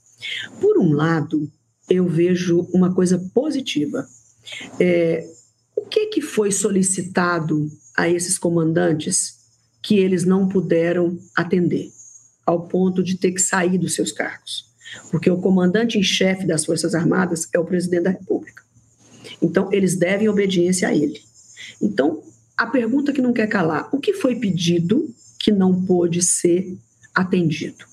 Por 0.60 0.78
um 0.78 0.92
lado, 0.92 1.50
eu 1.88 2.06
vejo 2.06 2.66
uma 2.72 2.92
coisa 2.92 3.18
positiva. 3.32 4.06
É, 4.80 5.26
o 5.76 5.82
que, 5.82 6.06
que 6.06 6.20
foi 6.20 6.50
solicitado 6.50 7.70
a 7.96 8.08
esses 8.08 8.36
comandantes 8.36 9.38
que 9.82 9.98
eles 9.98 10.24
não 10.24 10.48
puderam 10.48 11.18
atender? 11.36 11.90
Ao 12.50 12.66
ponto 12.66 13.02
de 13.02 13.16
ter 13.16 13.32
que 13.32 13.40
sair 13.40 13.78
dos 13.78 13.94
seus 13.94 14.12
cargos. 14.12 14.68
Porque 15.10 15.30
o 15.30 15.38
comandante 15.38 15.98
em 15.98 16.02
chefe 16.02 16.46
das 16.46 16.64
Forças 16.64 16.94
Armadas 16.94 17.48
é 17.54 17.58
o 17.58 17.64
presidente 17.64 18.04
da 18.04 18.10
República. 18.10 18.62
Então, 19.40 19.72
eles 19.72 19.96
devem 19.96 20.28
obediência 20.28 20.88
a 20.88 20.94
ele. 20.94 21.20
Então, 21.80 22.22
a 22.56 22.66
pergunta 22.66 23.12
que 23.12 23.22
não 23.22 23.32
quer 23.32 23.46
calar: 23.46 23.88
o 23.92 23.98
que 23.98 24.14
foi 24.14 24.36
pedido 24.36 25.08
que 25.38 25.52
não 25.52 25.82
pôde 25.84 26.22
ser 26.22 26.76
atendido? 27.14 27.89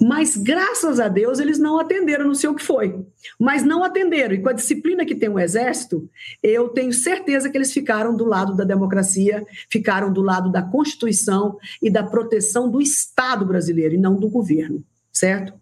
Mas 0.00 0.36
graças 0.36 1.00
a 1.00 1.08
Deus 1.08 1.38
eles 1.38 1.58
não 1.58 1.78
atenderam, 1.78 2.26
não 2.26 2.34
sei 2.34 2.48
o 2.48 2.54
que 2.54 2.62
foi. 2.62 3.04
Mas 3.38 3.62
não 3.62 3.82
atenderam. 3.82 4.34
E 4.34 4.42
com 4.42 4.48
a 4.48 4.52
disciplina 4.54 5.04
que 5.04 5.14
tem 5.14 5.28
o 5.28 5.38
Exército, 5.38 6.08
eu 6.42 6.68
tenho 6.68 6.92
certeza 6.92 7.50
que 7.50 7.56
eles 7.56 7.72
ficaram 7.72 8.16
do 8.16 8.24
lado 8.24 8.56
da 8.56 8.64
democracia, 8.64 9.44
ficaram 9.70 10.12
do 10.12 10.22
lado 10.22 10.50
da 10.50 10.62
Constituição 10.62 11.56
e 11.82 11.90
da 11.90 12.02
proteção 12.02 12.70
do 12.70 12.80
Estado 12.80 13.44
brasileiro 13.44 13.94
e 13.94 13.98
não 13.98 14.14
do 14.14 14.28
governo, 14.28 14.84
certo? 15.12 15.52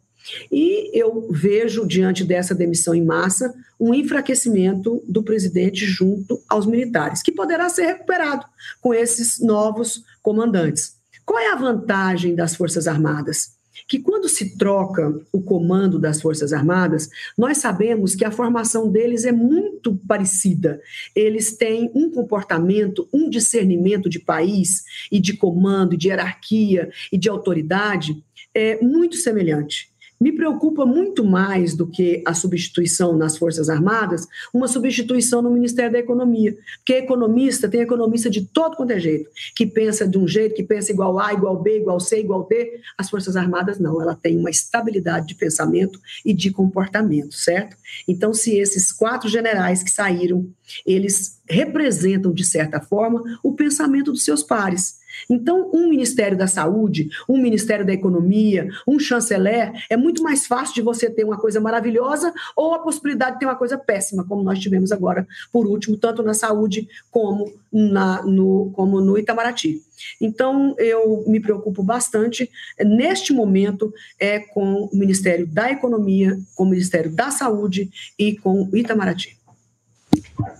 E 0.50 0.90
eu 0.98 1.28
vejo, 1.30 1.86
diante 1.86 2.24
dessa 2.24 2.54
demissão 2.54 2.94
em 2.94 3.04
massa, 3.04 3.54
um 3.78 3.94
enfraquecimento 3.94 5.02
do 5.06 5.22
presidente 5.22 5.86
junto 5.86 6.42
aos 6.48 6.66
militares, 6.66 7.22
que 7.22 7.30
poderá 7.30 7.68
ser 7.68 7.86
recuperado 7.86 8.44
com 8.80 8.92
esses 8.92 9.38
novos 9.40 10.02
comandantes. 10.22 10.96
Qual 11.24 11.38
é 11.38 11.52
a 11.52 11.56
vantagem 11.56 12.34
das 12.34 12.54
Forças 12.54 12.86
Armadas? 12.86 13.55
Que 13.88 13.98
quando 13.98 14.28
se 14.28 14.56
troca 14.56 15.20
o 15.32 15.40
comando 15.40 15.98
das 15.98 16.20
Forças 16.20 16.52
Armadas, 16.52 17.08
nós 17.36 17.58
sabemos 17.58 18.14
que 18.14 18.24
a 18.24 18.30
formação 18.30 18.90
deles 18.90 19.24
é 19.24 19.32
muito 19.32 19.96
parecida. 20.08 20.80
Eles 21.14 21.56
têm 21.56 21.90
um 21.94 22.10
comportamento, 22.10 23.08
um 23.12 23.30
discernimento 23.30 24.08
de 24.08 24.18
país 24.18 24.84
e 25.10 25.20
de 25.20 25.36
comando, 25.36 25.96
de 25.96 26.08
hierarquia 26.08 26.90
e 27.12 27.18
de 27.18 27.28
autoridade 27.28 28.22
é 28.54 28.80
muito 28.82 29.16
semelhante. 29.16 29.94
Me 30.20 30.32
preocupa 30.32 30.86
muito 30.86 31.24
mais 31.24 31.74
do 31.74 31.86
que 31.86 32.22
a 32.26 32.34
substituição 32.34 33.16
nas 33.16 33.36
Forças 33.36 33.68
Armadas, 33.68 34.26
uma 34.52 34.66
substituição 34.66 35.42
no 35.42 35.50
Ministério 35.50 35.92
da 35.92 35.98
Economia. 35.98 36.56
Porque 36.78 36.94
economista 36.94 37.68
tem 37.68 37.80
economista 37.80 38.30
de 38.30 38.42
todo 38.46 38.76
quanto 38.76 38.92
é 38.92 38.98
jeito, 38.98 39.30
que 39.54 39.66
pensa 39.66 40.06
de 40.06 40.18
um 40.18 40.26
jeito, 40.26 40.54
que 40.54 40.62
pensa 40.62 40.92
igual 40.92 41.18
A, 41.18 41.32
igual 41.32 41.60
B, 41.60 41.78
igual 41.78 42.00
C, 42.00 42.20
igual 42.20 42.46
D. 42.48 42.80
As 42.96 43.10
Forças 43.10 43.36
Armadas 43.36 43.78
não, 43.78 44.00
ela 44.00 44.14
tem 44.14 44.36
uma 44.36 44.50
estabilidade 44.50 45.26
de 45.26 45.34
pensamento 45.34 46.00
e 46.24 46.32
de 46.32 46.50
comportamento, 46.50 47.34
certo? 47.34 47.76
Então, 48.08 48.32
se 48.32 48.58
esses 48.58 48.92
quatro 48.92 49.28
generais 49.28 49.82
que 49.82 49.90
saíram, 49.90 50.48
eles 50.86 51.40
representam, 51.48 52.32
de 52.32 52.44
certa 52.44 52.80
forma, 52.80 53.22
o 53.42 53.52
pensamento 53.54 54.10
dos 54.12 54.24
seus 54.24 54.42
pares. 54.42 54.96
Então, 55.28 55.70
um 55.72 55.88
Ministério 55.88 56.36
da 56.36 56.46
Saúde, 56.46 57.08
um 57.28 57.38
Ministério 57.38 57.84
da 57.84 57.92
Economia, 57.92 58.68
um 58.86 58.98
chanceler, 58.98 59.72
é 59.88 59.96
muito 59.96 60.22
mais 60.22 60.46
fácil 60.46 60.74
de 60.74 60.82
você 60.82 61.10
ter 61.10 61.24
uma 61.24 61.38
coisa 61.38 61.60
maravilhosa 61.60 62.32
ou 62.54 62.74
a 62.74 62.78
possibilidade 62.78 63.34
de 63.34 63.40
ter 63.40 63.46
uma 63.46 63.56
coisa 63.56 63.78
péssima, 63.78 64.24
como 64.24 64.42
nós 64.42 64.58
tivemos 64.58 64.92
agora, 64.92 65.26
por 65.52 65.66
último, 65.66 65.96
tanto 65.96 66.22
na 66.22 66.34
saúde 66.34 66.88
como, 67.10 67.52
na, 67.72 68.22
no, 68.22 68.70
como 68.74 69.00
no 69.00 69.18
Itamaraty. 69.18 69.82
Então, 70.20 70.74
eu 70.78 71.24
me 71.26 71.40
preocupo 71.40 71.82
bastante, 71.82 72.50
neste 72.80 73.32
momento, 73.32 73.92
é 74.18 74.38
com 74.38 74.88
o 74.92 74.96
Ministério 74.96 75.46
da 75.46 75.70
Economia, 75.70 76.36
com 76.54 76.64
o 76.64 76.68
Ministério 76.68 77.10
da 77.10 77.30
Saúde 77.30 77.90
e 78.18 78.36
com 78.36 78.68
o 78.70 78.76
Itamaraty. 78.76 79.36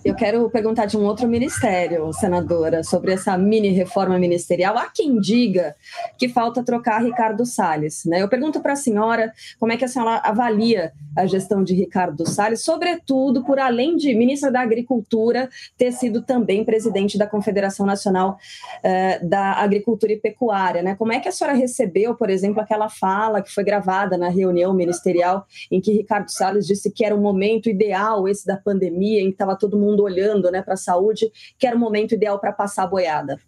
Eu 0.07 0.15
quero 0.15 0.49
perguntar 0.49 0.87
de 0.87 0.97
um 0.97 1.05
outro 1.05 1.27
ministério, 1.27 2.13
senadora, 2.13 2.85
sobre 2.85 3.13
essa 3.13 3.37
mini 3.37 3.71
reforma 3.71 4.17
ministerial. 4.17 4.79
Há 4.79 4.89
quem 4.89 5.19
diga 5.19 5.75
que 6.17 6.29
falta 6.29 6.63
trocar 6.63 7.03
Ricardo 7.03 7.45
Salles. 7.45 8.05
Né? 8.05 8.23
Eu 8.23 8.29
pergunto 8.29 8.61
para 8.61 8.75
a 8.75 8.77
senhora 8.77 9.33
como 9.59 9.73
é 9.73 9.77
que 9.77 9.85
a 9.85 9.89
senhora 9.89 10.21
avalia 10.23 10.93
a 11.17 11.27
gestão 11.27 11.65
de 11.65 11.75
Ricardo 11.75 12.25
Salles, 12.25 12.63
sobretudo 12.63 13.43
por 13.43 13.59
além 13.59 13.97
de 13.97 14.15
ministra 14.15 14.53
da 14.53 14.61
Agricultura, 14.61 15.49
ter 15.77 15.91
sido 15.91 16.23
também 16.23 16.65
presidente 16.65 17.19
da 17.19 17.27
Confederação 17.27 17.85
Nacional 17.85 18.39
eh, 18.85 19.19
da 19.25 19.55
Agricultura 19.55 20.13
e 20.13 20.21
Pecuária. 20.21 20.83
Né? 20.83 20.95
Como 20.95 21.13
é 21.13 21.19
que 21.19 21.29
a 21.29 21.33
senhora 21.33 21.57
recebeu, 21.57 22.15
por 22.15 22.31
exemplo, 22.31 22.61
aquela 22.61 22.89
fala 22.89 23.43
que 23.43 23.53
foi 23.53 23.65
gravada 23.65 24.17
na 24.17 24.29
reunião 24.29 24.73
ministerial 24.73 25.47
em 25.69 25.81
que 25.81 25.91
Ricardo 25.91 26.31
Salles 26.31 26.65
disse 26.65 26.93
que 26.93 27.05
era 27.05 27.15
o 27.15 27.21
momento 27.21 27.69
ideal, 27.69 28.29
esse 28.29 28.47
da 28.47 28.57
pandemia, 28.57 29.21
em 29.21 29.27
que 29.27 29.33
estava 29.33 29.57
todo 29.57 29.77
mundo 29.77 29.96
olhando 30.03 30.51
né, 30.51 30.63
para 30.63 30.75
a 30.75 30.79
saúde, 30.79 31.31
que 31.59 31.67
era 31.67 31.77
o 31.77 31.79
momento 31.79 32.15
ideal 32.15 32.39
para 32.39 32.53
passar 32.53 32.85
a 32.85 32.87
boiada? 32.87 33.39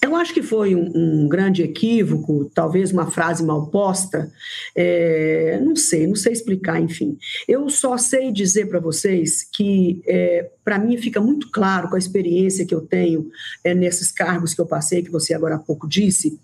Eu 0.00 0.14
acho 0.14 0.32
que 0.32 0.42
foi 0.42 0.76
um, 0.76 0.92
um, 0.94 1.28
grande 1.28 1.62
equívoco, 1.62 2.50
talvez 2.54 2.92
uma 2.92 3.10
frase 3.10 3.44
mal 3.44 3.66
posta, 3.66 4.30
é, 4.74 5.60
não 5.60 5.74
sei, 5.74 6.06
não 6.06 6.14
sei 6.14 6.32
explicar, 6.32 6.80
enfim. 6.80 7.18
Eu 7.48 7.68
só 7.68 7.98
sei 7.98 8.30
dizer 8.30 8.68
para 8.68 8.78
vocês 8.78 9.42
que, 9.42 10.00
é, 10.06 10.50
para 10.64 10.78
mim, 10.78 10.96
fica 10.96 11.20
muito 11.20 11.50
claro 11.50 11.88
com 11.88 11.96
a 11.96 11.98
experiência 11.98 12.64
que 12.64 12.74
eu 12.74 12.80
tenho 12.80 13.28
é, 13.64 13.74
nesses 13.74 14.12
cargos 14.12 14.54
que 14.54 14.60
eu 14.60 14.66
passei, 14.66 15.02
que 15.02 15.10
você 15.10 15.34
agora 15.34 15.56
há 15.56 15.58
pouco 15.58 15.88
disse, 15.88 16.38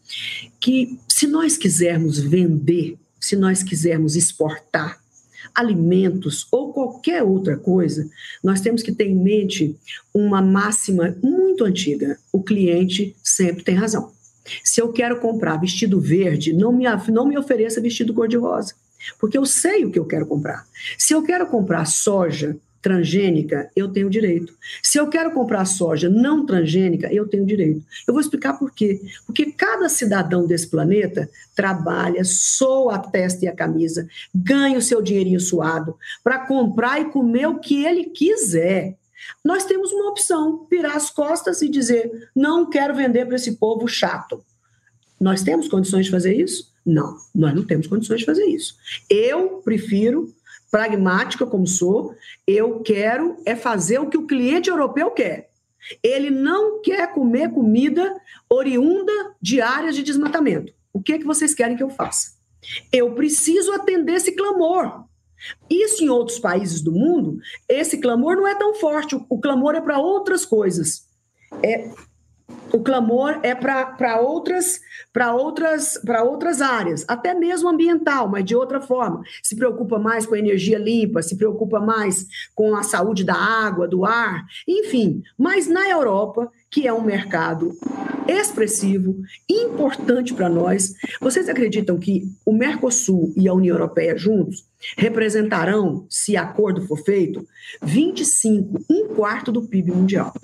que 0.58 0.98
se 1.08 1.26
nós 1.26 1.56
quisermos 1.56 2.18
vender, 2.18 2.96
se 3.20 3.36
nós 3.36 3.62
quisermos 3.62 4.16
exportar, 4.16 5.03
alimentos 5.54 6.46
ou 6.50 6.72
qualquer 6.72 7.22
outra 7.22 7.56
coisa, 7.56 8.08
nós 8.42 8.60
temos 8.60 8.82
que 8.82 8.92
ter 8.92 9.06
em 9.06 9.14
mente 9.14 9.76
uma 10.12 10.42
máxima 10.42 11.16
muito 11.22 11.64
antiga: 11.64 12.18
o 12.32 12.42
cliente 12.42 13.14
sempre 13.22 13.62
tem 13.62 13.74
razão. 13.74 14.12
Se 14.62 14.80
eu 14.80 14.92
quero 14.92 15.20
comprar 15.20 15.56
vestido 15.56 16.00
verde, 16.00 16.52
não 16.52 16.72
me, 16.72 16.84
não 17.08 17.26
me 17.26 17.38
ofereça 17.38 17.80
vestido 17.80 18.12
cor-de-rosa, 18.12 18.74
porque 19.18 19.38
eu 19.38 19.46
sei 19.46 19.84
o 19.84 19.90
que 19.90 19.98
eu 19.98 20.04
quero 20.04 20.26
comprar. 20.26 20.66
Se 20.98 21.14
eu 21.14 21.22
quero 21.22 21.46
comprar 21.46 21.86
soja, 21.86 22.56
transgênica, 22.84 23.70
eu 23.74 23.88
tenho 23.88 24.10
direito. 24.10 24.54
Se 24.82 24.98
eu 24.98 25.08
quero 25.08 25.32
comprar 25.32 25.64
soja 25.64 26.06
não 26.10 26.44
transgênica, 26.44 27.10
eu 27.10 27.26
tenho 27.26 27.46
direito. 27.46 27.82
Eu 28.06 28.12
vou 28.12 28.20
explicar 28.20 28.58
por 28.58 28.72
quê. 28.72 29.00
Porque 29.24 29.50
cada 29.52 29.88
cidadão 29.88 30.46
desse 30.46 30.68
planeta 30.68 31.30
trabalha, 31.56 32.22
soa 32.24 32.96
a 32.96 32.98
testa 32.98 33.46
e 33.46 33.48
a 33.48 33.54
camisa, 33.54 34.06
ganha 34.34 34.76
o 34.76 34.82
seu 34.82 35.00
dinheirinho 35.00 35.40
suado 35.40 35.96
para 36.22 36.46
comprar 36.46 37.00
e 37.00 37.06
comer 37.06 37.46
o 37.46 37.58
que 37.58 37.86
ele 37.86 38.04
quiser. 38.04 38.98
Nós 39.42 39.64
temos 39.64 39.90
uma 39.90 40.10
opção: 40.10 40.66
virar 40.70 40.94
as 40.94 41.08
costas 41.08 41.62
e 41.62 41.70
dizer, 41.70 42.28
não 42.36 42.68
quero 42.68 42.94
vender 42.94 43.24
para 43.24 43.36
esse 43.36 43.56
povo 43.56 43.88
chato. 43.88 44.44
Nós 45.18 45.42
temos 45.42 45.68
condições 45.68 46.04
de 46.04 46.10
fazer 46.10 46.34
isso? 46.34 46.70
Não, 46.84 47.16
nós 47.34 47.54
não 47.54 47.64
temos 47.64 47.86
condições 47.86 48.20
de 48.20 48.26
fazer 48.26 48.44
isso. 48.44 48.76
Eu 49.08 49.62
prefiro 49.64 50.34
pragmática 50.74 51.46
como 51.46 51.68
sou, 51.68 52.16
eu 52.44 52.80
quero 52.80 53.36
é 53.46 53.54
fazer 53.54 54.00
o 54.00 54.08
que 54.08 54.18
o 54.18 54.26
cliente 54.26 54.68
europeu 54.68 55.08
quer. 55.12 55.52
Ele 56.02 56.30
não 56.30 56.82
quer 56.82 57.12
comer 57.12 57.52
comida 57.52 58.20
oriunda 58.50 59.12
de 59.40 59.60
áreas 59.60 59.94
de 59.94 60.02
desmatamento. 60.02 60.72
O 60.92 61.00
que 61.00 61.12
é 61.12 61.18
que 61.18 61.24
vocês 61.24 61.54
querem 61.54 61.76
que 61.76 61.82
eu 61.84 61.90
faça? 61.90 62.32
Eu 62.92 63.14
preciso 63.14 63.72
atender 63.72 64.14
esse 64.14 64.32
clamor. 64.32 65.04
Isso 65.70 66.02
em 66.02 66.08
outros 66.08 66.40
países 66.40 66.80
do 66.80 66.90
mundo, 66.90 67.38
esse 67.68 67.98
clamor 67.98 68.34
não 68.34 68.48
é 68.48 68.56
tão 68.56 68.74
forte. 68.74 69.14
O, 69.14 69.38
clamor 69.38 69.76
é 69.76 69.80
para 69.80 70.00
outras 70.00 70.44
coisas. 70.44 71.06
É 71.62 71.88
o 72.74 72.82
clamor 72.82 73.38
é 73.44 73.54
para 73.54 74.20
outras 74.20 74.80
para 75.12 75.32
outras 75.32 75.96
para 76.04 76.24
outras 76.24 76.60
áreas, 76.60 77.04
até 77.06 77.32
mesmo 77.32 77.68
ambiental, 77.68 78.28
mas 78.28 78.44
de 78.44 78.56
outra 78.56 78.80
forma. 78.80 79.22
Se 79.44 79.54
preocupa 79.54 79.96
mais 79.96 80.26
com 80.26 80.34
a 80.34 80.38
energia 80.38 80.76
limpa, 80.76 81.22
se 81.22 81.36
preocupa 81.36 81.78
mais 81.78 82.26
com 82.52 82.74
a 82.74 82.82
saúde 82.82 83.22
da 83.22 83.34
água, 83.34 83.86
do 83.86 84.04
ar, 84.04 84.44
enfim. 84.66 85.22
Mas 85.38 85.68
na 85.68 85.88
Europa, 85.88 86.50
que 86.74 86.88
é 86.88 86.92
um 86.92 87.04
mercado 87.04 87.78
expressivo, 88.26 89.22
importante 89.48 90.34
para 90.34 90.48
nós, 90.48 90.92
vocês 91.20 91.48
acreditam 91.48 91.96
que 91.96 92.24
o 92.44 92.52
Mercosul 92.52 93.32
e 93.36 93.46
a 93.46 93.54
União 93.54 93.76
Europeia 93.76 94.18
juntos 94.18 94.66
representarão, 94.96 96.04
se 96.10 96.36
acordo 96.36 96.84
for 96.84 96.98
feito, 96.98 97.46
25, 97.80 98.86
um 98.90 99.06
quarto 99.14 99.52
do 99.52 99.62
PIB 99.62 99.92
mundial. 99.92 100.34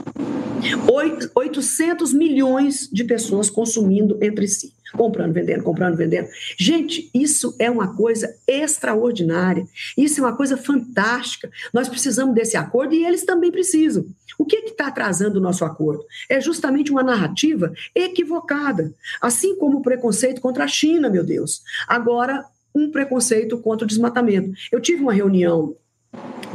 800 1.35 2.12
milhões 2.12 2.88
de 2.93 3.03
pessoas 3.03 3.51
consumindo 3.51 4.16
entre 4.23 4.47
si, 4.47 4.73
comprando, 4.92 5.33
vendendo, 5.33 5.62
comprando, 5.62 5.96
vendendo. 5.96 6.29
Gente, 6.59 7.11
isso 7.14 7.55
é 7.59 7.70
uma 7.70 7.94
coisa 7.94 8.35
extraordinária, 8.46 9.66
isso 9.96 10.20
é 10.20 10.24
uma 10.24 10.37
coisa 10.37 10.57
fantástica. 10.57 11.50
Nós 11.72 11.88
precisamos 11.88 12.35
desse 12.35 12.57
acordo 12.57 12.94
e 12.94 13.05
eles 13.05 13.24
também 13.24 13.50
precisam. 13.50 14.05
O 14.38 14.44
que 14.44 14.57
está 14.57 14.87
atrasando 14.87 15.38
o 15.38 15.42
nosso 15.42 15.64
acordo? 15.64 16.05
É 16.29 16.40
justamente 16.40 16.90
uma 16.90 17.03
narrativa 17.03 17.72
equivocada, 17.94 18.94
assim 19.20 19.57
como 19.57 19.79
o 19.79 19.83
preconceito 19.83 20.40
contra 20.40 20.64
a 20.64 20.68
China, 20.68 21.11
meu 21.11 21.24
Deus. 21.24 21.62
Agora, 21.87 22.44
um 22.74 22.90
preconceito 22.90 23.59
contra 23.59 23.85
o 23.85 23.88
desmatamento. 23.88 24.53
Eu 24.70 24.81
tive 24.81 25.03
uma 25.03 25.12
reunião 25.12 25.76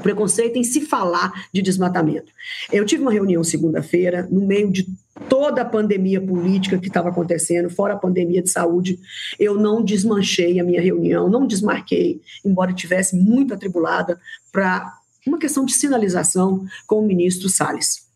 preconceito 0.02 0.58
em 0.58 0.64
se 0.64 0.82
falar 0.82 1.48
de 1.54 1.62
desmatamento. 1.62 2.32
Eu 2.72 2.86
tive 2.86 3.02
uma 3.02 3.12
reunião 3.12 3.44
segunda-feira, 3.44 4.28
no 4.30 4.46
meio 4.46 4.72
de 4.72 4.88
toda 5.30 5.62
a 5.62 5.66
pandemia 5.66 6.20
política 6.20 6.78
que 6.78 6.88
estava 6.88 7.10
acontecendo, 7.10 7.70
fora 7.70 7.94
a 7.94 7.98
pandemia 7.98 8.42
de 8.42 8.50
saúde, 8.50 9.00
eu 9.40 9.56
não 9.56 9.84
desmanchei 9.84 10.60
a 10.60 10.64
minha 10.64 10.82
reunião, 10.82 11.30
não 11.30 11.48
desmarquei, 11.48 12.22
embora 12.44 12.74
tivesse 12.74 13.16
muito 13.16 13.54
atribulada 13.54 14.20
para 14.52 14.94
uma 15.26 15.40
questão 15.40 15.66
de 15.66 15.74
sinalização 15.74 16.66
com 16.86 17.00
o 17.00 17.08
ministro 17.08 17.50
Salles. 17.50 18.08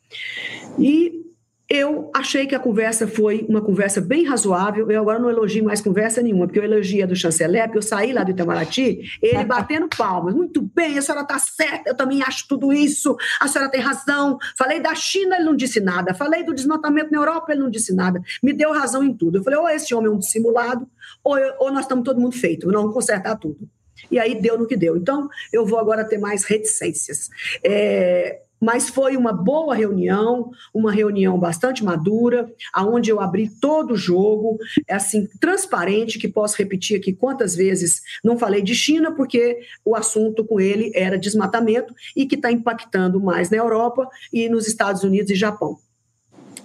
E 0.78 1.29
eu 1.70 2.10
achei 2.16 2.48
que 2.48 2.56
a 2.56 2.60
conversa 2.60 3.08
foi 3.08 3.46
uma 3.48 3.62
conversa 3.62 4.02
bem 4.02 4.26
razoável. 4.26 4.90
Eu 4.90 5.02
agora 5.02 5.20
não 5.20 5.30
elogio 5.30 5.64
mais 5.64 5.80
conversa 5.80 6.20
nenhuma, 6.20 6.48
porque 6.48 6.58
eu 6.58 6.64
elogia 6.64 7.06
do 7.06 7.16
chanceler, 7.16 7.64
porque 7.66 7.78
eu 7.78 7.84
saí 7.84 8.12
lá 8.12 8.24
do 8.24 8.32
Itamaraty, 8.32 9.02
ele 9.22 9.46
batendo 9.46 9.88
palmas. 9.88 10.34
Muito 10.34 10.62
bem, 10.62 10.98
a 10.98 11.02
senhora 11.02 11.22
está 11.22 11.38
certa, 11.38 11.92
eu 11.92 11.96
também 11.96 12.24
acho 12.24 12.48
tudo 12.48 12.74
isso, 12.74 13.16
a 13.40 13.48
senhora 13.48 13.70
tem 13.70 13.82
razão. 13.82 14.40
Falei 14.58 14.80
da 14.80 14.96
China, 14.96 15.36
ele 15.36 15.46
não 15.46 15.56
disse 15.56 15.80
nada. 15.80 16.16
Falei 16.16 16.44
do 16.44 16.56
desmatamento 16.56 17.12
na 17.12 17.20
Europa, 17.20 17.52
ele 17.52 17.62
não 17.62 17.70
disse 17.70 17.94
nada. 17.94 18.20
Me 18.42 18.52
deu 18.52 18.72
razão 18.72 19.04
em 19.04 19.14
tudo. 19.14 19.38
Eu 19.38 19.44
falei, 19.44 19.60
ou 19.60 19.70
esse 19.70 19.94
homem 19.94 20.08
é 20.08 20.12
um 20.12 20.18
dissimulado, 20.18 20.88
ou, 21.24 21.38
eu, 21.38 21.54
ou 21.60 21.72
nós 21.72 21.82
estamos 21.82 22.04
todo 22.04 22.20
mundo 22.20 22.36
feito, 22.36 22.66
não 22.72 22.82
vamos 22.82 22.96
consertar 22.96 23.36
tudo. 23.38 23.70
E 24.10 24.18
aí 24.18 24.42
deu 24.42 24.58
no 24.58 24.66
que 24.66 24.78
deu. 24.78 24.98
Então, 24.98 25.30
eu 25.54 25.66
vou 25.66 25.78
agora 25.78 26.04
ter 26.04 26.18
mais 26.18 26.46
reticências. 26.46 27.30
É, 27.64 28.40
mas 28.60 28.90
foi 28.90 29.16
uma 29.16 29.32
boa 29.32 29.76
reunião, 29.76 30.52
uma 30.74 30.92
reunião 30.92 31.40
bastante 31.40 31.84
madura, 31.84 32.52
aonde 32.74 33.10
eu 33.10 33.20
abri 33.20 33.50
todo 33.50 33.94
o 33.94 33.98
jogo, 33.98 34.58
é 34.88 34.96
assim, 34.96 35.28
transparente, 35.40 36.20
que 36.20 36.28
posso 36.28 36.58
repetir 36.58 36.98
aqui 36.98 37.14
quantas 37.14 37.56
vezes 37.56 38.02
não 38.24 38.38
falei 38.38 38.62
de 38.62 38.76
China, 38.76 39.14
porque 39.14 39.60
o 39.86 39.96
assunto 39.96 40.44
com 40.44 40.60
ele 40.60 40.92
era 40.94 41.18
desmatamento 41.18 41.94
e 42.16 42.26
que 42.26 42.36
está 42.36 42.52
impactando 42.52 43.20
mais 43.20 43.50
na 43.50 43.58
Europa 43.58 44.08
e 44.32 44.50
nos 44.50 44.68
Estados 44.68 45.04
Unidos 45.04 45.32
e 45.32 45.36
Japão. 45.36 45.78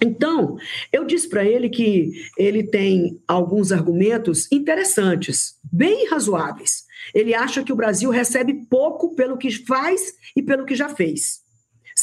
Então, 0.01 0.57
eu 0.91 1.05
disse 1.05 1.27
para 1.29 1.45
ele 1.45 1.69
que 1.69 2.11
ele 2.37 2.63
tem 2.63 3.21
alguns 3.27 3.71
argumentos 3.71 4.51
interessantes, 4.51 5.55
bem 5.71 6.07
razoáveis. 6.09 6.83
Ele 7.13 7.33
acha 7.33 7.63
que 7.63 7.71
o 7.71 7.75
Brasil 7.75 8.09
recebe 8.09 8.65
pouco 8.69 9.15
pelo 9.15 9.37
que 9.37 9.49
faz 9.65 10.13
e 10.35 10.41
pelo 10.41 10.65
que 10.65 10.75
já 10.75 10.89
fez. 10.89 11.44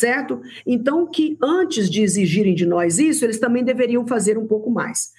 Certo? 0.03 0.43
Então, 0.67 1.07
que 1.07 1.39
antes 1.41 1.89
de 1.89 2.03
exigirem 2.03 2.57
de 2.57 2.67
nós 2.67 2.99
isso, 2.99 3.25
eles 3.25 3.39
também 3.39 3.63
deveriam 3.63 4.05
fazer 4.05 4.37
um 4.37 4.49
pouco 4.49 4.69
mais. 4.69 5.13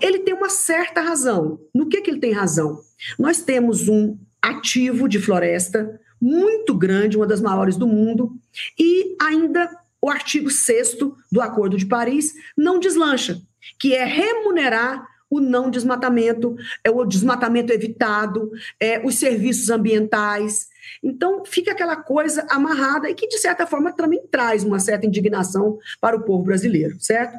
Ele 0.00 0.20
tem 0.20 0.32
uma 0.32 0.48
certa 0.48 1.02
razão. 1.02 1.60
No 1.74 1.86
que, 1.86 2.00
que 2.00 2.10
ele 2.10 2.18
tem 2.18 2.32
razão? 2.32 2.80
Nós 3.18 3.42
temos 3.42 3.90
um 3.90 4.16
ativo 4.40 5.06
de 5.06 5.18
floresta 5.18 6.00
muito 6.18 6.74
grande, 6.74 7.18
uma 7.18 7.26
das 7.26 7.42
maiores 7.42 7.76
do 7.76 7.86
mundo, 7.86 8.32
e 8.78 9.14
ainda 9.20 9.68
o 10.00 10.08
artigo 10.08 10.48
6 10.48 10.96
do 11.30 11.40
Acordo 11.42 11.76
de 11.76 11.84
Paris 11.84 12.32
não 12.56 12.78
deslancha, 12.78 13.38
que 13.78 13.94
é 13.94 14.02
remunerar 14.02 15.06
o 15.28 15.40
não 15.40 15.68
desmatamento, 15.68 16.56
é 16.82 16.90
o 16.90 17.04
desmatamento 17.04 17.70
evitado, 17.70 18.50
é, 18.80 18.98
os 19.06 19.16
serviços 19.16 19.68
ambientais. 19.68 20.71
Então, 21.02 21.44
fica 21.44 21.72
aquela 21.72 21.96
coisa 21.96 22.46
amarrada 22.50 23.10
e 23.10 23.14
que, 23.14 23.26
de 23.26 23.38
certa 23.38 23.66
forma, 23.66 23.92
também 23.92 24.22
traz 24.30 24.64
uma 24.64 24.78
certa 24.78 25.06
indignação 25.06 25.78
para 26.00 26.16
o 26.16 26.22
povo 26.22 26.44
brasileiro, 26.44 26.96
certo? 27.00 27.38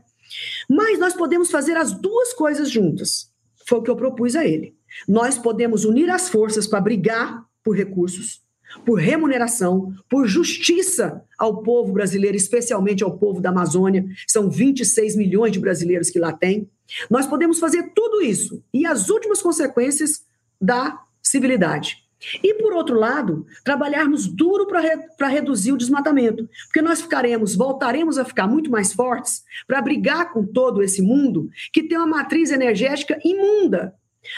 Mas 0.69 0.99
nós 0.99 1.13
podemos 1.13 1.51
fazer 1.51 1.77
as 1.77 1.91
duas 1.93 2.33
coisas 2.33 2.69
juntas. 2.69 3.31
Foi 3.65 3.79
o 3.79 3.81
que 3.81 3.89
eu 3.89 3.95
propus 3.95 4.35
a 4.35 4.45
ele. 4.45 4.75
Nós 5.07 5.37
podemos 5.37 5.85
unir 5.85 6.09
as 6.09 6.29
forças 6.29 6.67
para 6.67 6.81
brigar 6.81 7.45
por 7.63 7.75
recursos, 7.75 8.41
por 8.85 8.99
remuneração, 8.99 9.93
por 10.09 10.27
justiça 10.27 11.23
ao 11.37 11.61
povo 11.63 11.93
brasileiro, 11.93 12.35
especialmente 12.35 13.03
ao 13.03 13.17
povo 13.17 13.39
da 13.41 13.49
Amazônia. 13.49 14.05
São 14.27 14.49
26 14.49 15.15
milhões 15.15 15.51
de 15.51 15.59
brasileiros 15.59 16.09
que 16.09 16.19
lá 16.19 16.33
tem. 16.33 16.69
Nós 17.09 17.25
podemos 17.25 17.59
fazer 17.59 17.91
tudo 17.95 18.21
isso 18.21 18.63
e 18.73 18.85
as 18.85 19.09
últimas 19.09 19.41
consequências 19.41 20.25
da 20.59 20.99
civilidade. 21.21 22.02
E, 22.43 22.53
por 22.55 22.73
outro 22.73 22.97
lado, 22.97 23.45
trabalharmos 23.63 24.27
duro 24.27 24.67
para 24.67 24.79
re, 24.79 24.97
reduzir 25.29 25.71
o 25.71 25.77
desmatamento, 25.77 26.47
porque 26.65 26.81
nós 26.81 27.01
ficaremos, 27.01 27.55
voltaremos 27.55 28.17
a 28.17 28.25
ficar 28.25 28.47
muito 28.47 28.69
mais 28.69 28.93
fortes 28.93 29.43
para 29.67 29.81
brigar 29.81 30.31
com 30.31 30.45
todo 30.45 30.81
esse 30.81 31.01
mundo 31.01 31.49
que 31.71 31.83
tem 31.83 31.97
uma 31.97 32.07
matriz 32.07 32.51
energética 32.51 33.19
imunda, 33.23 33.93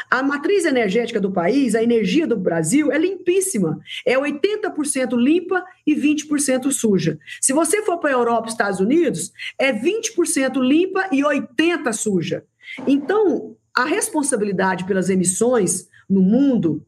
a 0.10 0.24
matriz 0.24 0.66
energética 0.66 1.20
do 1.20 1.32
país, 1.32 1.76
a 1.76 1.84
energia 1.84 2.26
do 2.26 2.36
Brasil, 2.36 2.92
é 2.92 2.98
limpíssima. 2.98 3.80
É 4.06 4.18
80% 4.18 5.16
limpa 5.16 5.64
e 5.86 5.96
20% 5.96 6.72
suja. 6.72 7.20
Se 7.40 7.54
você 7.54 7.84
for 7.84 8.00
para 8.00 8.10
a 8.10 8.14
Europa 8.14 8.48
e 8.48 8.52
Estados 8.52 8.80
Unidos, 8.80 9.32
é 9.60 9.72
20% 9.72 10.60
limpa 10.60 11.08
e 11.12 11.22
80% 11.22 11.94
suja. 11.94 12.44
Então, 12.88 13.56
a 13.76 13.86
responsabilidade 13.86 14.86
pelas 14.86 15.10
emissões 15.10 15.88
no 16.10 16.22
mundo 16.22 16.86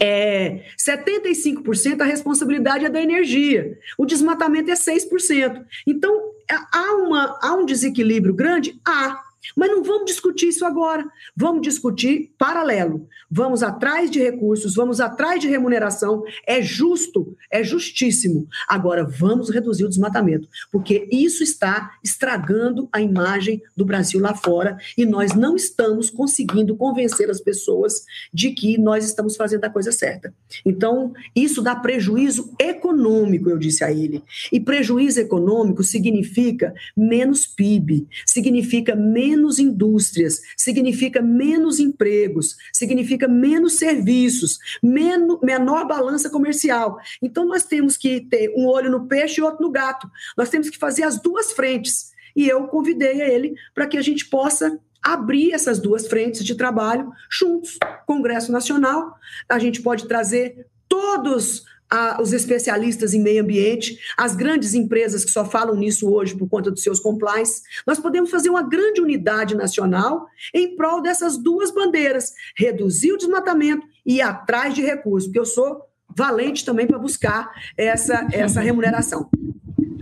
é 0.00 0.64
75% 0.78 2.00
a 2.00 2.04
responsabilidade 2.04 2.84
é 2.84 2.90
da 2.90 3.00
energia. 3.00 3.78
O 3.96 4.04
desmatamento 4.04 4.70
é 4.70 4.74
6%. 4.74 5.64
Então, 5.86 6.32
há, 6.72 6.92
uma, 6.96 7.38
há 7.42 7.54
um 7.54 7.64
desequilíbrio 7.64 8.34
grande? 8.34 8.78
Há. 8.86 9.23
Mas 9.56 9.70
não 9.70 9.82
vamos 9.82 10.06
discutir 10.06 10.48
isso 10.48 10.64
agora. 10.64 11.04
Vamos 11.36 11.62
discutir 11.62 12.32
paralelo. 12.38 13.08
Vamos 13.30 13.62
atrás 13.62 14.10
de 14.10 14.20
recursos, 14.20 14.74
vamos 14.74 15.00
atrás 15.00 15.40
de 15.40 15.48
remuneração. 15.48 16.22
É 16.46 16.62
justo, 16.62 17.36
é 17.50 17.64
justíssimo. 17.64 18.46
Agora, 18.68 19.04
vamos 19.04 19.50
reduzir 19.50 19.84
o 19.84 19.88
desmatamento, 19.88 20.48
porque 20.70 21.08
isso 21.10 21.42
está 21.42 21.90
estragando 22.02 22.88
a 22.92 23.00
imagem 23.00 23.60
do 23.76 23.84
Brasil 23.84 24.20
lá 24.20 24.34
fora 24.34 24.76
e 24.96 25.04
nós 25.04 25.34
não 25.34 25.56
estamos 25.56 26.10
conseguindo 26.10 26.76
convencer 26.76 27.28
as 27.28 27.40
pessoas 27.40 28.04
de 28.32 28.50
que 28.50 28.78
nós 28.78 29.04
estamos 29.04 29.36
fazendo 29.36 29.64
a 29.64 29.70
coisa 29.70 29.90
certa. 29.90 30.32
Então, 30.64 31.12
isso 31.34 31.60
dá 31.60 31.74
prejuízo 31.74 32.54
econômico, 32.60 33.50
eu 33.50 33.58
disse 33.58 33.82
a 33.82 33.90
ele. 33.90 34.22
E 34.52 34.60
prejuízo 34.60 35.20
econômico 35.20 35.82
significa 35.82 36.72
menos 36.96 37.46
PIB, 37.46 38.06
significa 38.26 38.94
menos 38.94 39.33
menos 39.34 39.58
indústrias, 39.58 40.40
significa 40.56 41.20
menos 41.20 41.80
empregos, 41.80 42.56
significa 42.72 43.26
menos 43.26 43.74
serviços, 43.74 44.58
menos, 44.82 45.40
menor 45.42 45.86
balança 45.86 46.30
comercial. 46.30 46.98
Então, 47.20 47.44
nós 47.44 47.64
temos 47.64 47.96
que 47.96 48.20
ter 48.20 48.52
um 48.56 48.66
olho 48.66 48.90
no 48.90 49.06
peixe 49.06 49.40
e 49.40 49.44
outro 49.44 49.62
no 49.62 49.70
gato. 49.70 50.08
Nós 50.36 50.48
temos 50.48 50.70
que 50.70 50.78
fazer 50.78 51.02
as 51.02 51.20
duas 51.20 51.52
frentes. 51.52 52.12
E 52.36 52.48
eu 52.48 52.66
convidei 52.68 53.22
a 53.22 53.28
ele 53.28 53.54
para 53.74 53.86
que 53.86 53.98
a 53.98 54.02
gente 54.02 54.26
possa 54.26 54.78
abrir 55.02 55.52
essas 55.52 55.78
duas 55.78 56.06
frentes 56.06 56.44
de 56.44 56.54
trabalho 56.54 57.10
juntos. 57.30 57.78
Congresso 58.06 58.50
Nacional, 58.50 59.14
a 59.48 59.58
gente 59.58 59.82
pode 59.82 60.08
trazer 60.08 60.66
todos 60.88 61.64
a, 61.94 62.20
os 62.20 62.32
especialistas 62.32 63.14
em 63.14 63.22
meio 63.22 63.44
ambiente, 63.44 63.96
as 64.16 64.34
grandes 64.34 64.74
empresas 64.74 65.24
que 65.24 65.30
só 65.30 65.44
falam 65.44 65.76
nisso 65.76 66.12
hoje 66.12 66.36
por 66.36 66.48
conta 66.48 66.68
dos 66.68 66.82
seus 66.82 66.98
compliance. 66.98 67.62
Nós 67.86 68.00
podemos 68.00 68.30
fazer 68.30 68.50
uma 68.50 68.62
grande 68.62 69.00
unidade 69.00 69.54
nacional 69.54 70.26
em 70.52 70.76
prol 70.76 71.00
dessas 71.00 71.38
duas 71.38 71.70
bandeiras: 71.70 72.32
reduzir 72.56 73.12
o 73.12 73.16
desmatamento 73.16 73.86
e 74.04 74.16
ir 74.16 74.22
atrás 74.22 74.74
de 74.74 74.82
recursos, 74.82 75.28
porque 75.28 75.38
eu 75.38 75.46
sou 75.46 75.82
valente 76.16 76.64
também 76.64 76.86
para 76.86 76.98
buscar 76.98 77.52
essa, 77.76 78.26
essa 78.32 78.60
remuneração. 78.60 79.28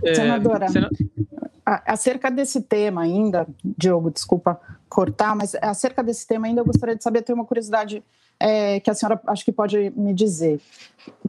É, 0.03 0.15
Senadora, 0.15 0.65
acerca 1.63 2.31
desse 2.31 2.61
tema 2.61 3.03
ainda, 3.03 3.47
Diogo, 3.63 4.09
desculpa 4.09 4.59
cortar, 4.89 5.35
mas 5.35 5.55
acerca 5.61 6.03
desse 6.03 6.25
tema 6.25 6.47
ainda 6.47 6.61
eu 6.61 6.65
gostaria 6.65 6.95
de 6.95 7.03
saber, 7.03 7.21
ter 7.21 7.33
uma 7.33 7.45
curiosidade 7.45 8.03
é, 8.43 8.81
que 8.81 8.89
a 8.89 8.93
senhora 8.93 9.21
acho 9.27 9.45
que 9.45 9.53
pode 9.53 9.89
me 9.95 10.13
dizer. 10.13 10.59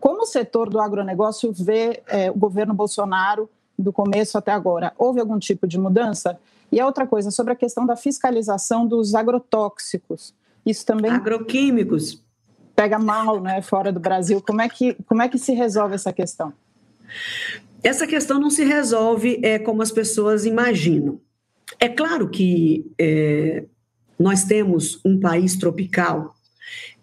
Como 0.00 0.22
o 0.22 0.26
setor 0.26 0.68
do 0.68 0.80
agronegócio 0.80 1.52
vê 1.52 2.02
é, 2.08 2.28
o 2.28 2.34
governo 2.34 2.74
Bolsonaro 2.74 3.48
do 3.78 3.92
começo 3.92 4.36
até 4.36 4.50
agora? 4.50 4.92
Houve 4.98 5.20
algum 5.20 5.38
tipo 5.38 5.64
de 5.64 5.78
mudança? 5.78 6.36
E 6.72 6.80
a 6.80 6.86
outra 6.86 7.06
coisa, 7.06 7.30
sobre 7.30 7.52
a 7.52 7.56
questão 7.56 7.86
da 7.86 7.94
fiscalização 7.94 8.84
dos 8.84 9.14
agrotóxicos. 9.14 10.34
Isso 10.66 10.84
também. 10.84 11.12
Agroquímicos. 11.12 12.20
Pega 12.74 12.98
mal, 12.98 13.40
né, 13.40 13.62
fora 13.62 13.92
do 13.92 14.00
Brasil. 14.00 14.42
Como 14.42 14.60
é 14.60 14.68
que, 14.68 14.94
como 15.06 15.22
é 15.22 15.28
que 15.28 15.38
se 15.38 15.52
resolve 15.52 15.94
essa 15.94 16.12
questão? 16.12 16.52
Essa 17.80 18.08
questão 18.08 18.40
não 18.40 18.50
se 18.50 18.64
resolve 18.64 19.38
é, 19.40 19.60
como 19.60 19.82
as 19.82 19.92
pessoas 19.92 20.44
imaginam. 20.44 21.20
É 21.78 21.88
claro 21.88 22.28
que 22.28 22.90
é, 22.98 23.66
nós 24.18 24.42
temos 24.42 25.00
um 25.04 25.20
país 25.20 25.56
tropical 25.56 26.34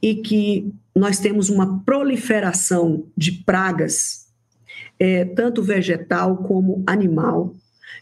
e 0.01 0.15
que 0.15 0.71
nós 0.95 1.19
temos 1.19 1.49
uma 1.49 1.83
proliferação 1.83 3.05
de 3.15 3.31
pragas, 3.31 4.27
é, 4.99 5.25
tanto 5.25 5.63
vegetal 5.63 6.37
como 6.37 6.83
animal, 6.85 7.55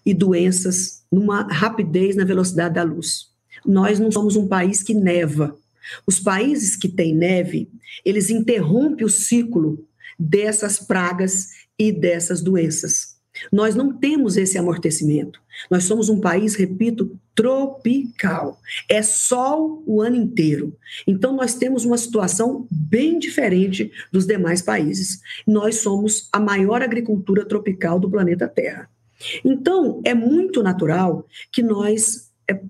e 0.05 0.13
doenças 0.13 1.03
numa 1.11 1.41
rapidez 1.43 2.15
na 2.15 2.23
velocidade 2.23 2.75
da 2.75 2.83
luz. 2.83 3.27
Nós 3.65 3.99
não 3.99 4.11
somos 4.11 4.35
um 4.35 4.47
país 4.47 4.81
que 4.81 4.93
neva. 4.93 5.55
Os 6.05 6.19
países 6.19 6.75
que 6.75 6.87
têm 6.87 7.13
neve, 7.15 7.69
eles 8.05 8.29
interrompem 8.29 9.05
o 9.05 9.09
ciclo 9.09 9.85
dessas 10.17 10.79
pragas 10.79 11.49
e 11.77 11.91
dessas 11.91 12.41
doenças. 12.41 13.08
Nós 13.51 13.75
não 13.75 13.93
temos 13.93 14.37
esse 14.37 14.57
amortecimento. 14.57 15.41
Nós 15.69 15.83
somos 15.83 16.09
um 16.09 16.19
país, 16.19 16.55
repito, 16.55 17.17
tropical. 17.35 18.59
É 18.87 19.01
sol 19.01 19.83
o 19.85 20.01
ano 20.01 20.15
inteiro. 20.15 20.75
Então, 21.07 21.35
nós 21.35 21.55
temos 21.55 21.85
uma 21.85 21.97
situação 21.97 22.67
bem 22.69 23.19
diferente 23.19 23.91
dos 24.11 24.25
demais 24.25 24.61
países. 24.61 25.21
Nós 25.45 25.77
somos 25.77 26.27
a 26.31 26.39
maior 26.39 26.81
agricultura 26.81 27.45
tropical 27.45 27.99
do 27.99 28.09
planeta 28.09 28.47
Terra. 28.47 28.89
Então, 29.43 30.01
é 30.05 30.13
muito 30.13 30.63
natural 30.63 31.25
que 31.51 31.61
nós 31.61 32.31
é, 32.49 32.61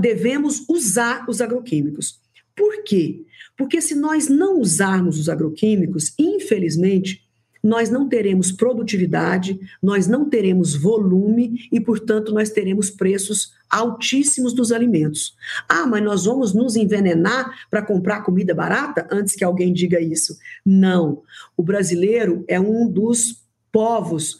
devemos 0.00 0.64
usar 0.68 1.24
os 1.28 1.40
agroquímicos. 1.40 2.20
Por 2.54 2.82
quê? 2.82 3.24
Porque 3.56 3.80
se 3.80 3.94
nós 3.94 4.28
não 4.28 4.60
usarmos 4.60 5.18
os 5.18 5.28
agroquímicos, 5.28 6.12
infelizmente, 6.18 7.25
nós 7.66 7.90
não 7.90 8.08
teremos 8.08 8.52
produtividade, 8.52 9.58
nós 9.82 10.06
não 10.06 10.30
teremos 10.30 10.76
volume 10.76 11.68
e, 11.72 11.80
portanto, 11.80 12.32
nós 12.32 12.48
teremos 12.50 12.90
preços 12.90 13.52
altíssimos 13.68 14.52
dos 14.52 14.70
alimentos. 14.70 15.34
Ah, 15.68 15.84
mas 15.84 16.00
nós 16.00 16.24
vamos 16.26 16.54
nos 16.54 16.76
envenenar 16.76 17.66
para 17.68 17.82
comprar 17.82 18.22
comida 18.22 18.54
barata? 18.54 19.08
Antes 19.10 19.34
que 19.34 19.42
alguém 19.42 19.72
diga 19.72 20.00
isso. 20.00 20.38
Não. 20.64 21.22
O 21.56 21.62
brasileiro 21.62 22.44
é 22.46 22.60
um 22.60 22.88
dos 22.88 23.42
povos 23.72 24.38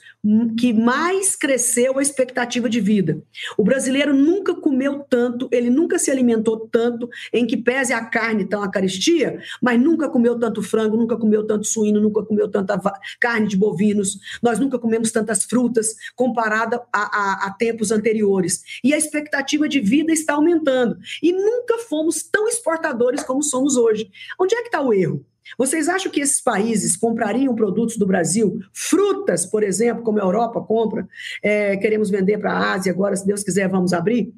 que 0.58 0.72
mais 0.72 1.36
cresceu 1.36 1.98
a 1.98 2.02
expectativa 2.02 2.68
de 2.68 2.80
vida. 2.80 3.22
O 3.56 3.62
brasileiro 3.62 4.14
nunca 4.14 4.54
comeu 4.54 5.00
tanto, 5.08 5.48
ele 5.52 5.70
nunca 5.70 5.98
se 5.98 6.10
alimentou 6.10 6.68
tanto, 6.68 7.08
em 7.32 7.46
que 7.46 7.56
pese 7.56 7.92
a 7.92 8.04
carne 8.04 8.44
tão 8.44 8.62
a 8.62 8.70
caristia, 8.70 9.40
mas 9.62 9.80
nunca 9.80 10.08
comeu 10.08 10.38
tanto 10.38 10.62
frango, 10.62 10.96
nunca 10.96 11.16
comeu 11.16 11.46
tanto 11.46 11.66
suíno, 11.66 12.00
nunca 12.00 12.24
comeu 12.24 12.48
tanta 12.48 12.80
carne 13.20 13.46
de 13.46 13.56
bovinos, 13.56 14.18
nós 14.42 14.58
nunca 14.58 14.78
comemos 14.78 15.12
tantas 15.12 15.44
frutas 15.44 15.94
comparada 16.14 16.82
a, 16.92 17.00
a, 17.00 17.46
a 17.46 17.50
tempos 17.52 17.92
anteriores. 17.92 18.62
E 18.82 18.92
a 18.92 18.98
expectativa 18.98 19.68
de 19.68 19.80
vida 19.80 20.12
está 20.12 20.34
aumentando. 20.34 20.96
E 21.22 21.32
nunca 21.32 21.78
fomos 21.78 22.22
tão 22.22 22.48
exportadores 22.48 23.22
como 23.22 23.42
somos 23.42 23.76
hoje. 23.76 24.10
Onde 24.40 24.54
é 24.54 24.60
que 24.60 24.68
está 24.68 24.80
o 24.80 24.92
erro? 24.92 25.24
Vocês 25.56 25.88
acham 25.88 26.10
que 26.10 26.20
esses 26.20 26.40
países 26.40 26.96
comprariam 26.96 27.54
produtos 27.54 27.96
do 27.96 28.06
Brasil, 28.06 28.58
frutas, 28.72 29.46
por 29.46 29.62
exemplo, 29.62 30.02
como 30.02 30.18
a 30.18 30.24
Europa 30.24 30.60
compra, 30.60 31.08
é, 31.42 31.76
queremos 31.76 32.10
vender 32.10 32.38
para 32.38 32.52
a 32.52 32.74
Ásia, 32.74 32.92
agora, 32.92 33.16
se 33.16 33.26
Deus 33.26 33.42
quiser, 33.42 33.68
vamos 33.68 33.92
abrir? 33.92 34.32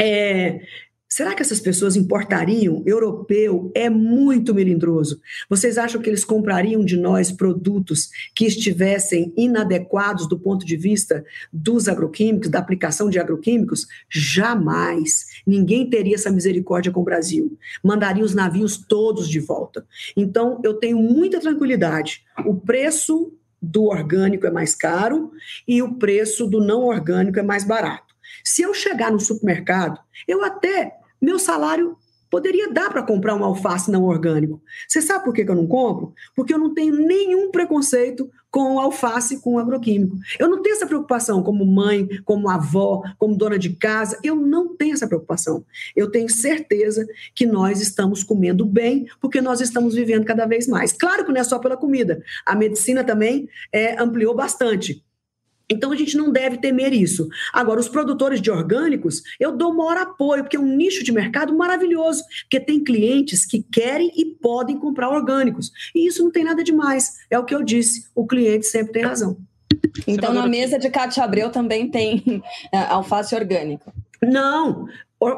É, 0.00 0.60
Será 1.08 1.34
que 1.34 1.40
essas 1.40 1.58
pessoas 1.58 1.96
importariam? 1.96 2.82
Europeu 2.84 3.72
é 3.74 3.88
muito 3.88 4.54
melindroso. 4.54 5.20
Vocês 5.48 5.78
acham 5.78 6.02
que 6.02 6.10
eles 6.10 6.24
comprariam 6.24 6.84
de 6.84 6.98
nós 6.98 7.32
produtos 7.32 8.10
que 8.34 8.44
estivessem 8.44 9.32
inadequados 9.36 10.28
do 10.28 10.38
ponto 10.38 10.66
de 10.66 10.76
vista 10.76 11.24
dos 11.50 11.88
agroquímicos, 11.88 12.50
da 12.50 12.58
aplicação 12.58 13.08
de 13.08 13.18
agroquímicos? 13.18 13.86
Jamais. 14.10 15.24
Ninguém 15.46 15.88
teria 15.88 16.14
essa 16.14 16.30
misericórdia 16.30 16.92
com 16.92 17.00
o 17.00 17.04
Brasil. 17.04 17.58
Mandaria 17.82 18.24
os 18.24 18.34
navios 18.34 18.76
todos 18.76 19.28
de 19.28 19.40
volta. 19.40 19.86
Então, 20.14 20.60
eu 20.62 20.74
tenho 20.74 20.98
muita 20.98 21.40
tranquilidade. 21.40 22.22
O 22.44 22.54
preço 22.54 23.32
do 23.60 23.84
orgânico 23.84 24.46
é 24.46 24.50
mais 24.50 24.74
caro 24.74 25.32
e 25.66 25.82
o 25.82 25.94
preço 25.94 26.46
do 26.46 26.60
não 26.60 26.84
orgânico 26.84 27.38
é 27.38 27.42
mais 27.42 27.64
barato. 27.64 28.14
Se 28.44 28.62
eu 28.62 28.72
chegar 28.72 29.10
no 29.10 29.20
supermercado, 29.20 29.98
eu 30.26 30.44
até, 30.44 30.97
meu 31.20 31.38
salário 31.38 31.96
poderia 32.30 32.70
dar 32.70 32.90
para 32.90 33.02
comprar 33.02 33.34
um 33.34 33.44
alface 33.44 33.90
não 33.90 34.04
orgânico. 34.04 34.62
Você 34.86 35.00
sabe 35.00 35.24
por 35.24 35.32
que, 35.32 35.42
eu 35.42 35.54
não 35.54 35.66
compro? 35.66 36.12
Porque 36.34 36.52
eu 36.52 36.58
não 36.58 36.74
tenho 36.74 36.94
nenhum 36.94 37.50
preconceito 37.50 38.30
com 38.50 38.78
alface 38.78 39.40
com 39.40 39.58
agroquímico. 39.58 40.16
Eu 40.38 40.48
não 40.48 40.62
tenho 40.62 40.74
essa 40.74 40.86
preocupação 40.86 41.42
como 41.42 41.66
mãe, 41.66 42.08
como 42.24 42.48
avó, 42.48 43.02
como 43.18 43.36
dona 43.36 43.58
de 43.58 43.70
casa. 43.70 44.18
Eu 44.22 44.36
não 44.36 44.74
tenho 44.74 44.94
essa 44.94 45.06
preocupação. 45.06 45.64
Eu 45.94 46.10
tenho 46.10 46.30
certeza 46.30 47.06
que 47.34 47.46
nós 47.46 47.80
estamos 47.80 48.22
comendo 48.22 48.64
bem, 48.64 49.06
porque 49.20 49.40
nós 49.40 49.60
estamos 49.60 49.94
vivendo 49.94 50.24
cada 50.24 50.46
vez 50.46 50.66
mais. 50.66 50.92
Claro 50.92 51.24
que 51.24 51.32
não 51.32 51.40
é 51.40 51.44
só 51.44 51.58
pela 51.58 51.76
comida. 51.76 52.22
A 52.44 52.54
medicina 52.54 53.04
também 53.04 53.48
é, 53.72 54.00
ampliou 54.00 54.34
bastante. 54.34 55.04
Então 55.70 55.92
a 55.92 55.96
gente 55.96 56.16
não 56.16 56.30
deve 56.30 56.56
temer 56.58 56.92
isso. 56.92 57.28
Agora, 57.52 57.78
os 57.78 57.88
produtores 57.88 58.40
de 58.40 58.50
orgânicos, 58.50 59.22
eu 59.38 59.52
dou 59.52 59.74
maior 59.74 59.98
apoio, 59.98 60.42
porque 60.42 60.56
é 60.56 60.60
um 60.60 60.76
nicho 60.76 61.04
de 61.04 61.12
mercado 61.12 61.54
maravilhoso, 61.56 62.22
porque 62.42 62.58
tem 62.58 62.82
clientes 62.82 63.44
que 63.44 63.62
querem 63.62 64.10
e 64.16 64.24
podem 64.24 64.78
comprar 64.78 65.10
orgânicos. 65.10 65.70
E 65.94 66.06
isso 66.06 66.24
não 66.24 66.30
tem 66.30 66.44
nada 66.44 66.64
demais. 66.64 67.18
É 67.30 67.38
o 67.38 67.44
que 67.44 67.54
eu 67.54 67.62
disse, 67.62 68.08
o 68.14 68.26
cliente 68.26 68.66
sempre 68.66 68.94
tem 68.94 69.02
razão. 69.02 69.36
Então, 70.06 70.32
na 70.32 70.46
mesa 70.46 70.78
de 70.78 70.88
Cátia 70.90 71.22
Abreu 71.22 71.50
também 71.50 71.90
tem 71.90 72.42
é, 72.72 72.78
alface 72.78 73.34
orgânica? 73.34 73.92
Não, 74.22 74.86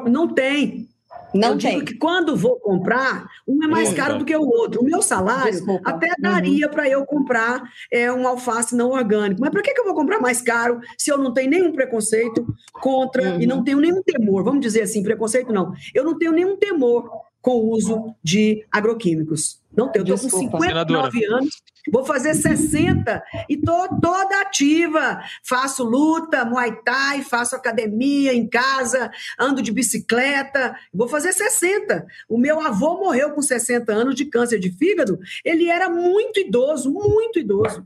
não 0.09 0.27
tem. 0.27 0.87
Não 1.33 1.51
eu 1.53 1.57
tem. 1.57 1.75
digo 1.75 1.85
que 1.85 1.97
quando 1.97 2.35
vou 2.35 2.59
comprar, 2.59 3.27
um 3.47 3.63
é 3.63 3.67
mais 3.67 3.93
caro 3.93 4.17
do 4.17 4.25
que 4.25 4.35
o 4.35 4.41
outro. 4.41 4.81
O 4.81 4.83
meu 4.83 5.01
salário 5.01 5.51
Desculpa. 5.51 5.89
até 5.89 6.07
uhum. 6.07 6.15
daria 6.19 6.65
uhum. 6.67 6.73
para 6.73 6.89
eu 6.89 7.05
comprar 7.05 7.63
é, 7.91 8.11
um 8.11 8.27
alface 8.27 8.75
não 8.75 8.91
orgânico. 8.91 9.39
Mas 9.39 9.49
para 9.49 9.61
que, 9.61 9.73
que 9.73 9.79
eu 9.79 9.85
vou 9.85 9.95
comprar 9.95 10.19
mais 10.19 10.41
caro 10.41 10.79
se 10.97 11.11
eu 11.11 11.17
não 11.17 11.33
tenho 11.33 11.49
nenhum 11.49 11.71
preconceito 11.71 12.45
contra 12.73 13.33
uhum. 13.33 13.41
e 13.41 13.47
não 13.47 13.63
tenho 13.63 13.79
nenhum 13.79 14.01
temor? 14.03 14.43
Vamos 14.43 14.61
dizer 14.61 14.81
assim, 14.81 15.03
preconceito 15.03 15.53
não. 15.53 15.73
Eu 15.93 16.03
não 16.03 16.17
tenho 16.17 16.31
nenhum 16.31 16.57
temor 16.57 17.09
com 17.41 17.51
o 17.51 17.71
uso 17.71 18.13
de 18.23 18.65
agroquímicos. 18.71 19.59
Não 19.75 19.89
tenho, 19.89 20.05
eu 20.05 20.15
estou 20.15 20.29
com 20.29 20.37
59 20.37 21.11
Senadora. 21.19 21.37
anos, 21.37 21.61
vou 21.91 22.05
fazer 22.05 22.33
60 22.33 23.23
e 23.49 23.55
estou 23.55 23.99
toda 23.99 24.41
ativa. 24.41 25.21
Faço 25.43 25.83
luta, 25.83 26.45
muay 26.45 26.75
thai, 26.83 27.21
faço 27.21 27.55
academia 27.55 28.33
em 28.33 28.47
casa, 28.47 29.11
ando 29.39 29.61
de 29.61 29.71
bicicleta, 29.71 30.75
vou 30.93 31.07
fazer 31.07 31.33
60. 31.33 32.05
O 32.27 32.37
meu 32.37 32.59
avô 32.59 32.97
morreu 32.97 33.31
com 33.31 33.41
60 33.41 33.91
anos 33.91 34.15
de 34.15 34.25
câncer 34.25 34.59
de 34.59 34.71
fígado, 34.71 35.19
ele 35.43 35.69
era 35.69 35.89
muito 35.89 36.39
idoso, 36.39 36.91
muito 36.91 37.39
idoso. 37.39 37.85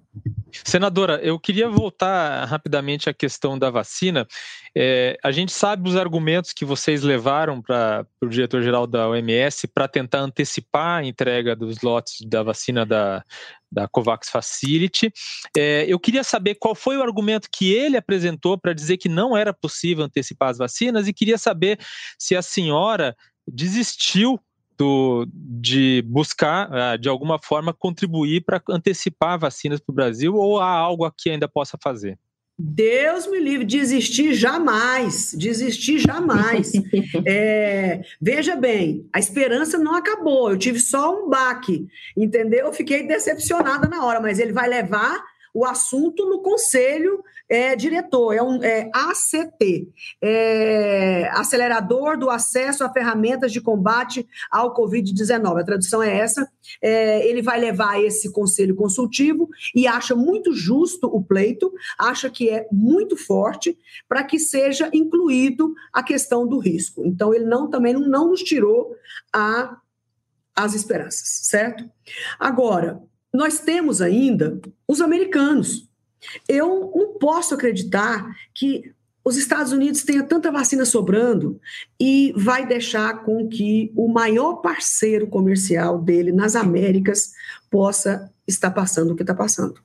Senadora, 0.64 1.20
eu 1.22 1.40
queria 1.40 1.70
voltar 1.70 2.46
rapidamente 2.46 3.10
à 3.10 3.14
questão 3.14 3.60
da 3.60 3.70
vacina. 3.70 4.26
É, 4.76 5.18
a 5.24 5.32
gente 5.32 5.52
sabe 5.52 5.90
os 5.90 5.96
argumentos 5.96 6.54
que 6.54 6.64
vocês 6.64 7.04
levaram 7.04 7.62
para 7.62 8.06
o 8.22 8.28
diretor-geral 8.28 8.88
da 8.88 9.10
OMS 9.10 9.68
para 9.68 9.88
tentar 9.88 10.20
antecipar 10.20 11.00
a 11.00 11.04
entrega 11.04 11.56
dos 11.56 11.82
lotes 11.82 12.26
da 12.28 12.42
vacina 12.42 12.86
da, 12.86 13.24
da 13.72 13.88
COVAX 13.88 14.30
Facility. 14.30 15.12
É, 15.56 15.86
eu 15.88 16.00
queria 16.00 16.24
saber 16.24 16.56
qual 16.56 16.74
foi 16.74 16.98
o 16.98 17.04
argumento 17.04 17.50
que 17.52 17.74
ele 17.74 17.98
apresentou 17.98 18.58
para 18.58 18.74
dizer 18.74 18.98
que 18.98 19.10
não 19.10 19.36
era 19.36 19.54
possível 19.54 20.06
antecipar 20.06 20.50
as 20.50 20.58
vacinas 20.58 21.08
e 21.08 21.14
queria 21.14 21.38
saber 21.38 21.80
se 22.18 22.36
a 22.36 22.42
senhora 22.42 23.16
desistiu 23.48 24.40
do, 24.78 25.28
de 25.34 26.04
buscar, 26.08 26.72
ah, 26.72 26.98
de 26.98 27.10
alguma 27.10 27.40
forma, 27.40 27.74
contribuir 27.74 28.42
para 28.42 28.62
antecipar 28.70 29.40
vacinas 29.40 29.80
para 29.80 29.92
o 29.92 29.96
Brasil 29.96 30.36
ou 30.36 30.60
há 30.60 30.70
algo 30.70 31.06
aqui 31.06 31.30
ainda 31.30 31.48
possa 31.48 31.78
fazer? 31.82 32.18
Deus 32.58 33.28
me 33.28 33.38
livre, 33.38 33.66
desistir 33.66 34.34
jamais, 34.34 35.36
desistir 35.38 36.00
jamais. 36.00 36.72
é, 37.28 38.02
veja 38.22 38.56
bem, 38.56 39.10
a 39.12 39.20
esperança 39.20 39.78
não 39.78 39.94
acabou, 39.94 40.52
eu 40.52 40.58
tive 40.58 40.80
só 40.80 41.22
um 41.22 41.30
baque, 41.30 41.86
entendeu? 42.16 42.68
Eu 42.68 42.74
fiquei 42.74 43.06
decepcionada 43.06 43.90
na 43.90 44.06
hora, 44.06 44.22
mas 44.22 44.40
ele 44.40 44.54
vai 44.54 44.70
levar 44.70 45.22
o 45.56 45.64
assunto 45.64 46.30
no 46.30 46.42
conselho 46.42 47.24
é, 47.48 47.78
diretor, 47.78 48.34
é 48.34 48.44
um 48.44 48.62
é, 48.62 48.92
ACT, 48.94 49.88
é, 50.22 51.30
Acelerador 51.32 52.18
do 52.20 52.30
Acesso 52.30 52.84
a 52.84 52.92
Ferramentas 52.92 53.54
de 53.54 53.62
Combate 53.62 54.28
ao 54.52 54.76
Covid-19. 54.76 55.62
A 55.62 55.64
tradução 55.64 56.04
é 56.04 56.18
essa. 56.18 56.46
É, 56.82 57.26
ele 57.26 57.42
vai 57.42 57.58
levar 57.58 58.04
esse 58.04 58.34
conselho 58.34 58.76
consultivo 58.76 59.48
e 59.74 59.88
acha 59.88 60.14
muito 60.14 60.52
justo 60.52 61.08
o 61.08 61.24
pleito, 61.24 61.72
acha 61.98 62.30
que 62.30 62.50
é 62.50 62.68
muito 62.70 63.16
forte 63.16 63.78
para 64.10 64.26
que 64.26 64.38
seja 64.38 64.90
incluído 64.94 65.74
a 65.94 66.04
questão 66.04 66.46
do 66.46 66.60
risco. 66.60 67.06
Então, 67.06 67.34
ele 67.34 67.46
não 67.46 67.70
também 67.70 67.94
não, 67.94 68.02
não 68.02 68.30
nos 68.32 68.44
tirou 68.44 68.94
a, 69.34 69.78
as 70.54 70.74
esperanças, 70.74 71.48
certo? 71.48 71.90
Agora, 72.38 73.02
nós 73.36 73.60
temos 73.60 74.02
ainda 74.02 74.60
os 74.88 75.02
americanos. 75.02 75.88
Eu 76.48 76.92
não 76.96 77.20
posso 77.20 77.54
acreditar 77.54 78.36
que 78.54 78.92
os 79.24 79.38
Estados 79.38 79.72
Unidos 79.72 80.04
tenha 80.04 80.24
tanta 80.24 80.52
vacina 80.52 80.86
sobrando 80.86 81.60
e 82.00 82.32
vai 82.38 82.66
deixar 82.68 83.24
com 83.24 83.48
que 83.48 83.92
o 83.96 84.08
maior 84.08 84.58
parceiro 84.58 85.28
comercial 85.28 86.00
dele 86.00 86.32
nas 86.32 86.56
Américas 86.56 87.32
possa 87.72 88.32
estar 88.48 88.72
passando 88.72 89.12
o 89.12 89.16
que 89.16 89.24
está 89.24 89.34
passando. 89.34 89.80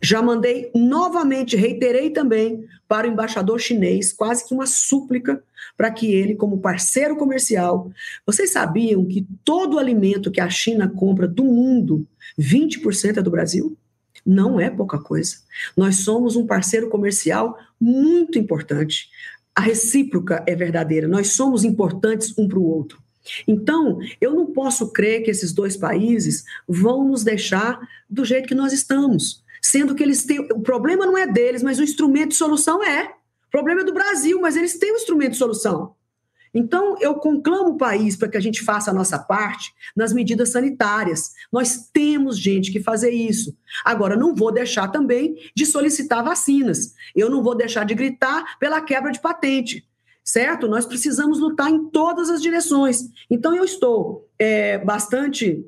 Já 0.00 0.20
mandei 0.20 0.70
novamente, 0.74 1.56
reiterei 1.56 2.10
também 2.10 2.66
para 2.86 3.08
o 3.08 3.10
embaixador 3.10 3.58
chinês, 3.58 4.12
quase 4.12 4.46
que 4.46 4.54
uma 4.54 4.66
súplica 4.66 5.42
para 5.76 5.90
que 5.90 6.12
ele, 6.12 6.34
como 6.34 6.60
parceiro 6.60 7.16
comercial, 7.16 7.90
vocês 8.26 8.52
sabiam 8.52 9.04
que 9.06 9.26
todo 9.44 9.78
alimento 9.78 10.30
que 10.30 10.40
a 10.40 10.50
China 10.50 10.88
compra 10.88 11.26
do 11.26 11.44
mundo, 11.44 12.06
20% 12.38 13.18
é 13.18 13.22
do 13.22 13.30
Brasil? 13.30 13.76
Não 14.24 14.60
é 14.60 14.70
pouca 14.70 14.98
coisa. 14.98 15.36
Nós 15.76 15.96
somos 15.96 16.36
um 16.36 16.46
parceiro 16.46 16.88
comercial 16.88 17.58
muito 17.80 18.38
importante. 18.38 19.08
A 19.54 19.60
recíproca 19.60 20.42
é 20.46 20.54
verdadeira. 20.54 21.06
Nós 21.06 21.28
somos 21.28 21.64
importantes 21.64 22.36
um 22.38 22.48
para 22.48 22.58
o 22.58 22.64
outro. 22.64 23.03
Então, 23.46 23.98
eu 24.20 24.34
não 24.34 24.46
posso 24.46 24.92
crer 24.92 25.22
que 25.22 25.30
esses 25.30 25.52
dois 25.52 25.76
países 25.76 26.44
vão 26.68 27.08
nos 27.08 27.24
deixar 27.24 27.80
do 28.08 28.24
jeito 28.24 28.48
que 28.48 28.54
nós 28.54 28.72
estamos, 28.72 29.42
sendo 29.62 29.94
que 29.94 30.02
eles 30.02 30.24
têm. 30.24 30.40
O 30.52 30.60
problema 30.60 31.06
não 31.06 31.16
é 31.16 31.26
deles, 31.26 31.62
mas 31.62 31.78
o 31.78 31.84
instrumento 31.84 32.30
de 32.30 32.36
solução 32.36 32.82
é. 32.82 33.14
O 33.46 33.50
problema 33.50 33.82
é 33.82 33.84
do 33.84 33.94
Brasil, 33.94 34.40
mas 34.40 34.56
eles 34.56 34.78
têm 34.78 34.92
o 34.92 34.96
instrumento 34.96 35.32
de 35.32 35.38
solução. 35.38 35.94
Então, 36.54 36.96
eu 37.00 37.16
conclamo 37.16 37.70
o 37.70 37.76
país 37.76 38.14
para 38.14 38.28
que 38.28 38.36
a 38.36 38.40
gente 38.40 38.62
faça 38.62 38.92
a 38.92 38.94
nossa 38.94 39.18
parte 39.18 39.74
nas 39.96 40.12
medidas 40.12 40.50
sanitárias. 40.50 41.32
Nós 41.52 41.88
temos 41.92 42.38
gente 42.38 42.70
que 42.70 42.80
fazer 42.80 43.10
isso. 43.10 43.56
Agora, 43.84 44.16
não 44.16 44.34
vou 44.34 44.52
deixar 44.52 44.86
também 44.88 45.36
de 45.54 45.66
solicitar 45.66 46.22
vacinas. 46.22 46.94
Eu 47.14 47.28
não 47.28 47.42
vou 47.42 47.56
deixar 47.56 47.84
de 47.84 47.94
gritar 47.94 48.56
pela 48.60 48.80
quebra 48.80 49.10
de 49.10 49.20
patente. 49.20 49.84
Certo? 50.24 50.66
Nós 50.66 50.86
precisamos 50.86 51.38
lutar 51.38 51.70
em 51.70 51.84
todas 51.90 52.30
as 52.30 52.40
direções. 52.40 53.10
Então, 53.30 53.54
eu 53.54 53.64
estou 53.64 54.26
é, 54.38 54.78
bastante. 54.78 55.64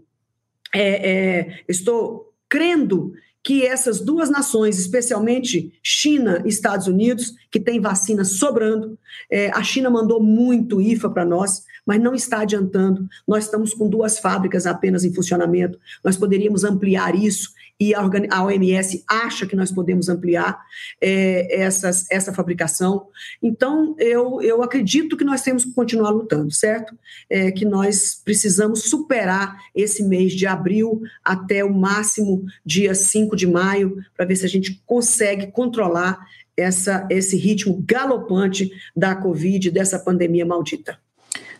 É, 0.75 1.11
é, 1.11 1.65
estou 1.69 2.33
crendo 2.49 3.13
que 3.47 3.65
essas 3.65 4.01
duas 4.01 4.29
nações, 4.29 4.77
especialmente 4.77 5.73
China 5.81 6.43
e 6.45 6.49
Estados 6.49 6.89
Unidos, 6.89 7.33
que 7.49 7.61
tem 7.61 7.81
vacina 7.81 8.25
sobrando, 8.25 8.99
é, 9.31 9.51
a 9.51 9.63
China 9.63 9.89
mandou 9.89 10.21
muito 10.21 10.81
IFA 10.81 11.11
para 11.11 11.25
nós, 11.25 11.63
mas 11.87 12.01
não 12.01 12.13
está 12.13 12.41
adiantando. 12.41 13.09
Nós 13.25 13.45
estamos 13.45 13.73
com 13.73 13.89
duas 13.89 14.19
fábricas 14.19 14.67
apenas 14.67 15.05
em 15.05 15.15
funcionamento, 15.15 15.79
nós 16.03 16.17
poderíamos 16.17 16.65
ampliar 16.65 17.15
isso 17.15 17.51
e 17.79 17.95
a, 17.95 18.45
OMS 18.45 19.05
acha 19.07 19.47
que 19.47 19.55
nós 19.55 19.71
podemos 19.71 20.09
ampliar 20.09 20.59
é, 21.01 21.63
essas, 21.63 22.11
essa 22.11 22.33
fabricação. 22.33 23.09
Então, 23.43 23.95
eu, 23.99 24.41
eu 24.41 24.63
acredito 24.63 25.17
que 25.17 25.25
nós 25.25 25.43
temos 25.43 25.65
que 25.65 25.75
continuar 25.75 26.11
lutando, 26.11 26.51
certo? 26.51 26.99
É, 27.29 27.51
que 27.51 27.65
nós 27.65 28.21
precisamos 28.25 28.85
superar 28.85 29.59
esse 29.75 30.03
mês 30.03 30.33
de 30.33 30.47
abril 30.47 31.03
até 31.23 31.65
o 31.65 31.75
máximo 31.75 32.45
dia 32.65 32.95
5 32.95 33.37
de 33.37 33.47
maio, 33.47 33.97
para 34.17 34.27
ver 34.27 34.37
se 34.37 34.47
a 34.47 34.49
gente 34.49 34.83
consegue 34.87 35.49
controlar 35.49 36.19
essa, 36.57 37.07
esse 37.11 37.37
ritmo 37.37 37.83
galopante 37.87 38.71
da 38.97 39.15
Covid, 39.15 39.71
dessa 39.71 39.99
pandemia 39.99 40.47
maldita. 40.47 40.99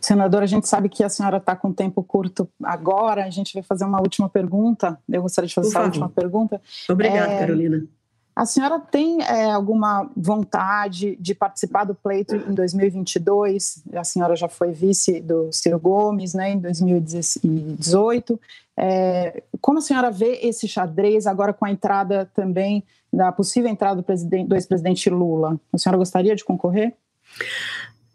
Senadora, 0.07 0.45
a 0.45 0.49
gente 0.49 0.69
sabe 0.69 0.89
que 0.89 1.03
a 1.03 1.09
senhora 1.09 1.39
está 1.39 1.57
com 1.57 1.73
tempo 1.73 2.01
curto 2.01 2.49
agora, 2.63 3.25
a 3.25 3.31
gente 3.31 3.53
vai 3.53 3.63
fazer 3.65 3.85
uma 3.85 3.99
última 4.01 4.29
pergunta. 4.29 4.97
Eu 5.09 5.23
gostaria 5.23 5.49
de 5.49 5.55
fazer 5.55 5.69
essa 5.71 5.83
última 5.83 6.09
pergunta. 6.09 6.61
Obrigada, 6.89 7.33
é, 7.33 7.39
Carolina. 7.41 7.85
A 8.37 8.47
senhora 8.47 8.79
tem 8.79 9.21
é, 9.23 9.51
alguma 9.51 10.09
vontade 10.17 11.17
de 11.17 11.35
participar 11.35 11.83
do 11.83 11.93
pleito 11.93 12.37
em 12.37 12.55
2022? 12.55 13.83
A 13.95 14.05
senhora 14.05 14.37
já 14.37 14.49
foi 14.49 14.71
vice 14.71 15.21
do 15.21 15.51
Ciro 15.51 15.81
Gomes 15.81 16.35
né, 16.35 16.53
em 16.53 16.59
2018. 16.61 18.41
É, 18.77 19.43
como 19.61 19.79
a 19.79 19.83
senhora 19.83 20.13
vê 20.13 20.39
esse 20.41 20.69
xadrez 20.69 21.27
agora 21.27 21.53
com 21.53 21.65
a 21.65 21.71
entrada 21.71 22.31
também, 22.33 22.85
da 23.13 23.33
possível 23.33 23.69
entrada 23.69 24.01
do, 24.01 24.47
do 24.47 24.55
ex-presidente 24.55 25.11
Lula? 25.11 25.59
A 25.73 25.79
senhora 25.79 25.99
gostaria 25.99 26.37
de 26.37 26.45
concorrer? 26.45 26.95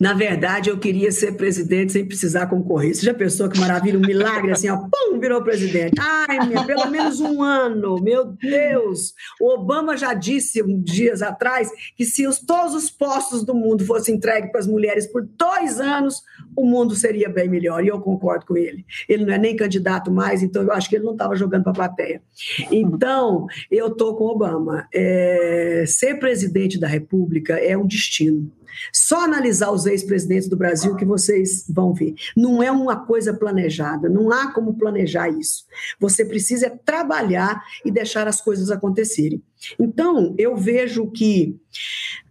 Na 0.02 0.14
verdade, 0.14 0.68
eu 0.68 0.80
queria 0.80 1.12
ser 1.12 1.34
presidente 1.34 1.92
sem 1.92 2.04
precisar 2.04 2.48
concorrer. 2.48 2.96
Você 2.96 3.06
já 3.06 3.14
pensou 3.14 3.48
que 3.48 3.60
maravilha, 3.60 4.00
um 4.00 4.02
milagre 4.02 4.52
assim, 4.52 4.68
ó, 4.68 4.78
pum, 4.78 5.20
virou 5.20 5.44
presidente. 5.44 5.94
Ai, 6.00 6.48
minha, 6.48 6.66
pelo 6.66 6.90
menos 6.90 7.20
um 7.20 7.44
ano, 7.44 8.02
meu 8.02 8.26
Deus. 8.26 9.14
O 9.40 9.54
Obama 9.54 9.96
já 9.96 10.16
disse 10.16 10.64
um 10.64 10.82
dias 10.82 11.22
atrás 11.22 11.70
que 11.96 12.04
se 12.04 12.26
os, 12.26 12.40
todos 12.40 12.74
os 12.74 12.90
postos 12.90 13.46
do 13.46 13.54
mundo 13.54 13.86
fossem 13.86 14.16
entregues 14.16 14.52
para 14.52 14.62
as 14.62 14.66
mulheres 14.66 15.06
por 15.06 15.22
dois 15.38 15.80
anos, 15.80 16.24
o 16.58 16.66
mundo 16.66 16.96
seria 16.96 17.30
bem 17.30 17.48
melhor. 17.48 17.86
E 17.86 17.90
eu 17.90 18.02
concordo 18.02 18.48
com 18.48 18.58
ele. 18.58 18.84
Ele 19.08 19.24
não 19.24 19.34
é 19.36 19.38
nem 19.38 19.56
candidato 19.56 20.10
mais, 20.10 20.42
então 20.42 20.64
eu 20.64 20.72
acho 20.72 20.90
que 20.90 20.96
ele 20.96 21.06
não 21.06 21.14
estava 21.14 21.36
jogando 21.36 21.62
para 21.62 21.74
a 21.74 21.76
plateia. 21.76 22.24
Então, 22.72 23.46
eu 23.70 23.90
estou 23.90 24.16
com 24.16 24.24
o 24.24 24.32
Obama. 24.32 24.88
É, 24.92 25.84
ser 25.86 26.16
presidente 26.16 26.80
da 26.80 26.88
República 26.88 27.54
é 27.60 27.78
um 27.78 27.86
destino. 27.86 28.52
Só 28.94 29.24
analisar 29.24 29.72
os 29.72 29.86
ex-presidentes 29.86 30.48
do 30.48 30.58
Brasil 30.58 30.96
que 30.96 31.06
vocês 31.06 31.66
vão 31.70 31.94
ver. 31.94 32.16
Não 32.36 32.62
é 32.62 32.72
uma 32.72 33.06
coisa 33.06 33.34
planejada, 33.34 34.10
não 34.10 34.32
há 34.32 34.52
como 34.52 34.78
planejar 34.78 35.30
isso. 35.30 35.66
Você 36.00 36.26
precisa 36.26 36.70
trabalhar 36.86 37.62
e 37.86 37.92
deixar 37.92 38.28
as 38.28 38.42
coisas 38.42 38.72
acontecerem. 38.72 39.42
Então, 39.80 40.34
eu 40.38 40.56
vejo 40.56 41.10
que 41.12 41.60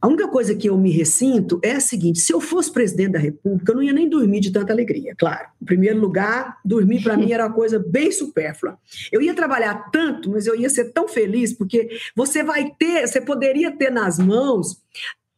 a 0.00 0.08
única 0.08 0.28
coisa 0.28 0.54
que 0.54 0.68
eu 0.68 0.76
me 0.76 0.90
ressinto 0.90 1.60
é 1.62 1.72
a 1.72 1.80
seguinte: 1.80 2.18
se 2.18 2.32
eu 2.32 2.40
fosse 2.40 2.72
presidente 2.72 3.12
da 3.12 3.18
República, 3.18 3.70
eu 3.70 3.76
não 3.76 3.82
ia 3.82 3.92
nem 3.92 4.08
dormir 4.08 4.40
de 4.40 4.50
tanta 4.50 4.72
alegria, 4.72 5.14
claro. 5.16 5.48
Em 5.60 5.64
primeiro 5.64 6.00
lugar, 6.00 6.58
dormir 6.64 7.02
para 7.02 7.16
mim 7.16 7.32
era 7.32 7.46
uma 7.46 7.54
coisa 7.54 7.78
bem 7.78 8.10
supérflua. 8.10 8.78
Eu 9.12 9.22
ia 9.22 9.34
trabalhar 9.34 9.90
tanto, 9.90 10.30
mas 10.30 10.46
eu 10.46 10.56
ia 10.56 10.68
ser 10.68 10.92
tão 10.92 11.06
feliz, 11.06 11.52
porque 11.52 11.88
você 12.16 12.42
vai 12.42 12.70
ter, 12.78 13.06
você 13.06 13.20
poderia 13.20 13.70
ter 13.70 13.90
nas 13.90 14.18
mãos 14.18 14.80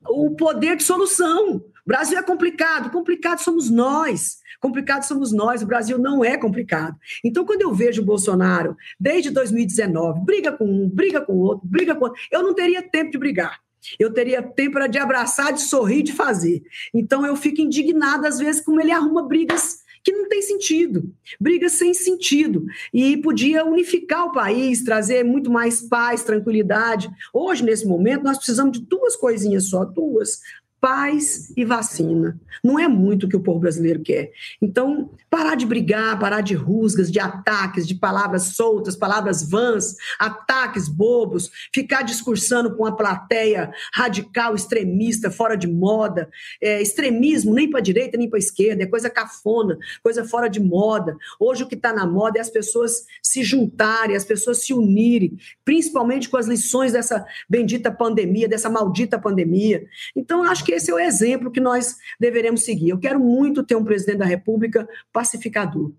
o 0.09 0.30
poder 0.34 0.76
de 0.76 0.82
solução. 0.82 1.57
O 1.57 1.62
Brasil 1.86 2.18
é 2.18 2.22
complicado, 2.22 2.90
complicado 2.90 3.40
somos 3.40 3.70
nós. 3.70 4.40
Complicado 4.61 5.03
somos 5.03 5.32
nós, 5.32 5.61
o 5.61 5.66
Brasil 5.66 5.98
não 5.98 6.24
é 6.24 6.36
complicado. 6.36 6.96
Então, 7.24 7.44
quando 7.44 7.62
eu 7.62 7.74
vejo 7.74 8.00
o 8.00 8.05
Bolsonaro, 8.05 8.76
desde 8.98 9.28
2019, 9.30 10.20
briga 10.24 10.53
com 10.53 10.64
um, 10.64 10.88
briga 10.88 11.20
com 11.20 11.32
o 11.32 11.40
outro, 11.40 11.66
briga 11.66 11.96
com 11.96 12.05
outro, 12.05 12.20
eu 12.30 12.42
não 12.44 12.55
teria 12.55 12.80
tempo 12.80 13.11
de 13.11 13.18
brigar. 13.18 13.59
Eu 13.98 14.12
teria 14.12 14.40
tempo 14.40 14.78
de 14.88 14.98
abraçar, 14.98 15.53
de 15.53 15.62
sorrir, 15.62 16.05
de 16.05 16.12
fazer. 16.12 16.62
Então, 16.94 17.26
eu 17.26 17.34
fico 17.34 17.61
indignada, 17.61 18.28
às 18.28 18.38
vezes, 18.38 18.64
como 18.64 18.80
ele 18.80 18.92
arruma 18.92 19.26
brigas 19.26 19.82
que 20.05 20.12
não 20.12 20.28
tem 20.28 20.42
sentido, 20.42 21.12
brigas 21.40 21.72
sem 21.72 21.94
sentido. 21.94 22.64
E 22.92 23.16
podia 23.16 23.64
unificar 23.64 24.26
o 24.26 24.32
país, 24.32 24.82
trazer 24.82 25.24
muito 25.24 25.50
mais 25.50 25.80
paz, 25.80 26.22
tranquilidade. 26.22 27.11
Hoje, 27.32 27.64
nesse 27.64 27.86
momento, 27.86 28.24
nós 28.24 28.36
precisamos 28.36 28.78
de 28.78 28.84
duas 28.84 29.16
coisinhas 29.16 29.68
só, 29.68 29.84
duas: 29.84 30.40
paz 30.83 31.53
e 31.57 31.64
vacina. 31.64 32.41
Não 32.62 32.76
é 32.76 32.89
muito 32.89 33.26
o 33.26 33.28
que 33.28 33.37
o 33.37 33.41
povo 33.41 33.61
brasileiro 33.61 34.01
quer. 34.01 34.33
Então, 34.61 35.11
parar 35.30 35.55
de 35.55 35.64
brigar, 35.64 36.18
parar 36.18 36.41
de 36.41 36.55
rusgas, 36.55 37.09
de 37.09 37.20
ataques, 37.20 37.87
de 37.87 37.95
palavras 37.95 38.57
soltas, 38.57 38.97
palavras 38.97 39.49
vãs, 39.49 39.95
ataques 40.18 40.89
bobos, 40.89 41.53
ficar 41.72 42.03
discursando 42.03 42.76
com 42.76 42.85
a 42.85 42.97
plateia 42.97 43.72
radical, 43.95 44.57
extremista, 44.57 45.30
fora 45.30 45.57
de 45.57 45.68
moda. 45.68 46.28
É, 46.61 46.83
extremismo 46.83 47.55
nem 47.55 47.70
para 47.70 47.78
a 47.78 47.83
direita 47.83 48.18
nem 48.18 48.28
para 48.28 48.39
a 48.39 48.41
esquerda, 48.41 48.83
é 48.83 48.87
coisa 48.87 49.09
cafona, 49.09 49.78
coisa 50.03 50.24
fora 50.24 50.49
de 50.49 50.59
moda. 50.59 51.16
Hoje 51.39 51.62
o 51.62 51.68
que 51.68 51.76
está 51.76 51.93
na 51.93 52.05
moda 52.05 52.39
é 52.39 52.41
as 52.41 52.51
pessoas 52.51 53.07
se 53.22 53.45
juntarem, 53.45 54.16
as 54.16 54.24
pessoas 54.24 54.64
se 54.64 54.74
unirem, 54.74 55.39
principalmente 55.64 56.28
com 56.28 56.37
as 56.37 56.49
lições 56.49 56.93
dessa 56.93 57.24
bendita 57.49 57.93
pandemia, 57.93 58.49
dessa 58.49 58.68
maldita 58.68 59.16
pandemia. 59.16 59.87
Então, 60.16 60.43
acho 60.43 60.64
que 60.64 60.72
que 60.73 60.77
esse 60.77 60.91
é 60.91 60.95
o 60.95 60.99
exemplo 60.99 61.51
que 61.51 61.61
nós 61.61 61.97
deveremos 62.18 62.64
seguir. 62.64 62.91
Eu 62.91 62.99
quero 62.99 63.20
muito 63.20 63.62
ter 63.62 63.77
um 63.77 63.85
presidente 63.85 64.18
da 64.18 64.25
República 64.25 64.89
pacificador. 65.12 65.93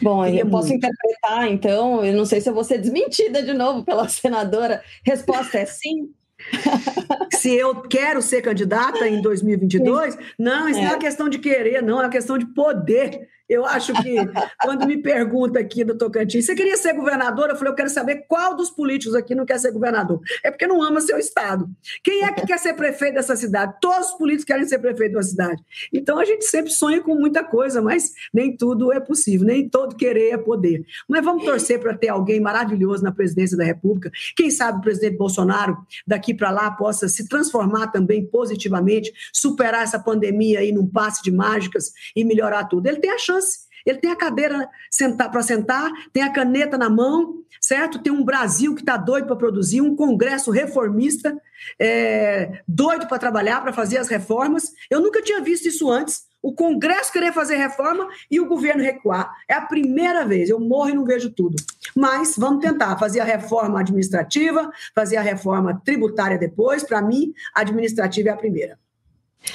Bom, 0.00 0.24
eu 0.26 0.48
posso 0.48 0.68
muito. 0.68 0.78
interpretar, 0.78 1.50
então, 1.50 2.04
eu 2.04 2.14
não 2.14 2.24
sei 2.24 2.40
se 2.40 2.48
eu 2.48 2.54
vou 2.54 2.64
ser 2.64 2.78
desmentida 2.78 3.42
de 3.42 3.52
novo 3.52 3.84
pela 3.84 4.08
senadora. 4.08 4.82
Resposta 5.04 5.58
é 5.58 5.66
sim. 5.66 6.10
se 7.34 7.54
eu 7.54 7.82
quero 7.82 8.20
ser 8.20 8.42
candidata 8.42 9.06
em 9.06 9.20
2022, 9.20 10.18
não, 10.38 10.68
isso 10.68 10.78
é. 10.78 10.82
não 10.82 10.88
é 10.88 10.92
uma 10.92 10.98
questão 10.98 11.28
de 11.28 11.38
querer, 11.38 11.82
não, 11.82 12.00
é 12.00 12.04
uma 12.04 12.10
questão 12.10 12.36
de 12.36 12.46
poder. 12.46 13.28
Eu 13.52 13.66
acho 13.66 13.92
que 14.02 14.16
quando 14.62 14.86
me 14.86 14.96
pergunta 14.96 15.60
aqui 15.60 15.84
do 15.84 15.96
Tocantins, 15.96 16.46
você 16.46 16.54
queria 16.54 16.76
ser 16.78 16.94
governador? 16.94 17.50
Eu 17.50 17.56
falei, 17.56 17.70
eu 17.70 17.76
quero 17.76 17.90
saber 17.90 18.24
qual 18.26 18.56
dos 18.56 18.70
políticos 18.70 19.14
aqui 19.14 19.34
não 19.34 19.44
quer 19.44 19.58
ser 19.58 19.72
governador. 19.72 20.20
É 20.42 20.50
porque 20.50 20.66
não 20.66 20.82
ama 20.82 21.02
seu 21.02 21.18
estado. 21.18 21.68
Quem 22.02 22.24
é 22.24 22.32
que 22.32 22.46
quer 22.46 22.58
ser 22.58 22.72
prefeito 22.72 23.14
dessa 23.14 23.36
cidade? 23.36 23.74
Todos 23.80 24.08
os 24.08 24.14
políticos 24.14 24.46
querem 24.46 24.66
ser 24.66 24.78
prefeito 24.78 25.12
da 25.14 25.22
cidade. 25.22 25.62
Então 25.92 26.18
a 26.18 26.24
gente 26.24 26.46
sempre 26.46 26.72
sonha 26.72 27.02
com 27.02 27.14
muita 27.14 27.44
coisa, 27.44 27.82
mas 27.82 28.12
nem 28.32 28.56
tudo 28.56 28.90
é 28.90 28.98
possível, 29.00 29.46
nem 29.46 29.68
todo 29.68 29.96
querer 29.96 30.30
é 30.30 30.38
poder. 30.38 30.86
Mas 31.06 31.22
vamos 31.22 31.44
torcer 31.44 31.78
para 31.78 31.94
ter 31.94 32.08
alguém 32.08 32.40
maravilhoso 32.40 33.04
na 33.04 33.12
presidência 33.12 33.56
da 33.56 33.64
República. 33.64 34.10
Quem 34.34 34.50
sabe 34.50 34.78
o 34.78 34.80
presidente 34.80 35.18
Bolsonaro 35.18 35.76
daqui 36.06 36.32
para 36.32 36.50
lá 36.50 36.70
possa 36.70 37.06
se 37.06 37.28
transformar 37.28 37.88
também 37.88 38.24
positivamente, 38.24 39.12
superar 39.30 39.82
essa 39.82 39.98
pandemia 39.98 40.60
aí 40.60 40.72
num 40.72 40.86
passe 40.86 41.22
de 41.22 41.30
mágicas 41.30 41.92
e 42.16 42.24
melhorar 42.24 42.64
tudo. 42.64 42.86
Ele 42.86 42.98
tem 42.98 43.10
a 43.10 43.18
chance 43.18 43.41
Ele 43.84 43.98
tem 43.98 44.10
a 44.10 44.16
cadeira 44.16 44.68
para 45.16 45.42
sentar, 45.42 45.90
tem 46.12 46.22
a 46.22 46.32
caneta 46.32 46.78
na 46.78 46.88
mão, 46.88 47.42
certo? 47.60 47.98
Tem 47.98 48.12
um 48.12 48.24
Brasil 48.24 48.74
que 48.74 48.82
está 48.82 48.96
doido 48.96 49.26
para 49.26 49.36
produzir, 49.36 49.80
um 49.80 49.96
Congresso 49.96 50.50
reformista, 50.50 51.36
é, 51.78 52.62
doido 52.66 53.06
para 53.06 53.18
trabalhar, 53.18 53.60
para 53.60 53.72
fazer 53.72 53.98
as 53.98 54.08
reformas. 54.08 54.72
Eu 54.90 55.00
nunca 55.00 55.22
tinha 55.22 55.40
visto 55.40 55.66
isso 55.66 55.90
antes. 55.90 56.24
O 56.40 56.52
Congresso 56.52 57.12
querer 57.12 57.32
fazer 57.32 57.54
reforma 57.54 58.08
e 58.28 58.40
o 58.40 58.46
governo 58.46 58.82
recuar. 58.82 59.32
É 59.48 59.54
a 59.54 59.60
primeira 59.60 60.24
vez. 60.24 60.50
Eu 60.50 60.58
morro 60.58 60.90
e 60.90 60.94
não 60.94 61.04
vejo 61.04 61.30
tudo. 61.30 61.54
Mas 61.94 62.34
vamos 62.36 62.64
tentar 62.64 62.98
fazer 62.98 63.20
a 63.20 63.24
reforma 63.24 63.78
administrativa, 63.78 64.70
fazer 64.92 65.18
a 65.18 65.22
reforma 65.22 65.80
tributária 65.84 66.36
depois. 66.36 66.82
Para 66.82 67.00
mim, 67.00 67.32
a 67.54 67.60
administrativa 67.60 68.30
é 68.30 68.32
a 68.32 68.36
primeira. 68.36 68.76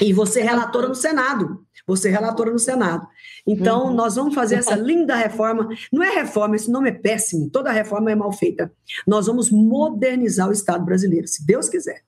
E 0.02 0.14
você 0.14 0.42
relatora 0.42 0.88
no 0.88 0.96
Senado. 0.96 1.66
Você 1.86 2.10
relatora 2.10 2.52
no 2.52 2.60
Senado. 2.60 3.08
Então, 3.46 3.88
uhum. 3.88 3.94
nós 3.94 4.16
vamos 4.16 4.36
fazer 4.36 4.56
essa 4.56 4.76
linda 4.78 5.16
reforma. 5.16 5.70
Não 5.92 6.04
é 6.04 6.10
reforma, 6.10 6.56
esse 6.56 6.70
nome 6.70 6.90
é 6.90 6.94
péssimo. 6.94 7.50
Toda 7.50 7.72
reforma 7.72 8.12
é 8.12 8.16
mal 8.16 8.32
feita. 8.32 8.72
Nós 9.06 9.28
vamos 9.28 9.50
modernizar 9.50 10.50
o 10.50 10.52
Estado 10.52 10.84
brasileiro, 10.84 11.28
se 11.28 11.46
Deus 11.46 11.70
quiser. 11.70 12.02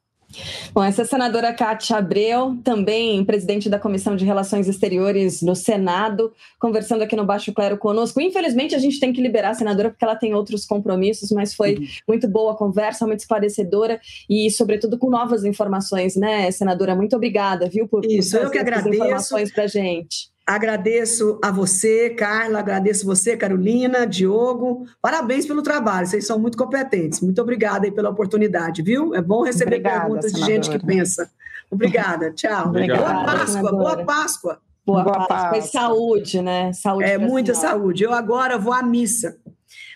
Bom, 0.73 0.83
essa 0.83 1.03
senadora 1.05 1.53
Cátia 1.53 1.97
Abreu, 1.97 2.57
também 2.63 3.23
presidente 3.25 3.69
da 3.69 3.79
Comissão 3.79 4.15
de 4.15 4.25
Relações 4.25 4.67
Exteriores 4.67 5.41
no 5.41 5.55
Senado, 5.55 6.31
conversando 6.59 7.01
aqui 7.01 7.15
no 7.15 7.25
Baixo 7.25 7.51
Clero 7.51 7.77
conosco. 7.77 8.21
Infelizmente, 8.21 8.75
a 8.75 8.79
gente 8.79 8.99
tem 8.99 9.11
que 9.11 9.21
liberar 9.21 9.49
a 9.49 9.53
senadora 9.53 9.89
porque 9.89 10.05
ela 10.05 10.15
tem 10.15 10.33
outros 10.33 10.65
compromissos, 10.65 11.31
mas 11.31 11.53
foi 11.53 11.75
uhum. 11.75 11.87
muito 12.07 12.27
boa 12.27 12.53
a 12.53 12.55
conversa, 12.55 13.07
muito 13.07 13.21
esclarecedora 13.21 13.99
e, 14.29 14.49
sobretudo, 14.51 14.97
com 14.97 15.09
novas 15.09 15.43
informações, 15.43 16.15
né, 16.15 16.49
senadora? 16.51 16.95
Muito 16.95 17.15
obrigada, 17.15 17.67
viu, 17.67 17.87
por, 17.87 18.05
Isso, 18.05 18.37
por 18.37 18.45
eu 18.45 18.51
que 18.51 18.59
agradeço. 18.59 18.95
informações 18.95 19.51
para 19.51 19.65
gente. 19.65 20.28
Agradeço 20.49 21.39
a 21.43 21.51
você, 21.51 22.09
Carla, 22.09 22.57
agradeço 22.57 23.05
você, 23.05 23.37
Carolina, 23.37 24.07
Diogo. 24.07 24.87
Parabéns 24.99 25.45
pelo 25.45 25.61
trabalho, 25.61 26.07
vocês 26.07 26.25
são 26.25 26.39
muito 26.39 26.57
competentes. 26.57 27.21
Muito 27.21 27.39
obrigada 27.39 27.85
aí 27.85 27.91
pela 27.91 28.09
oportunidade, 28.09 28.81
viu? 28.81 29.13
É 29.13 29.21
bom 29.21 29.43
receber 29.43 29.75
Obrigada, 29.75 29.99
perguntas 29.99 30.31
senadora. 30.31 30.59
de 30.59 30.67
gente 30.67 30.69
que 30.71 30.83
pensa. 30.83 31.29
Obrigada, 31.69 32.31
tchau. 32.31 32.69
Obrigada, 32.69 32.99
boa 32.99 33.25
Páscoa, 33.25 33.47
senadora. 33.47 33.77
boa 33.77 34.05
Páscoa. 34.05 34.59
Boa, 34.83 35.03
boa 35.03 35.27
Páscoa. 35.27 35.37
Páscoa. 35.37 35.57
E 35.59 35.61
saúde, 35.61 36.41
né? 36.41 36.73
Saúde 36.73 37.03
é, 37.03 37.17
muita 37.19 37.53
senhora. 37.53 37.77
saúde. 37.77 38.03
Eu 38.03 38.11
agora 38.11 38.57
vou 38.57 38.73
à 38.73 38.81
missa. 38.81 39.37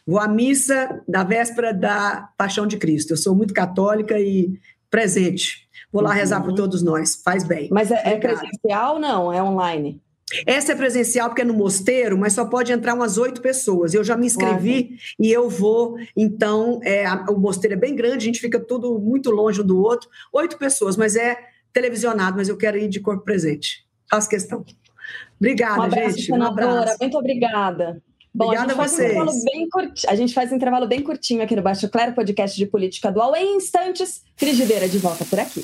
Vou 0.06 0.20
à 0.20 0.28
missa 0.28 1.01
da 1.08 1.24
véspera 1.24 1.74
da 1.74 2.30
Paixão 2.38 2.68
de 2.68 2.78
Cristo. 2.78 3.14
Eu 3.14 3.18
sou 3.18 3.34
muito 3.34 3.56
católica 3.56 4.20
e 4.20 4.54
presente. 4.91 5.68
Vou 5.91 6.04
lá 6.04 6.12
uhum. 6.12 6.16
rezar 6.16 6.41
por 6.43 6.54
todos 6.54 6.84
nós. 6.84 7.16
Faz 7.26 7.43
bem. 7.43 7.70
Mas 7.72 7.89
é, 7.89 8.01
é 8.06 8.20
presencial 8.20 8.93
ou 8.93 8.99
não? 8.99 9.34
É 9.34 9.41
online? 9.41 9.99
Essa 10.46 10.72
é 10.72 10.76
presencial 10.76 11.30
porque 11.30 11.42
é 11.42 11.46
no 11.46 11.54
mosteiro, 11.54 12.18
mas 12.18 12.34
só 12.34 12.46
pode 12.46 12.72
entrar 12.72 12.94
umas 12.94 13.18
oito 13.18 13.42
pessoas. 13.42 13.94
Eu 13.94 14.04
já 14.04 14.18
me 14.18 14.26
inscrevi 14.26 14.92
ah, 14.94 15.16
e 15.20 15.32
eu 15.32 15.50
vou. 15.50 15.98
Então, 16.16 16.80
é, 16.84 17.06
a, 17.06 17.26
o 17.30 17.38
mosteiro 17.38 17.76
é 17.76 17.80
bem 17.80 17.96
grande, 17.96 18.18
a 18.18 18.28
gente 18.28 18.40
fica 18.40 18.60
tudo 18.60 18.98
muito 19.00 19.30
longe 19.30 19.62
um 19.62 19.66
do 19.66 19.80
outro. 19.80 20.10
Oito 20.32 20.58
pessoas, 20.58 20.98
mas 20.98 21.16
é 21.16 21.38
televisionado, 21.72 22.38
mas 22.38 22.50
eu 22.50 22.58
quero 22.58 22.78
ir 22.78 22.88
de 22.88 23.00
corpo 23.00 23.24
presente. 23.24 23.86
Faço 24.10 24.30
questão. 24.30 24.66
Obrigada, 25.40 25.82
um 25.82 25.84
abraço, 25.84 26.18
gente. 26.18 26.26
Senadora. 26.26 26.66
Um 26.66 26.78
abraço. 26.78 26.98
Muito 27.02 27.18
obrigada. 27.18 28.02
Bom, 28.34 28.46
obrigada 28.46 28.74
a, 28.74 28.76
gente 28.76 28.80
a 28.80 28.88
vocês. 28.88 29.16
Um 29.16 30.10
a 30.10 30.16
gente 30.16 30.34
faz 30.34 30.52
um 30.52 30.56
intervalo 30.56 30.88
bem 30.88 31.02
curtinho 31.02 31.44
aqui 31.44 31.56
no 31.56 31.62
Baixo 31.62 31.88
Claro, 31.90 32.14
podcast 32.14 32.58
de 32.58 32.66
política 32.66 33.12
dual. 33.12 33.36
Em 33.36 33.58
instantes, 33.58 34.24
Frigideira 34.36 34.88
de 34.88 34.98
volta 34.98 35.24
por 35.26 35.40
aqui. 35.40 35.64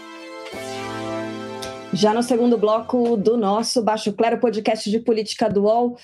Já 1.93 2.13
no 2.13 2.23
segundo 2.23 2.57
bloco 2.57 3.17
do 3.17 3.35
nosso 3.35 3.81
Baixo 3.81 4.13
Claro 4.13 4.39
podcast 4.39 4.89
de 4.89 4.97
política 4.99 5.49
do 5.49 5.63
UOL, 5.63 5.97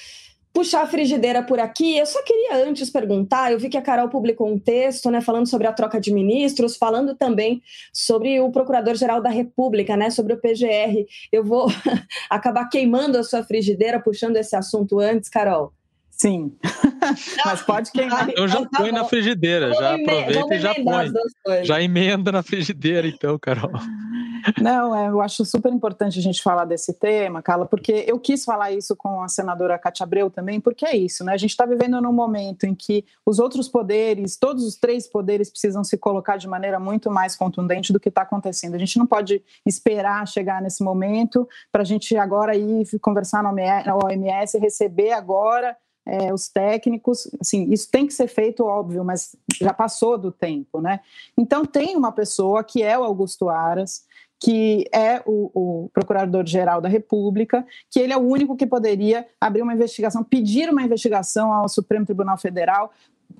puxar 0.54 0.82
a 0.82 0.88
frigideira 0.88 1.42
por 1.42 1.60
aqui. 1.60 1.98
Eu 1.98 2.06
só 2.06 2.22
queria 2.24 2.68
antes 2.68 2.90
perguntar, 2.90 3.54
eu 3.54 3.60
vi 3.60 3.70
que 3.70 3.78
a 3.78 3.82
Carol 3.82 4.10
publicou 4.10 4.52
um 4.52 4.60
texto, 4.60 5.10
né, 5.10 5.22
falando 5.22 5.48
sobre 5.48 5.66
a 5.66 5.72
troca 5.72 6.00
de 6.00 6.12
ministros, 6.14 6.76
falando 6.76 7.16
também 7.16 7.62
sobre 7.94 8.42
o 8.42 8.52
Procurador-Geral 8.52 9.22
da 9.22 9.30
República, 9.30 9.96
né, 9.96 10.10
sobre 10.10 10.34
o 10.34 10.38
PGR. 10.38 11.06
Eu 11.32 11.44
vou 11.44 11.68
acabar 12.30 12.68
queimando 12.70 13.18
a 13.18 13.24
sua 13.24 13.44
frigideira 13.44 14.00
puxando 14.00 14.36
esse 14.36 14.56
assunto 14.58 15.00
antes, 15.00 15.30
Carol. 15.30 15.72
Sim, 16.18 16.58
mas 17.46 17.62
pode 17.62 17.92
queimar. 17.92 18.28
Eu 18.36 18.48
já 18.48 18.66
tá 18.66 18.80
põe 18.80 18.92
na 18.92 19.06
frigideira, 19.06 19.72
já 19.72 19.94
aproveita 19.94 20.56
e 20.56 20.60
já 20.60 20.74
põe. 20.74 21.64
Já 21.64 21.82
emenda 21.82 22.32
na 22.32 22.42
frigideira, 22.42 23.08
então, 23.08 23.38
Carol. 23.38 23.72
Não, 24.62 24.96
é, 24.96 25.10
eu 25.10 25.22
acho 25.22 25.44
super 25.46 25.72
importante 25.72 26.18
a 26.18 26.22
gente 26.22 26.42
falar 26.42 26.66
desse 26.66 26.94
tema, 26.94 27.42
Carla, 27.42 27.66
porque 27.66 28.06
eu 28.08 28.20
quis 28.20 28.46
falar 28.46 28.72
isso 28.72 28.96
com 28.96 29.22
a 29.22 29.28
senadora 29.28 29.78
Cátia 29.78 30.04
Abreu 30.04 30.30
também, 30.30 30.60
porque 30.60 30.86
é 30.86 30.96
isso, 30.96 31.24
né? 31.24 31.34
A 31.34 31.38
gente 31.38 31.52
está 31.52 31.66
vivendo 31.66 32.02
num 32.02 32.14
momento 32.14 32.66
em 32.66 32.74
que 32.74 33.06
os 33.26 33.40
outros 33.40 33.68
poderes, 33.68 34.38
todos 34.38 34.64
os 34.64 34.76
três 34.76 35.08
poderes, 35.08 35.50
precisam 35.50 35.84
se 35.84 35.98
colocar 35.98 36.38
de 36.38 36.48
maneira 36.48 36.80
muito 36.80 37.12
mais 37.12 37.36
contundente 37.36 37.92
do 37.92 38.00
que 38.00 38.10
está 38.10 38.22
acontecendo. 38.22 38.76
A 38.76 38.80
gente 38.80 38.98
não 38.98 39.06
pode 39.06 39.44
esperar 39.66 40.28
chegar 40.28 40.62
nesse 40.62 40.84
momento 40.84 41.48
para 41.72 41.82
a 41.82 41.86
gente 41.86 42.16
agora 42.16 42.56
ir 42.56 42.88
conversar 43.02 43.44
na 43.44 43.52
OMS, 43.96 44.58
receber 44.58 45.12
agora 45.12 45.76
é, 46.08 46.34
os 46.34 46.48
técnicos, 46.48 47.30
assim, 47.40 47.70
isso 47.72 47.90
tem 47.92 48.08
que 48.08 48.14
ser 48.14 48.28
feito, 48.28 48.64
óbvio, 48.64 49.04
mas 49.04 49.36
já 49.60 49.74
passou 49.74 50.18
do 50.18 50.32
tempo, 50.32 50.80
né? 50.80 51.02
Então 51.38 51.66
tem 51.66 51.96
uma 51.96 52.12
pessoa 52.12 52.64
que 52.64 52.82
é 52.82 52.98
o 52.98 53.04
Augusto 53.04 53.50
Aras, 53.50 54.06
que 54.40 54.86
é 54.94 55.22
o, 55.26 55.52
o 55.54 55.90
Procurador-Geral 55.90 56.80
da 56.80 56.88
República, 56.88 57.66
que 57.90 58.00
ele 58.00 58.14
é 58.14 58.18
o 58.18 58.22
único 58.22 58.56
que 58.56 58.66
poderia 58.66 59.28
abrir 59.42 59.62
uma 59.62 59.74
investigação, 59.74 60.24
pedir 60.24 60.70
uma 60.70 60.84
investigação 60.84 61.52
ao 61.52 61.68
Supremo 61.68 62.06
Tribunal 62.06 62.38
Federal 62.38 62.92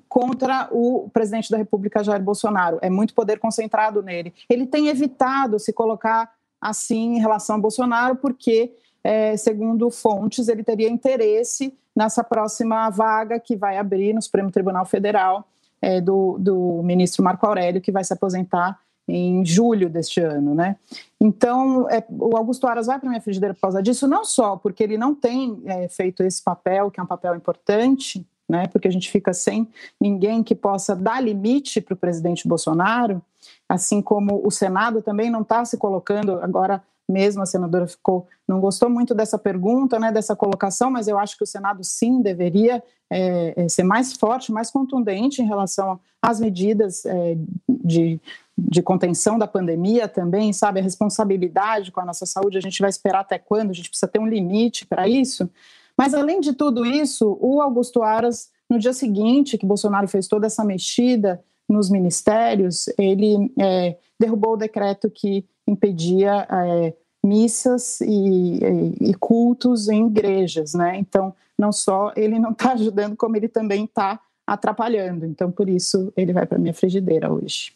contra 0.08 0.68
o 0.72 1.08
presidente 1.10 1.50
da 1.50 1.56
República, 1.56 2.02
Jair 2.02 2.22
Bolsonaro. 2.22 2.78
É 2.82 2.90
muito 2.90 3.14
poder 3.14 3.38
concentrado 3.38 4.02
nele. 4.02 4.34
Ele 4.48 4.66
tem 4.66 4.88
evitado 4.88 5.58
se 5.58 5.72
colocar 5.72 6.32
assim 6.60 7.16
em 7.16 7.20
relação 7.20 7.56
a 7.56 7.60
Bolsonaro, 7.60 8.16
porque, 8.16 8.74
é, 9.02 9.36
segundo 9.36 9.90
fontes, 9.90 10.48
ele 10.48 10.62
teria 10.62 10.88
interesse 10.88 11.72
nessa 11.94 12.22
próxima 12.22 12.88
vaga 12.90 13.40
que 13.40 13.56
vai 13.56 13.78
abrir 13.78 14.12
no 14.12 14.22
Supremo 14.22 14.50
Tribunal 14.50 14.84
Federal 14.84 15.48
é, 15.80 16.00
do, 16.00 16.36
do 16.38 16.82
ministro 16.82 17.24
Marco 17.24 17.46
Aurélio, 17.46 17.80
que 17.80 17.92
vai 17.92 18.04
se 18.04 18.12
aposentar 18.12 18.78
em 19.08 19.44
julho 19.44 19.88
deste 19.88 20.20
ano, 20.20 20.54
né? 20.54 20.76
Então, 21.18 21.88
é, 21.88 22.04
o 22.10 22.36
Augusto 22.36 22.66
Aras 22.66 22.86
vai 22.86 22.98
para 22.98 23.08
minha 23.08 23.22
frigideira 23.22 23.54
por 23.54 23.62
causa 23.62 23.82
disso, 23.82 24.06
não 24.06 24.24
só 24.24 24.56
porque 24.56 24.82
ele 24.82 24.98
não 24.98 25.14
tem 25.14 25.62
é, 25.64 25.88
feito 25.88 26.22
esse 26.22 26.42
papel, 26.42 26.90
que 26.90 27.00
é 27.00 27.02
um 27.02 27.06
papel 27.06 27.34
importante, 27.34 28.26
né? 28.48 28.66
Porque 28.66 28.86
a 28.86 28.90
gente 28.90 29.10
fica 29.10 29.32
sem 29.32 29.68
ninguém 30.00 30.42
que 30.42 30.54
possa 30.54 30.94
dar 30.94 31.22
limite 31.22 31.80
para 31.80 31.94
o 31.94 31.96
presidente 31.96 32.46
Bolsonaro, 32.46 33.22
assim 33.68 34.02
como 34.02 34.46
o 34.46 34.50
Senado 34.50 35.00
também 35.00 35.30
não 35.30 35.40
está 35.42 35.64
se 35.64 35.78
colocando 35.78 36.32
agora 36.40 36.82
mesmo 37.08 37.42
a 37.42 37.46
senadora 37.46 37.86
ficou 37.86 38.26
não 38.46 38.60
gostou 38.60 38.88
muito 38.88 39.14
dessa 39.14 39.38
pergunta, 39.38 39.98
né, 39.98 40.10
dessa 40.10 40.34
colocação, 40.34 40.90
mas 40.90 41.06
eu 41.06 41.18
acho 41.18 41.36
que 41.36 41.44
o 41.44 41.46
Senado 41.46 41.84
sim 41.84 42.22
deveria 42.22 42.82
é, 43.10 43.64
é 43.64 43.68
ser 43.68 43.82
mais 43.82 44.12
forte, 44.14 44.52
mais 44.52 44.70
contundente 44.70 45.42
em 45.42 45.46
relação 45.46 46.00
às 46.20 46.40
medidas 46.40 47.04
é, 47.04 47.36
de, 47.68 48.20
de 48.56 48.82
contenção 48.82 49.38
da 49.38 49.46
pandemia 49.46 50.08
também, 50.08 50.52
sabe, 50.52 50.80
a 50.80 50.82
responsabilidade 50.82 51.92
com 51.92 52.00
a 52.00 52.04
nossa 52.04 52.26
saúde, 52.26 52.58
a 52.58 52.62
gente 52.62 52.80
vai 52.80 52.90
esperar 52.90 53.20
até 53.20 53.38
quando? 53.38 53.70
A 53.70 53.74
gente 53.74 53.90
precisa 53.90 54.10
ter 54.10 54.18
um 54.18 54.26
limite 54.26 54.86
para 54.86 55.06
isso. 55.06 55.48
Mas 55.96 56.14
além 56.14 56.40
de 56.40 56.52
tudo 56.52 56.86
isso, 56.86 57.36
o 57.40 57.60
Augusto 57.60 58.02
Aras, 58.02 58.50
no 58.68 58.78
dia 58.78 58.92
seguinte 58.92 59.58
que 59.58 59.66
Bolsonaro 59.66 60.08
fez 60.08 60.28
toda 60.28 60.46
essa 60.46 60.64
mexida 60.64 61.42
nos 61.68 61.90
ministérios, 61.90 62.88
ele 62.98 63.52
é, 63.58 63.96
derrubou 64.18 64.54
o 64.54 64.56
decreto 64.56 65.10
que 65.10 65.44
impedia 65.66 66.46
é, 66.50 66.94
missas 67.22 68.00
e, 68.00 68.58
e, 69.00 69.14
cultos 69.14 69.88
em 69.88 70.06
igrejas, 70.06 70.72
né? 70.72 70.96
Então, 70.98 71.34
não 71.58 71.70
só 71.70 72.12
ele 72.16 72.38
não 72.38 72.52
está 72.52 72.72
ajudando, 72.74 73.16
como 73.16 73.36
ele 73.36 73.48
também 73.48 73.84
está 73.84 74.20
atrapalhando. 74.46 75.26
Então, 75.26 75.50
por 75.50 75.68
isso, 75.68 76.12
ele 76.16 76.32
vai 76.32 76.46
para 76.46 76.58
minha 76.58 76.72
frigideira 76.72 77.30
hoje. 77.30 77.72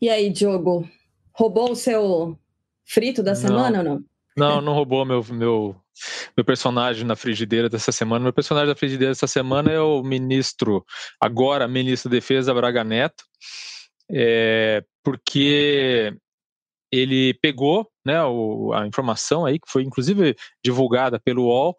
E 0.00 0.10
aí, 0.10 0.28
Diogo, 0.30 0.88
roubou 1.32 1.72
o 1.72 1.76
seu 1.76 2.36
frito 2.84 3.22
da 3.22 3.34
semana 3.34 3.82
não. 3.82 3.92
ou 3.92 3.98
não? 3.98 4.04
Não, 4.36 4.60
não 4.60 4.74
roubou 4.74 5.04
meu, 5.04 5.24
meu, 5.30 5.74
meu 6.36 6.44
personagem 6.44 7.04
na 7.04 7.16
frigideira 7.16 7.68
dessa 7.68 7.92
semana. 7.92 8.22
Meu 8.22 8.32
personagem 8.32 8.68
da 8.68 8.76
frigideira 8.78 9.12
dessa 9.12 9.26
semana 9.26 9.70
é 9.70 9.80
o 9.80 10.02
ministro, 10.02 10.84
agora 11.20 11.68
ministro 11.68 12.10
da 12.10 12.16
Defesa, 12.16 12.54
Braga 12.54 12.84
Neto, 12.84 13.24
é, 14.10 14.82
porque 15.02 16.14
ele 16.90 17.34
pegou 17.34 17.90
né, 18.04 18.22
o, 18.24 18.72
a 18.72 18.86
informação 18.86 19.44
aí, 19.44 19.58
que 19.58 19.70
foi 19.70 19.82
inclusive 19.82 20.34
divulgada 20.64 21.20
pelo 21.20 21.44
UOL, 21.44 21.76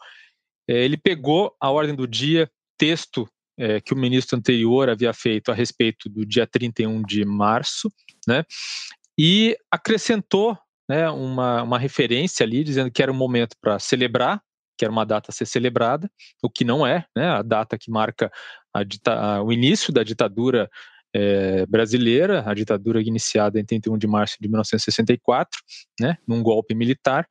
é, 0.67 0.83
ele 0.83 0.97
pegou 0.97 1.55
a 1.59 1.71
ordem 1.71 1.95
do 1.95 2.07
dia, 2.07 2.49
texto 2.77 3.27
é, 3.57 3.81
que 3.81 3.93
o 3.93 3.97
ministro 3.97 4.37
anterior 4.37 4.89
havia 4.89 5.11
feito 5.13 5.51
a 5.51 5.55
respeito 5.55 6.07
do 6.07 6.25
dia 6.25 6.47
31 6.47 7.01
de 7.01 7.25
março, 7.25 7.91
né, 8.27 8.45
e 9.17 9.57
acrescentou 9.71 10.57
né, 10.89 11.07
uma, 11.09 11.61
uma 11.61 11.77
referência 11.77 12.43
ali, 12.43 12.63
dizendo 12.63 12.89
que 12.89 13.03
era 13.03 13.11
um 13.11 13.15
momento 13.15 13.55
para 13.61 13.77
celebrar, 13.77 14.41
que 14.75 14.83
era 14.83 14.91
uma 14.91 15.05
data 15.05 15.29
a 15.29 15.33
ser 15.33 15.45
celebrada, 15.45 16.09
o 16.41 16.49
que 16.49 16.65
não 16.65 16.87
é, 16.87 17.05
né, 17.15 17.29
a 17.29 17.43
data 17.43 17.77
que 17.77 17.91
marca 17.91 18.31
a, 18.73 19.43
o 19.43 19.51
início 19.53 19.93
da 19.93 20.03
ditadura 20.03 20.69
é, 21.13 21.65
brasileira, 21.65 22.43
a 22.45 22.53
ditadura 22.53 23.01
iniciada 23.01 23.59
em 23.59 23.65
31 23.65 23.97
de 23.97 24.07
março 24.07 24.37
de 24.39 24.47
1964, 24.47 25.59
né, 25.99 26.17
num 26.27 26.41
golpe 26.41 26.73
militar, 26.73 27.27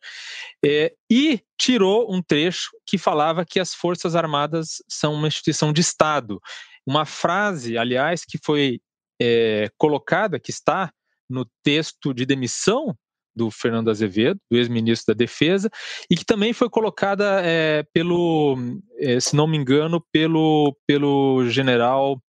é, 0.64 0.92
e 1.10 1.40
tirou 1.58 2.14
um 2.14 2.22
trecho 2.22 2.70
que 2.86 2.98
falava 2.98 3.44
que 3.44 3.58
as 3.58 3.74
Forças 3.74 4.14
Armadas 4.14 4.82
são 4.88 5.14
uma 5.14 5.28
instituição 5.28 5.72
de 5.72 5.80
Estado. 5.80 6.40
Uma 6.86 7.04
frase, 7.04 7.76
aliás, 7.76 8.24
que 8.24 8.38
foi 8.44 8.80
é, 9.20 9.68
colocada, 9.76 10.38
que 10.38 10.50
está 10.50 10.92
no 11.28 11.46
texto 11.62 12.14
de 12.14 12.24
demissão 12.24 12.96
do 13.38 13.50
Fernando 13.50 13.90
Azevedo, 13.90 14.40
do 14.50 14.58
ex-ministro 14.58 15.14
da 15.14 15.18
Defesa, 15.18 15.70
e 16.10 16.16
que 16.16 16.24
também 16.24 16.52
foi 16.52 16.68
colocada 16.68 17.40
é, 17.42 17.84
pelo, 17.92 18.56
é, 18.98 19.20
se 19.20 19.34
não 19.36 19.46
me 19.46 19.56
engano, 19.56 20.04
pelo, 20.12 20.76
pelo 20.86 21.48
general 21.48 22.20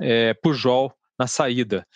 é, 0.00 0.34
Pujol 0.34 0.92
na 1.18 1.26
saída. 1.26 1.86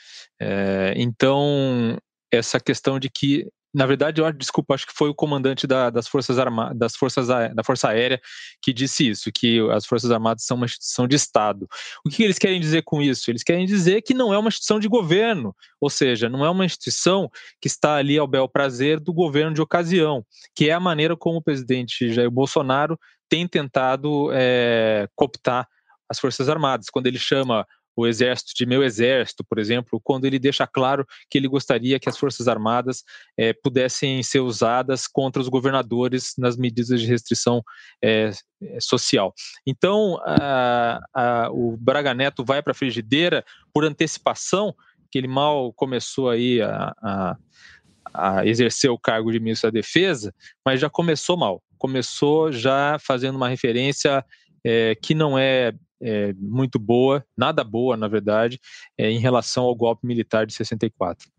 É, 0.40 0.94
então, 0.96 1.98
essa 2.32 2.58
questão 2.58 2.98
de 2.98 3.10
que 3.10 3.46
na 3.74 3.86
verdade, 3.86 4.20
eu 4.20 4.30
desculpa, 4.32 4.74
acho 4.74 4.86
que 4.86 4.92
foi 4.92 5.08
o 5.08 5.14
comandante 5.14 5.66
da, 5.66 5.88
das 5.88 6.06
Forças 6.06 6.38
Armadas, 6.38 6.78
das 6.78 6.94
Forças 6.94 7.28
da 7.28 7.64
Força 7.64 7.88
Aérea 7.88 8.20
que 8.60 8.72
disse 8.72 9.08
isso, 9.08 9.30
que 9.32 9.60
as 9.70 9.86
Forças 9.86 10.10
Armadas 10.10 10.44
são 10.44 10.58
uma 10.58 10.66
instituição 10.66 11.08
de 11.08 11.16
Estado. 11.16 11.66
O 12.04 12.10
que 12.10 12.22
eles 12.22 12.38
querem 12.38 12.60
dizer 12.60 12.82
com 12.82 13.00
isso? 13.00 13.30
Eles 13.30 13.42
querem 13.42 13.64
dizer 13.64 14.02
que 14.02 14.12
não 14.12 14.32
é 14.32 14.38
uma 14.38 14.48
instituição 14.48 14.78
de 14.78 14.88
governo, 14.88 15.56
ou 15.80 15.88
seja, 15.88 16.28
não 16.28 16.44
é 16.44 16.50
uma 16.50 16.66
instituição 16.66 17.30
que 17.60 17.66
está 17.66 17.96
ali 17.96 18.18
ao 18.18 18.26
bel 18.26 18.46
prazer 18.46 19.00
do 19.00 19.12
governo 19.12 19.54
de 19.54 19.62
ocasião, 19.62 20.24
que 20.54 20.68
é 20.68 20.72
a 20.72 20.80
maneira 20.80 21.16
como 21.16 21.38
o 21.38 21.42
presidente 21.42 22.12
Jair 22.12 22.30
Bolsonaro 22.30 22.98
tem 23.26 23.48
tentado 23.48 24.28
é, 24.34 25.08
cooptar 25.14 25.66
as 26.06 26.20
Forças 26.20 26.46
Armadas, 26.46 26.90
quando 26.90 27.06
ele 27.06 27.18
chama 27.18 27.66
o 27.96 28.06
exército 28.06 28.52
de 28.56 28.66
meu 28.66 28.82
exército, 28.82 29.44
por 29.44 29.58
exemplo, 29.58 30.00
quando 30.02 30.24
ele 30.24 30.38
deixa 30.38 30.66
claro 30.66 31.06
que 31.30 31.38
ele 31.38 31.48
gostaria 31.48 31.98
que 31.98 32.08
as 32.08 32.16
forças 32.16 32.48
armadas 32.48 33.04
é, 33.36 33.52
pudessem 33.52 34.22
ser 34.22 34.40
usadas 34.40 35.06
contra 35.06 35.40
os 35.40 35.48
governadores 35.48 36.34
nas 36.38 36.56
medidas 36.56 37.00
de 37.00 37.06
restrição 37.06 37.62
é, 38.02 38.30
social. 38.80 39.34
Então, 39.66 40.18
a, 40.24 41.00
a, 41.14 41.50
o 41.50 41.76
Braga 41.76 42.14
Neto 42.14 42.44
vai 42.44 42.62
para 42.62 42.72
a 42.72 42.74
frigideira 42.74 43.44
por 43.72 43.84
antecipação, 43.84 44.74
que 45.10 45.18
ele 45.18 45.28
mal 45.28 45.72
começou 45.72 46.30
aí 46.30 46.62
a, 46.62 46.94
a 47.02 47.36
a 48.14 48.44
exercer 48.46 48.90
o 48.90 48.98
cargo 48.98 49.32
de 49.32 49.40
ministro 49.40 49.70
da 49.70 49.80
Defesa, 49.80 50.34
mas 50.64 50.80
já 50.80 50.90
começou 50.90 51.36
mal. 51.36 51.62
Começou 51.78 52.52
já 52.52 52.98
fazendo 52.98 53.36
uma 53.36 53.48
referência 53.48 54.24
é, 54.64 54.94
que 55.00 55.14
não 55.14 55.38
é 55.38 55.72
é, 56.02 56.34
muito 56.38 56.78
boa, 56.78 57.24
nada 57.36 57.62
boa, 57.62 57.96
na 57.96 58.08
verdade, 58.08 58.60
é, 58.98 59.10
em 59.10 59.18
relação 59.18 59.64
ao 59.64 59.74
golpe 59.74 60.06
militar 60.06 60.46
de 60.46 60.52
64. 60.52 61.30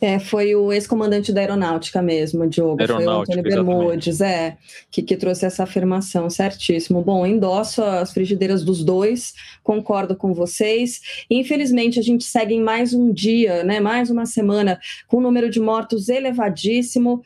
É, 0.00 0.18
foi 0.18 0.54
o 0.54 0.72
ex-comandante 0.72 1.32
da 1.32 1.40
aeronáutica 1.40 2.02
mesmo, 2.02 2.46
Diogo. 2.46 2.84
Foi 2.86 3.06
o 3.06 3.10
Antônio 3.10 3.42
Bermudes, 3.42 4.20
é, 4.20 4.58
que, 4.90 5.02
que 5.02 5.16
trouxe 5.16 5.46
essa 5.46 5.62
afirmação, 5.62 6.28
certíssimo. 6.28 7.00
Bom, 7.00 7.24
endosso 7.26 7.82
as 7.82 8.12
frigideiras 8.12 8.62
dos 8.62 8.84
dois, 8.84 9.32
concordo 9.62 10.14
com 10.16 10.34
vocês. 10.34 11.00
Infelizmente, 11.30 11.98
a 11.98 12.02
gente 12.02 12.24
segue 12.24 12.54
em 12.54 12.62
mais 12.62 12.92
um 12.92 13.12
dia, 13.12 13.64
né, 13.64 13.80
mais 13.80 14.10
uma 14.10 14.26
semana, 14.26 14.78
com 15.06 15.18
o 15.18 15.22
número 15.22 15.48
de 15.48 15.60
mortos 15.60 16.08
elevadíssimo. 16.08 17.22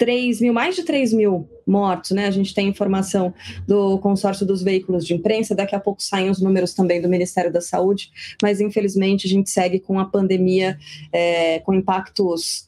3 0.00 0.40
mil, 0.40 0.54
mais 0.54 0.74
de 0.74 0.82
3 0.82 1.12
mil 1.12 1.46
mortos, 1.66 2.12
né? 2.12 2.26
A 2.26 2.30
gente 2.30 2.54
tem 2.54 2.66
informação 2.66 3.34
do 3.68 3.98
consórcio 3.98 4.46
dos 4.46 4.62
veículos 4.62 5.06
de 5.06 5.12
imprensa, 5.12 5.54
daqui 5.54 5.74
a 5.74 5.78
pouco 5.78 6.02
saem 6.02 6.30
os 6.30 6.40
números 6.40 6.72
também 6.72 7.02
do 7.02 7.08
Ministério 7.08 7.52
da 7.52 7.60
Saúde, 7.60 8.10
mas 8.42 8.62
infelizmente 8.62 9.26
a 9.26 9.30
gente 9.30 9.50
segue 9.50 9.78
com 9.78 10.00
a 10.00 10.06
pandemia 10.06 10.78
é, 11.12 11.58
com 11.58 11.74
impactos 11.74 12.66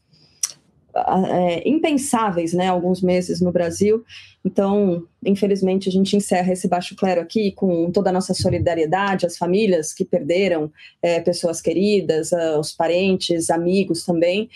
é, 0.94 1.66
impensáveis, 1.66 2.52
né? 2.52 2.68
Alguns 2.68 3.00
meses 3.00 3.40
no 3.40 3.50
Brasil. 3.50 4.04
Então, 4.44 5.06
infelizmente, 5.24 5.88
a 5.88 5.92
gente 5.92 6.14
encerra 6.14 6.52
esse 6.52 6.68
baixo 6.68 6.94
clero 6.94 7.22
aqui 7.22 7.52
com 7.52 7.90
toda 7.90 8.10
a 8.10 8.12
nossa 8.12 8.34
solidariedade 8.34 9.24
às 9.24 9.38
famílias 9.38 9.94
que 9.94 10.04
perderam 10.04 10.70
é, 11.00 11.18
pessoas 11.18 11.62
queridas, 11.62 12.30
aos 12.34 12.72
parentes, 12.72 13.48
amigos 13.48 14.04
também. 14.04 14.50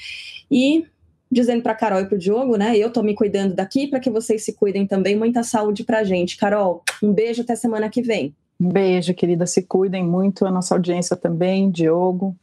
E 0.50 0.84
dizendo 1.30 1.62
para 1.62 1.74
Carol 1.74 2.00
e 2.00 2.06
para 2.06 2.14
o 2.14 2.18
Diogo, 2.18 2.56
né? 2.56 2.76
Eu 2.76 2.90
tô 2.90 3.02
me 3.02 3.14
cuidando 3.14 3.54
daqui 3.54 3.86
para 3.86 4.00
que 4.00 4.10
vocês 4.10 4.44
se 4.44 4.52
cuidem 4.52 4.86
também. 4.86 5.16
Muita 5.16 5.42
saúde 5.42 5.84
para 5.84 6.04
gente. 6.04 6.36
Carol, 6.36 6.82
um 7.02 7.12
beijo 7.12 7.42
até 7.42 7.56
semana 7.56 7.88
que 7.88 8.02
vem. 8.02 8.34
Um 8.60 8.68
beijo, 8.68 9.14
querida. 9.14 9.46
Se 9.46 9.62
cuidem 9.62 10.04
muito. 10.04 10.46
A 10.46 10.50
nossa 10.50 10.74
audiência 10.74 11.16
também, 11.16 11.70
Diogo. 11.70 12.36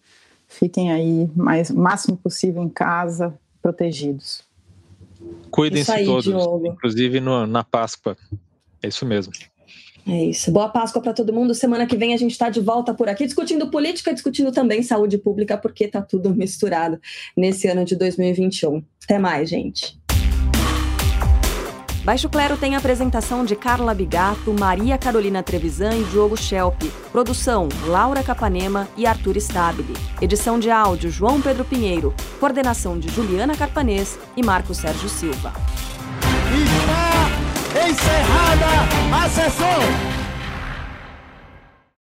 Fiquem 0.47 0.91
aí 0.91 1.29
mais 1.35 1.71
máximo 1.71 2.17
possível 2.17 2.61
em 2.61 2.69
casa, 2.69 3.33
protegidos. 3.61 4.43
Cuidem-se 5.49 6.03
todos, 6.05 6.25
Diogo. 6.25 6.67
inclusive 6.67 7.19
no, 7.19 7.47
na 7.47 7.63
Páscoa. 7.63 8.17
É 8.81 8.87
isso 8.87 9.05
mesmo. 9.05 9.33
É 10.05 10.25
isso. 10.25 10.51
Boa 10.51 10.69
Páscoa 10.69 11.01
para 11.01 11.13
todo 11.13 11.33
mundo. 11.33 11.53
Semana 11.53 11.85
que 11.85 11.95
vem 11.95 12.13
a 12.13 12.17
gente 12.17 12.31
está 12.31 12.49
de 12.49 12.59
volta 12.59 12.93
por 12.93 13.07
aqui 13.07 13.25
discutindo 13.25 13.69
política, 13.69 14.13
discutindo 14.13 14.51
também 14.51 14.83
saúde 14.83 15.17
pública, 15.17 15.57
porque 15.57 15.87
tá 15.87 16.01
tudo 16.01 16.29
misturado 16.35 16.99
nesse 17.35 17.67
ano 17.67 17.85
de 17.85 17.95
2021. 17.95 18.83
Até 19.03 19.17
mais, 19.17 19.49
gente. 19.49 19.97
Baixo 22.03 22.27
Clero 22.27 22.57
tem 22.57 22.75
a 22.75 22.79
apresentação 22.79 23.45
de 23.45 23.55
Carla 23.55 23.93
Bigato, 23.93 24.53
Maria 24.53 24.97
Carolina 24.97 25.41
Trevisan 25.41 25.95
e 25.95 26.03
Diogo 26.03 26.35
Schelp. 26.35 26.83
Produção: 27.13 27.69
Laura 27.87 28.21
Capanema 28.21 28.89
e 28.97 29.05
Arthur 29.05 29.37
Stabile. 29.37 29.93
Edição 30.21 30.59
de 30.59 30.69
áudio: 30.69 31.09
João 31.09 31.41
Pedro 31.41 31.63
Pinheiro. 31.63 32.13
Coordenação 32.41 32.99
de 32.99 33.07
Juliana 33.07 33.55
Carpanês 33.55 34.19
e 34.35 34.43
Marco 34.43 34.73
Sérgio 34.73 35.07
Silva. 35.07 35.53
Encerrada 37.75 39.23
a 39.23 39.29
sessão! 39.29 40.12